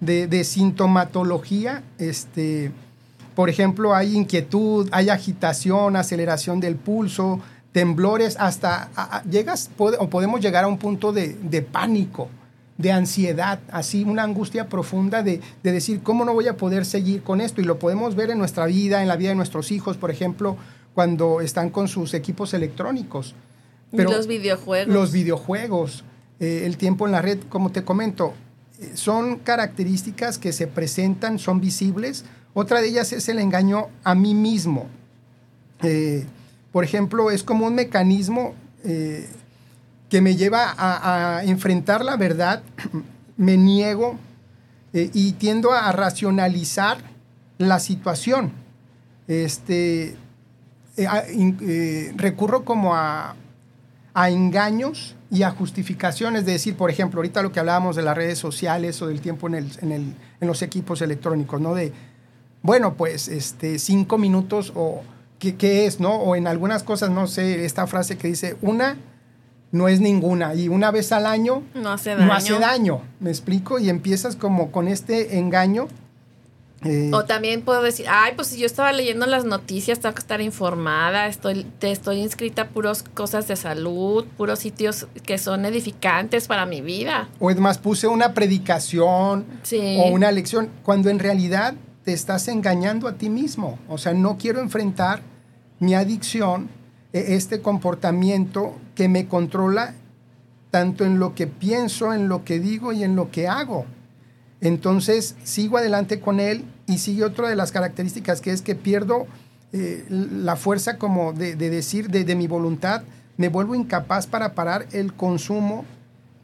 de, 0.00 0.26
de 0.26 0.44
sintomatología, 0.44 1.82
este, 1.98 2.72
por 3.34 3.50
ejemplo, 3.50 3.94
hay 3.94 4.16
inquietud, 4.16 4.88
hay 4.92 5.08
agitación, 5.08 5.96
aceleración 5.96 6.60
del 6.60 6.76
pulso, 6.76 7.40
temblores, 7.72 8.36
hasta 8.38 9.22
llegas 9.28 9.70
o 9.76 10.08
podemos 10.08 10.40
llegar 10.40 10.62
a 10.62 10.68
un 10.68 10.78
punto 10.78 11.12
de, 11.12 11.66
pánico, 11.72 12.28
de 12.78 12.92
ansiedad, 12.92 13.58
así 13.72 14.04
una 14.04 14.22
angustia 14.22 14.68
profunda 14.68 15.24
de, 15.24 15.40
decir, 15.64 16.00
¿cómo 16.02 16.24
no 16.24 16.32
voy 16.32 16.46
a 16.46 16.56
poder 16.56 16.84
seguir 16.84 17.24
con 17.24 17.40
esto? 17.40 17.60
Y 17.60 17.64
lo 17.64 17.80
podemos 17.80 18.14
ver 18.14 18.30
en 18.30 18.38
nuestra 18.38 18.66
vida, 18.66 19.02
en 19.02 19.08
la 19.08 19.16
vida 19.16 19.30
de 19.30 19.34
nuestros 19.34 19.72
hijos, 19.72 19.96
por 19.96 20.12
ejemplo, 20.12 20.56
cuando 20.94 21.40
están 21.40 21.70
con 21.70 21.88
sus 21.88 22.14
equipos 22.14 22.54
electrónicos. 22.54 23.34
Pero 23.90 24.10
los 24.10 24.26
videojuegos. 24.26 24.94
Los 24.94 25.12
videojuegos, 25.12 26.04
eh, 26.40 26.62
el 26.64 26.76
tiempo 26.76 27.06
en 27.06 27.12
la 27.12 27.22
red, 27.22 27.38
como 27.48 27.70
te 27.70 27.84
comento, 27.84 28.34
eh, 28.80 28.92
son 28.94 29.38
características 29.38 30.38
que 30.38 30.52
se 30.52 30.66
presentan, 30.66 31.38
son 31.38 31.60
visibles. 31.60 32.24
Otra 32.54 32.80
de 32.80 32.88
ellas 32.88 33.12
es 33.12 33.28
el 33.28 33.38
engaño 33.38 33.88
a 34.04 34.14
mí 34.14 34.34
mismo. 34.34 34.88
Eh, 35.82 36.24
por 36.72 36.82
ejemplo, 36.82 37.30
es 37.30 37.44
como 37.44 37.66
un 37.66 37.74
mecanismo 37.74 38.54
eh, 38.82 39.28
que 40.08 40.20
me 40.20 40.36
lleva 40.36 40.74
a, 40.76 41.44
enfrentar 41.44 42.04
la 42.04 42.16
verdad, 42.16 42.62
me 43.36 43.56
niego 43.56 44.18
eh, 44.92 45.10
y 45.12 45.32
tiendo 45.32 45.72
a 45.72 45.92
racionalizar 45.92 46.98
la 47.58 47.78
situación. 47.78 48.52
Este, 49.28 50.16
eh, 50.96 52.12
recurro 52.16 52.64
como 52.64 52.94
a, 52.94 53.36
engaños 54.28 55.16
y 55.30 55.42
a 55.42 55.50
justificaciones, 55.50 56.46
de 56.46 56.52
decir, 56.52 56.76
por 56.76 56.90
ejemplo, 56.90 57.18
ahorita 57.18 57.42
lo 57.42 57.50
que 57.50 57.58
hablábamos 57.58 57.96
de 57.96 58.02
las 58.02 58.16
redes 58.16 58.38
sociales 58.38 59.02
o 59.02 59.08
del 59.08 59.20
tiempo 59.20 59.48
en, 59.48 59.54
en 59.82 60.16
los 60.40 60.62
equipos 60.62 61.02
electrónicos, 61.02 61.60
¿no? 61.60 61.74
De, 61.74 61.92
bueno, 62.64 62.94
pues 62.94 63.28
este, 63.28 63.78
cinco 63.78 64.16
minutos 64.16 64.72
o 64.74 65.02
qué, 65.38 65.84
es, 65.84 66.00
¿no? 66.00 66.14
O 66.14 66.34
en 66.34 66.46
algunas 66.46 66.82
cosas, 66.82 67.10
no 67.10 67.26
sé, 67.26 67.66
esta 67.66 67.86
frase 67.86 68.16
que 68.16 68.28
dice, 68.28 68.56
una 68.62 68.96
no 69.70 69.88
es 69.88 70.00
ninguna 70.00 70.54
y 70.54 70.68
una 70.68 70.90
vez 70.90 71.12
al 71.12 71.26
año 71.26 71.62
no 71.74 71.90
hace 71.90 72.14
daño. 72.14 72.26
No 72.26 72.32
hace 72.32 72.58
daño, 72.58 73.02
me 73.20 73.28
explico, 73.28 73.78
y 73.78 73.90
empiezas 73.90 74.34
como 74.36 74.72
con 74.72 74.88
este 74.88 75.38
engaño. 75.38 75.88
Eh, 76.84 77.10
o 77.12 77.24
también 77.24 77.62
puedo 77.62 77.82
decir, 77.82 78.06
ay, 78.08 78.32
pues 78.36 78.48
si 78.48 78.58
yo 78.58 78.66
estaba 78.66 78.92
leyendo 78.92 79.26
las 79.26 79.44
noticias, 79.44 80.00
tengo 80.00 80.14
que 80.14 80.20
estar 80.20 80.40
informada, 80.40 81.26
estoy, 81.26 81.64
te 81.78 81.90
estoy 81.90 82.18
inscrita 82.18 82.62
a 82.62 82.68
puros 82.68 83.02
cosas 83.02 83.48
de 83.48 83.56
salud, 83.56 84.26
puros 84.36 84.58
sitios 84.58 85.06
que 85.24 85.38
son 85.38 85.64
edificantes 85.64 86.46
para 86.46 86.66
mi 86.66 86.80
vida. 86.82 87.28
O 87.40 87.50
es 87.50 87.58
más, 87.58 87.78
puse 87.78 88.06
una 88.06 88.34
predicación 88.34 89.46
o 89.98 90.08
una 90.10 90.30
lección, 90.30 90.68
cuando 90.82 91.08
en 91.08 91.18
realidad 91.18 91.74
te 92.04 92.12
estás 92.12 92.48
engañando 92.48 93.08
a 93.08 93.14
ti 93.14 93.30
mismo. 93.30 93.78
O 93.88 93.96
sea, 93.96 94.12
no 94.12 94.36
quiero 94.36 94.60
enfrentar 94.60 95.22
mi 95.80 95.94
adicción, 95.94 96.68
e, 97.12 97.34
este 97.34 97.62
comportamiento 97.62 98.74
que 98.94 99.08
me 99.08 99.26
controla 99.26 99.94
tanto 100.70 101.04
en 101.04 101.18
lo 101.18 101.34
que 101.34 101.46
pienso, 101.46 102.12
en 102.12 102.28
lo 102.28 102.44
que 102.44 102.58
digo 102.58 102.92
y 102.92 103.04
en 103.04 103.16
lo 103.16 103.30
que 103.30 103.48
hago. 103.48 103.86
Entonces 104.60 105.36
sigo 105.44 105.78
adelante 105.78 106.20
con 106.20 106.40
él 106.40 106.64
y 106.86 106.98
sigue 106.98 107.24
otra 107.24 107.48
de 107.48 107.56
las 107.56 107.72
características 107.72 108.40
que 108.40 108.50
es 108.50 108.62
que 108.62 108.74
pierdo 108.74 109.26
eh, 109.72 110.04
la 110.08 110.54
fuerza 110.54 110.98
como 110.98 111.32
de, 111.32 111.56
decir 111.56 112.08
de, 112.08 112.36
mi 112.36 112.46
voluntad, 112.46 113.02
me 113.36 113.48
vuelvo 113.48 113.74
incapaz 113.74 114.28
para 114.28 114.54
parar 114.54 114.86
el 114.92 115.14
consumo 115.14 115.84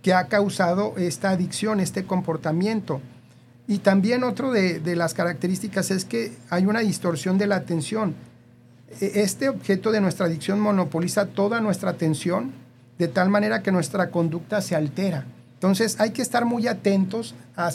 que 0.02 0.14
ha 0.14 0.26
causado 0.26 0.94
esta 0.96 1.30
adicción, 1.30 1.78
este 1.78 2.04
comportamiento. 2.04 3.00
Y 3.68 3.78
también 3.78 4.24
otro 4.24 4.50
de, 4.50 4.96
las 4.96 5.14
características 5.14 5.92
es 5.92 6.04
que 6.04 6.32
hay 6.48 6.66
una 6.66 6.80
distorsión 6.80 7.38
de 7.38 7.46
la 7.46 7.54
atención. 7.54 8.16
E, 9.00 9.22
este 9.22 9.48
objeto 9.48 9.92
de 9.92 10.00
nuestra 10.00 10.26
adicción 10.26 10.58
monopoliza 10.58 11.26
toda 11.26 11.60
nuestra 11.60 11.90
atención 11.90 12.52
de 12.98 13.06
tal 13.06 13.28
manera 13.28 13.62
que 13.62 13.70
nuestra 13.70 14.10
conducta 14.10 14.60
se 14.60 14.74
altera. 14.74 15.24
Entonces 15.54 16.00
hay 16.00 16.10
que 16.10 16.22
estar 16.22 16.46
muy 16.46 16.66
atentos 16.66 17.36
a, 17.54 17.70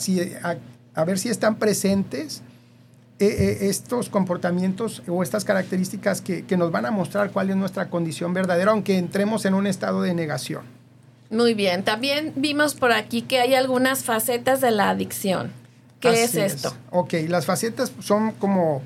a, 0.94 1.04
ver 1.04 1.18
si 1.18 1.30
están 1.30 1.54
presentes 1.54 2.42
e, 3.18 3.26
e, 3.26 3.68
estos 3.68 4.08
comportamientos 4.08 5.02
o 5.08 5.22
estas 5.22 5.44
características 5.44 6.20
que, 6.20 6.44
que 6.44 6.56
nos 6.56 6.70
van 6.70 6.86
a 6.86 6.90
mostrar 6.90 7.30
cuál 7.30 7.50
es 7.50 7.56
nuestra 7.56 7.88
condición 7.88 8.34
verdadera, 8.34 8.72
aunque 8.72 8.98
entremos 8.98 9.44
en 9.44 9.54
un 9.54 9.66
estado 9.66 10.02
de 10.02 10.14
negación. 10.14 10.64
Muy 11.30 11.54
bien, 11.54 11.82
también 11.84 12.32
vimos 12.36 12.74
por 12.74 12.92
aquí 12.92 13.22
que 13.22 13.40
hay 13.40 13.54
algunas 13.54 14.04
facetas 14.04 14.60
de 14.60 14.70
la 14.70 14.90
adicción. 14.90 15.52
¿Qué 16.00 16.24
es 16.24 16.34
esto? 16.34 16.74
Ok, 16.90 17.14
las 17.28 17.46
facetas 17.46 17.92
son 18.00 18.32
como 18.32 18.82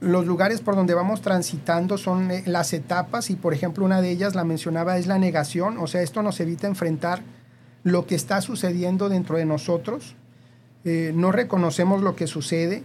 los 0.00 0.26
lugares 0.26 0.60
por 0.60 0.74
donde 0.74 0.94
vamos 0.94 1.20
transitando, 1.22 1.96
son 1.98 2.30
eh, 2.30 2.42
las 2.46 2.72
etapas 2.72 3.30
y 3.30 3.36
por 3.36 3.54
ejemplo 3.54 3.84
una 3.84 4.00
de 4.00 4.10
ellas, 4.10 4.34
la 4.34 4.44
mencionaba, 4.44 4.98
es 4.98 5.06
la 5.06 5.18
negación, 5.18 5.78
o 5.78 5.86
sea, 5.86 6.02
esto 6.02 6.22
nos 6.22 6.40
evita 6.40 6.66
enfrentar 6.66 7.22
lo 7.82 8.06
que 8.06 8.14
está 8.14 8.40
sucediendo 8.40 9.08
dentro 9.08 9.36
de 9.36 9.44
nosotros, 9.44 10.16
eh, 10.84 11.12
no 11.14 11.32
reconocemos 11.32 12.02
lo 12.02 12.16
que 12.16 12.26
sucede. 12.26 12.82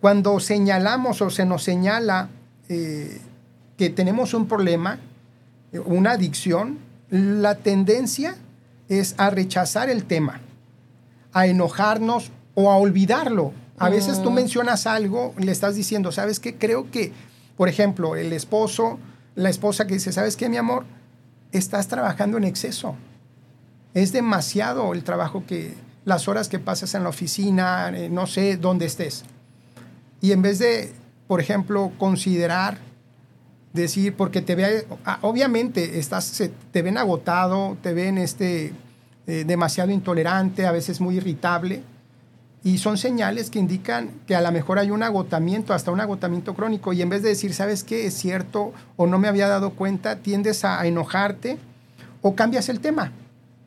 Cuando 0.00 0.40
señalamos 0.40 1.20
o 1.20 1.30
se 1.30 1.44
nos 1.44 1.62
señala 1.62 2.28
eh, 2.68 3.20
que 3.76 3.90
tenemos 3.90 4.34
un 4.34 4.46
problema, 4.46 4.98
una 5.84 6.12
adicción, 6.12 6.78
la 7.10 7.56
tendencia 7.56 8.36
es 8.88 9.14
a 9.18 9.30
rechazar 9.30 9.90
el 9.90 10.04
tema, 10.04 10.40
a 11.32 11.46
enojarnos 11.46 12.30
o 12.54 12.70
a 12.70 12.76
olvidarlo. 12.76 13.52
A 13.78 13.88
veces 13.88 14.22
tú 14.22 14.30
mm. 14.30 14.34
mencionas 14.34 14.86
algo, 14.86 15.34
le 15.38 15.52
estás 15.52 15.74
diciendo, 15.74 16.12
¿sabes 16.12 16.40
qué? 16.40 16.56
Creo 16.56 16.90
que, 16.90 17.12
por 17.56 17.68
ejemplo, 17.68 18.16
el 18.16 18.32
esposo, 18.32 18.98
la 19.34 19.48
esposa 19.48 19.86
que 19.86 19.94
dice, 19.94 20.12
¿sabes 20.12 20.36
qué, 20.36 20.48
mi 20.48 20.56
amor? 20.56 20.84
Estás 21.52 21.88
trabajando 21.88 22.36
en 22.36 22.44
exceso. 22.44 22.94
Es 23.94 24.12
demasiado 24.12 24.92
el 24.92 25.04
trabajo 25.04 25.44
que, 25.46 25.74
las 26.04 26.28
horas 26.28 26.48
que 26.48 26.58
pasas 26.58 26.94
en 26.94 27.02
la 27.02 27.08
oficina, 27.08 27.90
eh, 27.90 28.08
no 28.08 28.26
sé 28.26 28.56
dónde 28.56 28.86
estés. 28.86 29.24
Y 30.20 30.32
en 30.32 30.42
vez 30.42 30.58
de, 30.58 30.92
por 31.26 31.40
ejemplo, 31.40 31.92
considerar, 31.98 32.78
decir, 33.72 34.14
porque 34.14 34.42
te 34.42 34.54
ve, 34.54 34.86
ah, 35.04 35.18
obviamente 35.22 35.98
estás, 35.98 36.42
te 36.72 36.82
ven 36.82 36.98
agotado, 36.98 37.76
te 37.82 37.92
ven 37.92 38.18
este, 38.18 38.72
eh, 39.26 39.44
demasiado 39.46 39.90
intolerante, 39.90 40.66
a 40.66 40.72
veces 40.72 41.00
muy 41.00 41.16
irritable 41.16 41.82
y 42.62 42.78
son 42.78 42.98
señales 42.98 43.48
que 43.48 43.58
indican 43.58 44.10
que 44.26 44.36
a 44.36 44.42
lo 44.42 44.52
mejor 44.52 44.78
hay 44.78 44.90
un 44.90 45.02
agotamiento, 45.02 45.72
hasta 45.72 45.90
un 45.90 46.00
agotamiento 46.00 46.54
crónico. 46.54 46.92
Y 46.92 47.00
en 47.00 47.08
vez 47.08 47.22
de 47.22 47.30
decir, 47.30 47.54
¿sabes 47.54 47.84
qué? 47.84 48.06
Es 48.06 48.14
cierto 48.14 48.72
o 48.96 49.06
no 49.06 49.18
me 49.18 49.28
había 49.28 49.48
dado 49.48 49.70
cuenta, 49.70 50.16
tiendes 50.16 50.64
a, 50.64 50.86
enojarte 50.86 51.58
o 52.20 52.34
cambias 52.34 52.68
el 52.68 52.80
tema. 52.80 53.12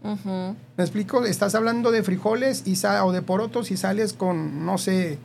¿Me 0.04 0.84
explico? 0.84 1.26
Estás 1.26 1.56
hablando 1.56 1.90
de 1.90 2.04
frijoles 2.04 2.64
y 2.68 2.78
o 2.86 3.12
de 3.14 3.22
porotos 3.22 3.72
y 3.72 3.78
sales 3.78 4.14
con, 4.14 4.66
no 4.66 4.78
sé, 4.78 5.18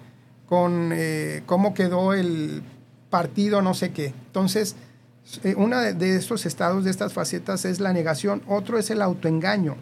con 0.49 0.91
eh, 0.93 1.43
cómo 1.47 1.75
quedó 1.75 2.15
el 2.15 2.63
partido, 3.11 3.63
no 3.63 3.75
sé 3.75 3.93
qué. 3.93 4.07
Entonces, 4.27 4.77
eh, 5.45 5.55
uno 5.57 5.79
de, 5.79 6.17
estos 6.17 6.47
estados, 6.47 6.85
de 6.85 6.91
estas 6.91 7.13
facetas, 7.13 7.65
es 7.65 7.81
la 7.81 7.93
negación, 7.93 8.43
otro 8.47 8.79
es 8.79 8.91
el 8.91 9.03
autoengaño. 9.03 9.77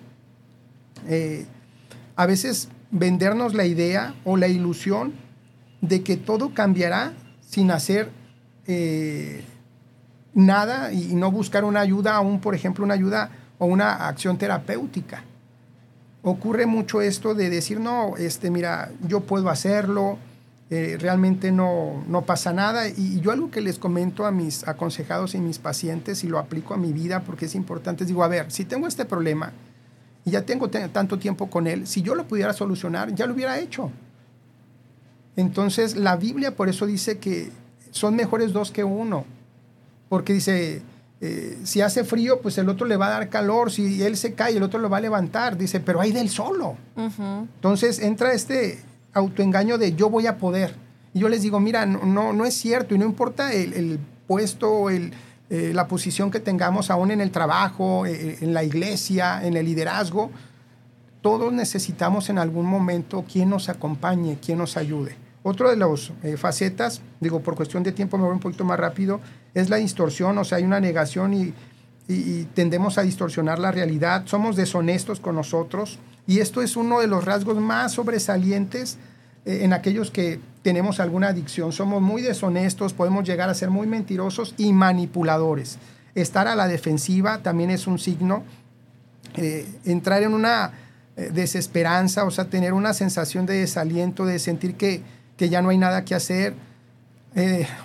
Eh, 1.08 1.46
a 2.16 2.26
veces 2.26 2.68
vendernos 2.90 3.54
la 3.54 3.64
idea 3.64 4.14
o 4.24 4.36
la 4.36 4.48
ilusión 4.48 5.14
de 5.80 6.02
que 6.02 6.16
todo 6.16 6.52
cambiará 6.52 7.12
sin 7.40 7.70
hacer 7.70 8.10
eh, 8.66 9.44
nada 10.34 10.92
y 10.92 11.14
no 11.14 11.30
buscar 11.30 11.64
una 11.64 11.80
ayuda, 11.80 12.16
aún 12.16 12.40
por 12.40 12.54
ejemplo 12.54 12.84
una 12.84 12.94
ayuda 12.94 13.30
o 13.58 13.66
una 13.66 14.08
acción 14.08 14.38
terapéutica. 14.38 15.22
Ocurre 16.22 16.66
mucho 16.66 17.00
esto 17.02 17.34
de 17.34 17.50
decir, 17.50 17.78
no, 17.78 18.16
este, 18.16 18.50
mira, 18.50 18.90
yo 19.06 19.20
puedo 19.20 19.48
hacerlo, 19.48 20.18
eh, 20.68 20.96
realmente 20.98 21.52
no, 21.52 22.04
no, 22.08 22.22
pasa 22.22 22.52
nada. 22.52 22.88
Y, 22.88 23.20
yo 23.20 23.30
algo 23.30 23.50
que 23.50 23.60
les 23.60 23.78
comento 23.78 24.26
a 24.26 24.32
mis 24.32 24.66
aconsejados 24.66 25.34
y 25.34 25.38
mis 25.38 25.58
pacientes 25.58 26.24
y 26.24 26.28
lo 26.28 26.38
aplico 26.38 26.74
a 26.74 26.76
mi 26.76 26.92
vida 26.92 27.20
porque 27.20 27.44
es 27.44 27.54
importante, 27.54 28.04
es 28.04 28.08
digo, 28.08 28.24
a 28.24 28.28
ver, 28.28 28.50
si 28.50 28.64
tengo 28.64 28.88
este 28.88 29.04
problema 29.04 29.52
y 30.24 30.32
ya 30.32 30.42
tengo 30.42 30.68
tanto 30.68 31.18
tiempo 31.18 31.48
con 31.48 31.68
él, 31.68 31.86
si 31.86 32.02
yo 32.02 32.16
lo 32.16 32.26
pudiera 32.26 32.52
solucionar, 32.52 33.14
ya 33.14 33.26
lo 33.26 33.34
hubiera 33.34 33.60
hecho. 33.60 33.92
Entonces 35.36 35.94
la 35.94 36.16
Biblia 36.16 36.56
por 36.56 36.68
eso 36.68 36.84
dice 36.84 37.18
que 37.18 37.52
son 37.92 38.16
mejores 38.16 38.52
dos 38.52 38.72
que 38.72 38.82
uno, 38.82 39.24
porque 40.08 40.32
dice, 40.32 40.82
eh, 41.20 41.58
si 41.62 41.80
hace 41.80 42.02
frío, 42.02 42.40
pues 42.40 42.58
el 42.58 42.68
otro 42.68 42.86
le 42.86 42.96
va 42.96 43.06
a 43.06 43.10
dar 43.10 43.28
calor, 43.28 43.70
si 43.70 44.02
él 44.02 44.16
se 44.16 44.34
cae, 44.34 44.56
el 44.56 44.64
otro 44.64 44.80
lo 44.80 44.90
va 44.90 44.96
a 44.96 45.00
levantar, 45.00 45.56
dice, 45.56 45.78
pero 45.78 46.00
hay 46.00 46.10
del 46.10 46.28
solo. 46.28 46.76
Entonces 46.96 48.00
entra 48.00 48.32
este 48.32 48.80
autoengaño 49.16 49.78
de 49.78 49.94
yo 49.94 50.10
voy 50.10 50.26
a 50.26 50.36
poder. 50.36 50.74
Y 51.14 51.20
yo 51.20 51.28
les 51.28 51.42
digo, 51.42 51.58
mira, 51.58 51.86
no, 51.86 52.32
no 52.32 52.44
es 52.44 52.54
cierto 52.54 52.94
y 52.94 52.98
no 52.98 53.06
importa 53.06 53.52
el, 53.52 53.98
puesto, 54.26 54.90
el, 54.90 55.12
eh, 55.48 55.72
la 55.74 55.88
posición 55.88 56.30
que 56.30 56.40
tengamos 56.40 56.90
aún 56.90 57.10
en 57.10 57.22
el 57.22 57.30
trabajo, 57.30 58.04
eh, 58.04 58.38
en 58.42 58.52
la 58.52 58.62
iglesia, 58.62 59.44
en 59.46 59.56
el 59.56 59.64
liderazgo, 59.64 60.30
todos 61.22 61.52
necesitamos 61.52 62.28
en 62.28 62.38
algún 62.38 62.66
momento 62.66 63.24
quien 63.30 63.48
nos 63.48 63.70
acompañe, 63.70 64.38
quien 64.44 64.58
nos 64.58 64.76
ayude. 64.76 65.16
Otro 65.42 65.70
de 65.70 65.76
las 65.76 66.12
eh, 66.22 66.36
facetas, 66.36 67.00
digo, 67.20 67.40
por 67.40 67.56
cuestión 67.56 67.82
de 67.82 67.92
tiempo 67.92 68.18
me 68.18 68.24
voy 68.24 68.34
un 68.34 68.40
poquito 68.40 68.64
más 68.64 68.78
rápido, 68.78 69.20
es 69.54 69.70
la 69.70 69.76
distorsión, 69.76 70.36
o 70.36 70.44
sea, 70.44 70.58
hay 70.58 70.64
una 70.64 70.80
negación 70.80 71.32
y, 71.32 71.54
y 72.08 72.44
tendemos 72.52 72.98
a 72.98 73.02
distorsionar 73.02 73.58
la 73.58 73.72
realidad, 73.72 74.24
somos 74.26 74.56
deshonestos 74.56 75.20
con 75.20 75.36
nosotros, 75.36 75.98
y 76.26 76.40
esto 76.40 76.60
es 76.60 76.76
uno 76.76 77.00
de 77.00 77.06
los 77.06 77.24
rasgos 77.24 77.58
más 77.60 77.92
sobresalientes 77.92 78.98
eh, 79.44 79.60
en 79.62 79.72
aquellos 79.72 80.10
que 80.10 80.40
tenemos 80.62 80.98
alguna 80.98 81.28
adicción. 81.28 81.72
Somos 81.72 82.02
muy 82.02 82.20
deshonestos, 82.20 82.92
podemos 82.92 83.24
llegar 83.24 83.48
a 83.48 83.54
ser 83.54 83.70
muy 83.70 83.86
mentirosos 83.86 84.54
y 84.56 84.72
manipuladores. 84.72 85.78
Estar 86.16 86.48
a 86.48 86.56
la 86.56 86.66
defensiva 86.66 87.38
también 87.38 87.70
es 87.70 87.86
un 87.86 87.98
signo. 87.98 88.42
Eh, 89.36 89.68
entrar 89.84 90.22
en 90.24 90.34
una 90.34 90.72
eh, 91.16 91.30
desesperanza, 91.32 92.24
o 92.24 92.30
sea, 92.30 92.46
tener 92.46 92.72
una 92.72 92.92
sensación 92.92 93.46
de 93.46 93.54
desaliento, 93.54 94.26
de 94.26 94.40
sentir 94.40 94.74
que, 94.74 95.02
que 95.36 95.48
ya 95.48 95.62
no 95.62 95.68
hay 95.68 95.78
nada 95.78 96.04
que 96.04 96.14
hacer. 96.14 96.54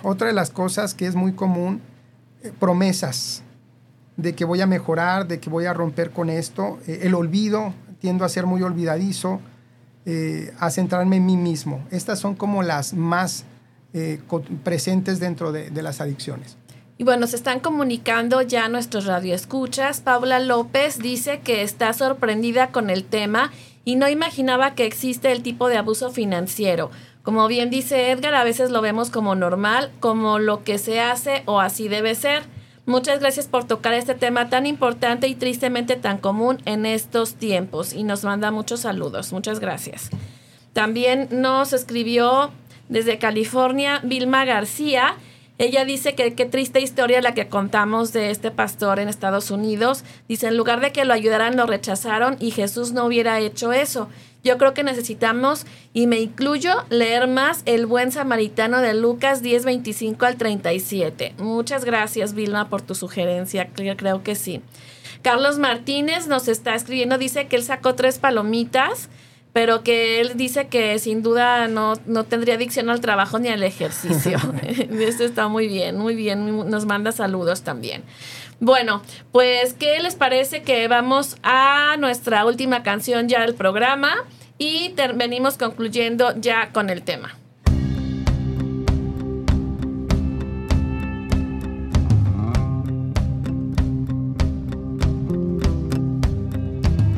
otra 0.02 0.28
de 0.28 0.32
las 0.32 0.50
cosas 0.50 0.94
que 0.94 1.06
es 1.06 1.14
muy 1.14 1.32
común, 1.32 1.82
promesas 2.58 3.42
de 4.16 4.34
que 4.34 4.46
voy 4.46 4.62
a 4.62 4.66
mejorar, 4.66 5.28
de 5.28 5.40
que 5.40 5.50
voy 5.50 5.66
a 5.66 5.74
romper 5.74 6.10
con 6.10 6.30
esto, 6.30 6.78
el 6.86 7.14
olvido, 7.14 7.74
tiendo 8.02 8.24
a 8.24 8.28
ser 8.28 8.46
muy 8.46 8.62
olvidadizo, 8.62 9.40
eh, 10.04 10.52
a 10.58 10.70
centrarme 10.70 11.16
en 11.16 11.24
mí 11.24 11.36
mismo. 11.36 11.86
Estas 11.92 12.18
son 12.18 12.34
como 12.34 12.64
las 12.64 12.94
más 12.94 13.44
eh, 13.94 14.20
presentes 14.64 15.20
dentro 15.20 15.52
de, 15.52 15.70
las 15.82 16.00
adicciones. 16.00 16.56
Y 16.98 17.04
bueno, 17.04 17.28
se 17.28 17.36
están 17.36 17.60
comunicando 17.60 18.42
ya 18.42 18.68
nuestros 18.68 19.06
radioescuchas. 19.06 20.00
Paula 20.00 20.40
López 20.40 20.98
dice 20.98 21.40
que 21.40 21.62
está 21.62 21.92
sorprendida 21.92 22.68
con 22.68 22.90
el 22.90 23.04
tema 23.04 23.52
y 23.84 23.94
no 23.94 24.08
imaginaba 24.08 24.74
que 24.74 24.84
existe 24.84 25.30
el 25.30 25.42
tipo 25.42 25.68
de 25.68 25.78
abuso 25.78 26.10
financiero. 26.10 26.90
Como 27.22 27.46
bien 27.46 27.70
dice 27.70 28.10
Edgar, 28.10 28.34
a 28.34 28.42
veces 28.42 28.70
lo 28.70 28.82
vemos 28.82 29.10
como 29.10 29.36
normal, 29.36 29.92
como 30.00 30.40
lo 30.40 30.64
que 30.64 30.78
se 30.78 31.00
hace 31.00 31.44
o 31.46 31.60
así 31.60 31.86
debe 31.86 32.16
ser. 32.16 32.42
Muchas 32.84 33.20
gracias 33.20 33.46
por 33.46 33.64
tocar 33.64 33.94
este 33.94 34.14
tema 34.14 34.48
tan 34.48 34.66
importante 34.66 35.28
y 35.28 35.36
tristemente 35.36 35.94
tan 35.94 36.18
común 36.18 36.58
en 36.64 36.84
estos 36.84 37.34
tiempos 37.34 37.92
y 37.92 38.02
nos 38.02 38.24
manda 38.24 38.50
muchos 38.50 38.80
saludos. 38.80 39.32
Muchas 39.32 39.60
gracias. 39.60 40.10
También 40.72 41.28
nos 41.30 41.72
escribió 41.72 42.50
desde 42.88 43.18
California 43.18 44.00
Vilma 44.02 44.44
García. 44.44 45.14
Ella 45.58 45.84
dice 45.84 46.16
que 46.16 46.34
qué 46.34 46.44
triste 46.44 46.80
historia 46.80 47.22
la 47.22 47.34
que 47.34 47.48
contamos 47.48 48.12
de 48.12 48.30
este 48.30 48.50
pastor 48.50 48.98
en 48.98 49.08
Estados 49.08 49.52
Unidos. 49.52 50.02
Dice, 50.28 50.48
en 50.48 50.56
lugar 50.56 50.80
de 50.80 50.90
que 50.90 51.04
lo 51.04 51.14
ayudaran, 51.14 51.56
lo 51.56 51.66
rechazaron 51.66 52.36
y 52.40 52.50
Jesús 52.50 52.90
no 52.92 53.04
hubiera 53.04 53.38
hecho 53.38 53.72
eso. 53.72 54.08
Yo 54.44 54.58
creo 54.58 54.74
que 54.74 54.82
necesitamos, 54.82 55.66
y 55.92 56.06
me 56.06 56.18
incluyo, 56.18 56.72
leer 56.90 57.28
más 57.28 57.62
El 57.64 57.86
buen 57.86 58.10
samaritano 58.10 58.80
de 58.80 58.94
Lucas 58.94 59.40
10, 59.42 59.64
25 59.64 60.26
al 60.26 60.36
37. 60.36 61.34
Muchas 61.38 61.84
gracias, 61.84 62.34
Vilma, 62.34 62.68
por 62.68 62.82
tu 62.82 62.94
sugerencia. 62.94 63.70
Creo 63.74 64.22
que 64.22 64.34
sí. 64.34 64.60
Carlos 65.22 65.58
Martínez 65.58 66.26
nos 66.26 66.48
está 66.48 66.74
escribiendo, 66.74 67.16
dice 67.16 67.46
que 67.46 67.56
él 67.56 67.62
sacó 67.62 67.94
tres 67.94 68.18
palomitas, 68.18 69.08
pero 69.52 69.84
que 69.84 70.20
él 70.20 70.32
dice 70.36 70.66
que 70.66 70.98
sin 70.98 71.22
duda 71.22 71.68
no, 71.68 71.94
no 72.06 72.24
tendría 72.24 72.54
adicción 72.54 72.90
al 72.90 73.00
trabajo 73.00 73.38
ni 73.38 73.48
al 73.48 73.62
ejercicio. 73.62 74.38
Esto 75.00 75.24
está 75.24 75.48
muy 75.48 75.68
bien, 75.68 75.98
muy 75.98 76.16
bien. 76.16 76.68
Nos 76.68 76.86
manda 76.86 77.12
saludos 77.12 77.62
también. 77.62 78.02
Bueno, 78.62 79.02
pues, 79.32 79.74
¿qué 79.74 79.98
les 79.98 80.14
parece 80.14 80.62
que 80.62 80.86
vamos 80.86 81.36
a 81.42 81.96
nuestra 81.98 82.46
última 82.46 82.84
canción 82.84 83.28
ya 83.28 83.40
del 83.40 83.56
programa 83.56 84.14
y 84.56 84.94
venimos 85.16 85.58
concluyendo 85.58 86.32
ya 86.36 86.70
con 86.70 86.88
el 86.88 87.02
tema? 87.02 87.34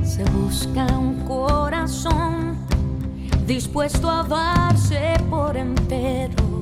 Se 0.03 0.24
busca 0.30 0.86
un 0.97 1.26
corazón 1.26 2.57
dispuesto 3.47 4.09
a 4.09 4.22
darse 4.22 5.16
por 5.28 5.59
entero 5.59 6.53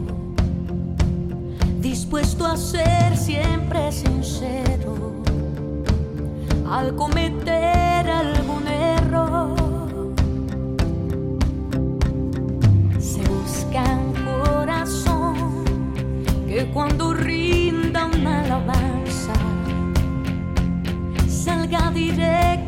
dispuesto 1.83 2.47
a 2.47 2.57
ser 2.57 3.17
siempre 3.17 3.91
sincero 3.91 5.21
al 6.71 6.95
cometer 6.95 8.09
algún 8.09 8.69
error. 8.69 9.57
Se 13.01 13.21
busca 13.29 13.83
un 13.83 14.15
corazón 14.25 15.35
que 16.47 16.71
cuando 16.73 17.13
rinda 17.15 18.07
una 18.07 18.45
alabanza 18.45 19.35
salga 21.27 21.91
directo 21.91 22.62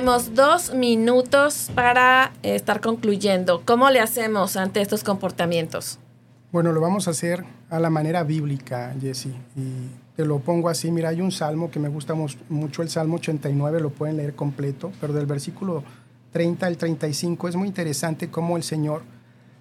Tenemos 0.00 0.34
dos 0.34 0.74
minutos 0.74 1.70
para 1.74 2.32
estar 2.42 2.80
concluyendo. 2.80 3.60
¿Cómo 3.66 3.90
le 3.90 4.00
hacemos 4.00 4.56
ante 4.56 4.80
estos 4.80 5.04
comportamientos? 5.04 5.98
Bueno, 6.52 6.72
lo 6.72 6.80
vamos 6.80 7.06
a 7.06 7.10
hacer 7.10 7.44
a 7.68 7.78
la 7.78 7.90
manera 7.90 8.22
bíblica, 8.22 8.94
Jesse. 8.98 9.26
Y 9.26 9.90
te 10.16 10.24
lo 10.24 10.38
pongo 10.38 10.70
así. 10.70 10.90
Mira, 10.90 11.10
hay 11.10 11.20
un 11.20 11.30
salmo 11.30 11.70
que 11.70 11.78
me 11.78 11.90
gusta 11.90 12.14
mucho, 12.14 12.80
el 12.80 12.88
Salmo 12.88 13.16
89, 13.16 13.78
lo 13.82 13.90
pueden 13.90 14.16
leer 14.16 14.34
completo, 14.34 14.90
pero 15.02 15.12
del 15.12 15.26
versículo 15.26 15.84
30 16.32 16.66
al 16.66 16.78
35 16.78 17.48
es 17.48 17.56
muy 17.56 17.68
interesante 17.68 18.30
cómo 18.30 18.56
el 18.56 18.62
Señor 18.62 19.02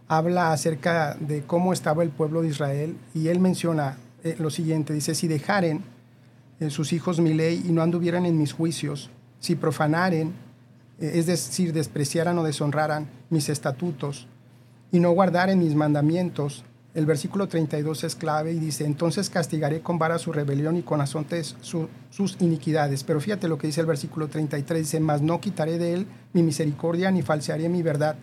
habla 0.07 0.53
acerca 0.53 1.17
de 1.19 1.41
cómo 1.41 1.73
estaba 1.73 2.01
el 2.01 2.11
pueblo 2.11 2.43
de 2.43 2.47
Israel 2.47 2.95
y 3.13 3.27
él 3.27 3.41
menciona 3.41 3.97
eh, 4.23 4.37
lo 4.39 4.51
siguiente, 4.51 4.93
dice, 4.93 5.15
si 5.15 5.27
dejaren 5.27 5.83
en 6.61 6.71
sus 6.71 6.93
hijos 6.93 7.19
mi 7.19 7.33
ley 7.33 7.61
y 7.67 7.73
no 7.73 7.81
anduvieran 7.81 8.25
en 8.25 8.37
mis 8.37 8.53
juicios, 8.53 9.09
si 9.39 9.55
profanaren, 9.55 10.33
eh, 10.99 11.11
es 11.15 11.25
decir, 11.25 11.73
despreciaran 11.73 12.37
o 12.37 12.43
deshonraran 12.43 13.07
mis 13.29 13.49
estatutos 13.49 14.27
y 14.91 14.99
no 14.99 15.11
guardaren 15.11 15.59
mis 15.59 15.75
mandamientos, 15.75 16.63
el 16.95 17.05
versículo 17.05 17.47
32 17.47 18.03
es 18.03 18.15
clave 18.15 18.51
y 18.51 18.59
dice, 18.59 18.83
entonces 18.83 19.29
castigaré 19.29 19.81
con 19.81 19.99
vara 19.99 20.17
su 20.17 20.33
rebelión 20.33 20.75
y 20.75 20.81
con 20.81 21.01
azotes 21.01 21.55
sus 21.61 22.37
iniquidades. 22.39 23.03
Pero 23.03 23.21
fíjate 23.21 23.47
lo 23.47 23.57
que 23.57 23.67
dice 23.67 23.81
el 23.81 23.87
versículo 23.87 24.27
33, 24.27 24.79
dice, 24.81 24.99
mas 24.99 25.21
no 25.21 25.39
quitaré 25.39 25.77
de 25.77 25.93
él 25.93 26.07
mi 26.33 26.41
misericordia 26.41 27.11
ni 27.11 27.21
falsearé 27.21 27.69
mi 27.69 27.83
verdad, 27.83 28.15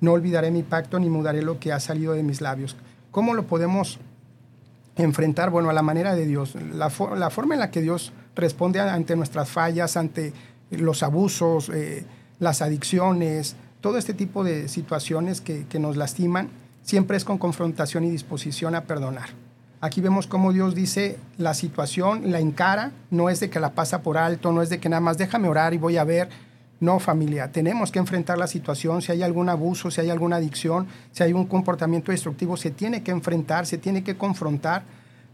no 0.00 0.12
olvidaré 0.12 0.50
mi 0.50 0.64
pacto 0.64 0.98
ni 0.98 1.08
mudaré 1.08 1.42
lo 1.42 1.60
que 1.60 1.72
ha 1.72 1.78
salido 1.78 2.12
de 2.12 2.24
mis 2.24 2.40
labios. 2.40 2.76
¿Cómo 3.12 3.34
lo 3.34 3.46
podemos 3.46 4.00
enfrentar? 4.96 5.50
Bueno, 5.50 5.70
a 5.70 5.72
la 5.72 5.82
manera 5.82 6.16
de 6.16 6.26
Dios, 6.26 6.56
la, 6.56 6.90
la 7.16 7.30
forma 7.30 7.54
en 7.54 7.60
la 7.60 7.70
que 7.70 7.82
Dios 7.82 8.12
responde 8.34 8.80
ante 8.80 9.16
nuestras 9.16 9.48
fallas, 9.48 9.96
ante 9.96 10.32
los 10.70 11.02
abusos, 11.02 11.68
eh, 11.68 12.04
las 12.38 12.62
adicciones, 12.62 13.56
todo 13.80 13.98
este 13.98 14.14
tipo 14.14 14.44
de 14.44 14.68
situaciones 14.68 15.40
que, 15.40 15.66
nos 15.78 15.96
lastiman, 15.96 16.48
siempre 16.82 17.16
es 17.16 17.24
con 17.24 17.38
confrontación 17.38 18.04
y 18.04 18.10
disposición 18.10 18.74
a 18.74 18.84
perdonar. 18.84 19.30
Aquí 19.80 20.00
vemos 20.00 20.28
cómo 20.28 20.52
Dios 20.52 20.74
dice 20.74 21.18
la 21.38 21.54
situación, 21.54 22.30
la 22.30 22.38
encara, 22.38 22.92
no 23.10 23.28
es 23.28 23.40
de 23.40 23.50
que 23.50 23.58
la 23.58 23.74
pasa 23.74 24.02
por 24.02 24.16
alto, 24.16 24.52
no 24.52 24.62
es 24.62 24.70
de 24.70 24.78
que 24.78 24.88
nada 24.88 25.00
más 25.00 25.18
déjame 25.18 25.48
orar 25.48 25.74
y 25.74 25.78
voy 25.78 25.96
a 25.96 26.04
ver. 26.04 26.28
No, 26.78 26.98
familia, 26.98 27.50
tenemos 27.50 27.92
que 27.92 27.98
enfrentar 27.98 28.38
la 28.38 28.46
situación. 28.46 29.02
Si 29.02 29.12
hay 29.12 29.22
algún 29.22 29.48
abuso, 29.48 29.90
si 29.90 30.00
hay 30.00 30.10
alguna 30.10 30.36
adicción, 30.36 30.86
si 31.12 31.22
hay 31.22 31.32
un 31.32 31.46
comportamiento 31.46 32.10
destructivo, 32.10 32.56
se 32.56 32.70
tiene 32.70 33.02
que 33.02 33.10
enfrentar, 33.10 33.66
se 33.66 33.78
tiene 33.78 34.02
que 34.02 34.16
confrontar. 34.16 34.82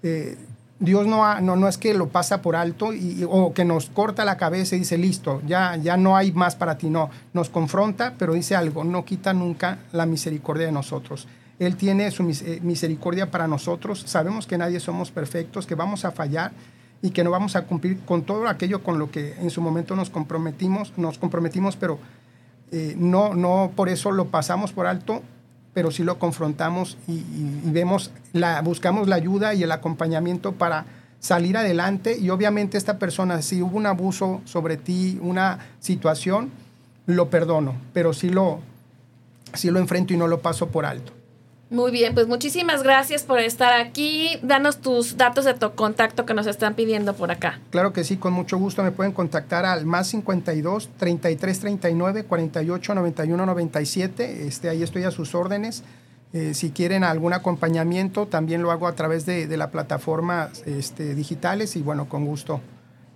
Eh, 0.03 0.36
Dios 0.81 1.09
no, 1.09 1.41
no, 1.41 1.57
no, 1.57 1.66
es 1.66 1.76
que 1.76 1.93
lo 1.93 2.09
pasa 2.09 2.41
por 2.41 2.55
alto 2.55 2.93
y, 2.93 3.24
o 3.29 3.53
que 3.53 3.64
nos 3.64 3.91
corta 3.91 4.24
la 4.24 4.37
cabeza 4.37 4.76
y 4.76 4.81
dice, 4.81 4.97
listo, 4.97 5.43
ya, 5.45 5.76
ya 5.76 5.97
no 5.97 6.16
hay 6.16 6.31
más 6.31 6.55
para 6.55 6.79
ti. 6.79 6.89
No, 6.89 7.11
nos 7.33 7.51
confronta, 7.51 8.14
pero 8.16 8.35
dice 8.35 8.55
algo, 8.55 8.85
no 8.85 9.05
quita 9.05 9.33
nunca 9.33 9.79
la 9.93 10.07
misericordia 10.07 10.66
de 10.66 10.72
nosotros. 10.72 11.26
Él 11.59 11.76
tiene 11.76 12.11
su 12.12 12.22
eh, 12.22 12.61
misericordia 12.62 13.31
para 13.31 13.49
nosotros. 13.49 14.05
Sabemos 14.07 14.47
que 14.47 14.57
nadie 14.57 14.79
somos 14.79 15.11
perfectos, 15.11 15.66
que 15.66 15.74
vamos 15.74 16.05
a 16.05 16.12
fallar 16.12 16.53
y 17.03 17.11
que 17.11 17.24
no 17.24 17.31
vamos 17.33 17.57
a 17.57 17.62
cumplir 17.62 17.99
con 18.05 18.22
todo 18.22 18.47
aquello 18.47 18.85
con 18.85 19.01
lo 19.01 19.11
que 19.11 19.35
en 19.41 19.51
su 19.51 19.61
momento 19.61 19.97
nos 19.97 20.11
comprometimos, 20.11 20.93
nos 20.97 21.18
comprometimos, 21.18 21.76
pero 21.76 21.99
eh, 22.70 22.95
no, 22.97 23.35
no 23.35 23.72
por 23.74 23.89
eso 23.89 24.12
lo 24.12 24.26
pasamos 24.26 24.72
por 24.72 24.87
alto 24.87 25.22
pero 25.75 25.91
sí 25.91 26.03
lo 26.03 26.19
confrontamos 26.19 26.97
y, 27.07 27.23
vemos, 27.64 28.11
la, 28.33 28.61
buscamos 28.62 29.09
la 29.09 29.16
ayuda 29.16 29.55
y 29.55 29.62
el 29.62 29.73
acompañamiento 29.73 30.53
para 30.53 30.87
salir 31.21 31.57
adelante 31.57 32.16
y 32.19 32.31
obviamente 32.31 32.79
esta 32.79 32.99
persona, 32.99 33.43
si 33.43 33.62
hubo 33.62 33.77
un 33.77 33.87
abuso 33.87 34.41
sobre 34.45 34.77
ti, 34.77 35.19
una 35.21 35.59
situación, 35.81 36.51
lo 37.07 37.31
perdono, 37.31 37.75
pero 37.93 38.12
sí 38.12 38.29
lo, 38.29 38.61
sí 39.55 39.71
lo 39.71 39.79
enfrento 39.79 40.12
y 40.14 40.16
no 40.16 40.27
lo 40.27 40.41
paso 40.41 40.69
por 40.69 40.85
alto. 40.85 41.12
Muy 41.71 41.91
bien, 41.91 42.14
pues 42.14 42.27
muchísimas 42.27 42.83
gracias 42.83 43.25
por 43.25 43.41
estar 43.41 43.79
aquí. 43.79 44.39
Danos 44.43 44.79
tus 44.79 45.19
datos 45.19 45.45
de 45.45 45.53
tu 45.53 45.71
contacto 45.73 46.25
que 46.25 46.33
nos 46.33 46.47
están 46.47 46.75
pidiendo 46.75 47.14
por 47.14 47.31
acá. 47.31 47.61
Claro 47.71 47.93
que 47.93 48.05
sí, 48.05 48.16
con 48.16 48.33
mucho 48.33 48.57
gusto 48.57 48.83
me 48.83 48.91
pueden 48.91 49.12
contactar 49.12 49.66
al 49.66 49.85
más 49.85 50.07
52 50.09 50.89
33 50.97 51.61
39 51.61 52.25
48 52.25 52.95
91 52.95 53.47
97. 53.47 54.47
Este, 54.47 54.71
ahí 54.71 54.83
estoy 54.83 55.05
a 55.05 55.11
sus 55.11 55.35
órdenes. 55.35 55.83
Eh, 56.33 56.55
si 56.55 56.71
quieren 56.71 57.05
algún 57.05 57.35
acompañamiento, 57.35 58.27
también 58.27 58.62
lo 58.62 58.71
hago 58.71 58.87
a 58.87 58.95
través 58.95 59.27
de, 59.27 59.47
de 59.47 59.57
la 59.59 59.71
plataforma 59.71 60.49
este, 60.64 61.14
digitales 61.14 61.77
y 61.77 61.83
bueno, 61.83 62.09
con 62.09 62.25
gusto 62.25 62.62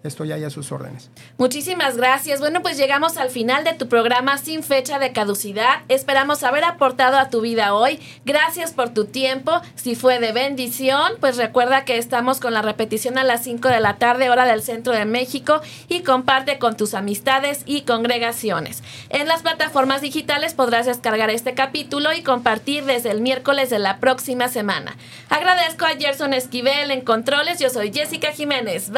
estoy 0.03 0.33
ahí 0.33 0.45
a 0.45 0.51
sus 0.51 0.73
órdenes. 0.73 1.11
Muchísimas 1.39 1.97
gracias. 1.97 2.41
Bueno, 2.41 2.63
pues 2.63 2.77
llegamos 2.77 3.17
al 3.17 3.31
final 3.31 3.65
de 3.65 3.75
tu 3.75 3.89
programa 3.89 4.39
sin 4.39 4.63
fecha 4.63 4.99
de 4.99 5.13
caducidad. 5.13 5.83
Esperamos 5.89 6.43
haber 6.43 6.65
aportado 6.65 7.19
a 7.19 7.31
tu 7.31 7.41
vida 7.41 7.75
hoy. 7.75 8.01
Gracias 8.25 8.73
por 8.73 8.91
tu 8.91 9.07
tiempo. 9.07 9.61
Si 9.75 9.95
fue 9.95 10.19
de 10.19 10.33
bendición, 10.33 11.13
pues 11.21 11.37
recuerda 11.37 11.85
que 11.85 11.99
estamos 11.99 12.41
con 12.41 12.55
la 12.55 12.63
repetición 12.63 13.19
a 13.19 13.25
las 13.25 13.45
5 13.45 13.69
de 13.69 13.81
la 13.81 13.97
tarde, 13.97 14.31
hora 14.31 14.45
del 14.45 14.63
centro 14.63 14.93
de 14.93 15.05
México, 15.05 15.61
y 15.89 16.01
comparte 16.01 16.59
con 16.59 16.77
tus 16.77 16.95
amistades 16.95 17.63
y 17.67 17.83
congregaciones. 17.83 18.83
En 19.09 19.29
las 19.29 19.43
plataformas 19.43 20.01
digitales 20.01 20.55
podrás 20.55 20.87
descargar 20.87 21.31
este 21.31 21.55
capítulo 21.55 22.13
y 22.13 22.23
compartir 22.23 22.85
desde 22.85 23.11
el 23.11 23.21
miércoles 23.21 23.71
de 23.71 23.79
la 23.79 23.99
próxima 23.99 24.49
semana. 24.49 24.97
Agradezco 25.29 25.85
a 25.85 25.91
Gerson 25.91 26.35
Esquivel 26.35 26.91
en 26.91 27.03
Controles. 27.03 27.59
Yo 27.59 27.71
soy 27.71 27.93
Jessica 27.93 28.33
Jiménez. 28.33 28.91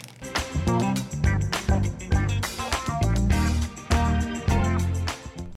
Bye. 0.00 0.49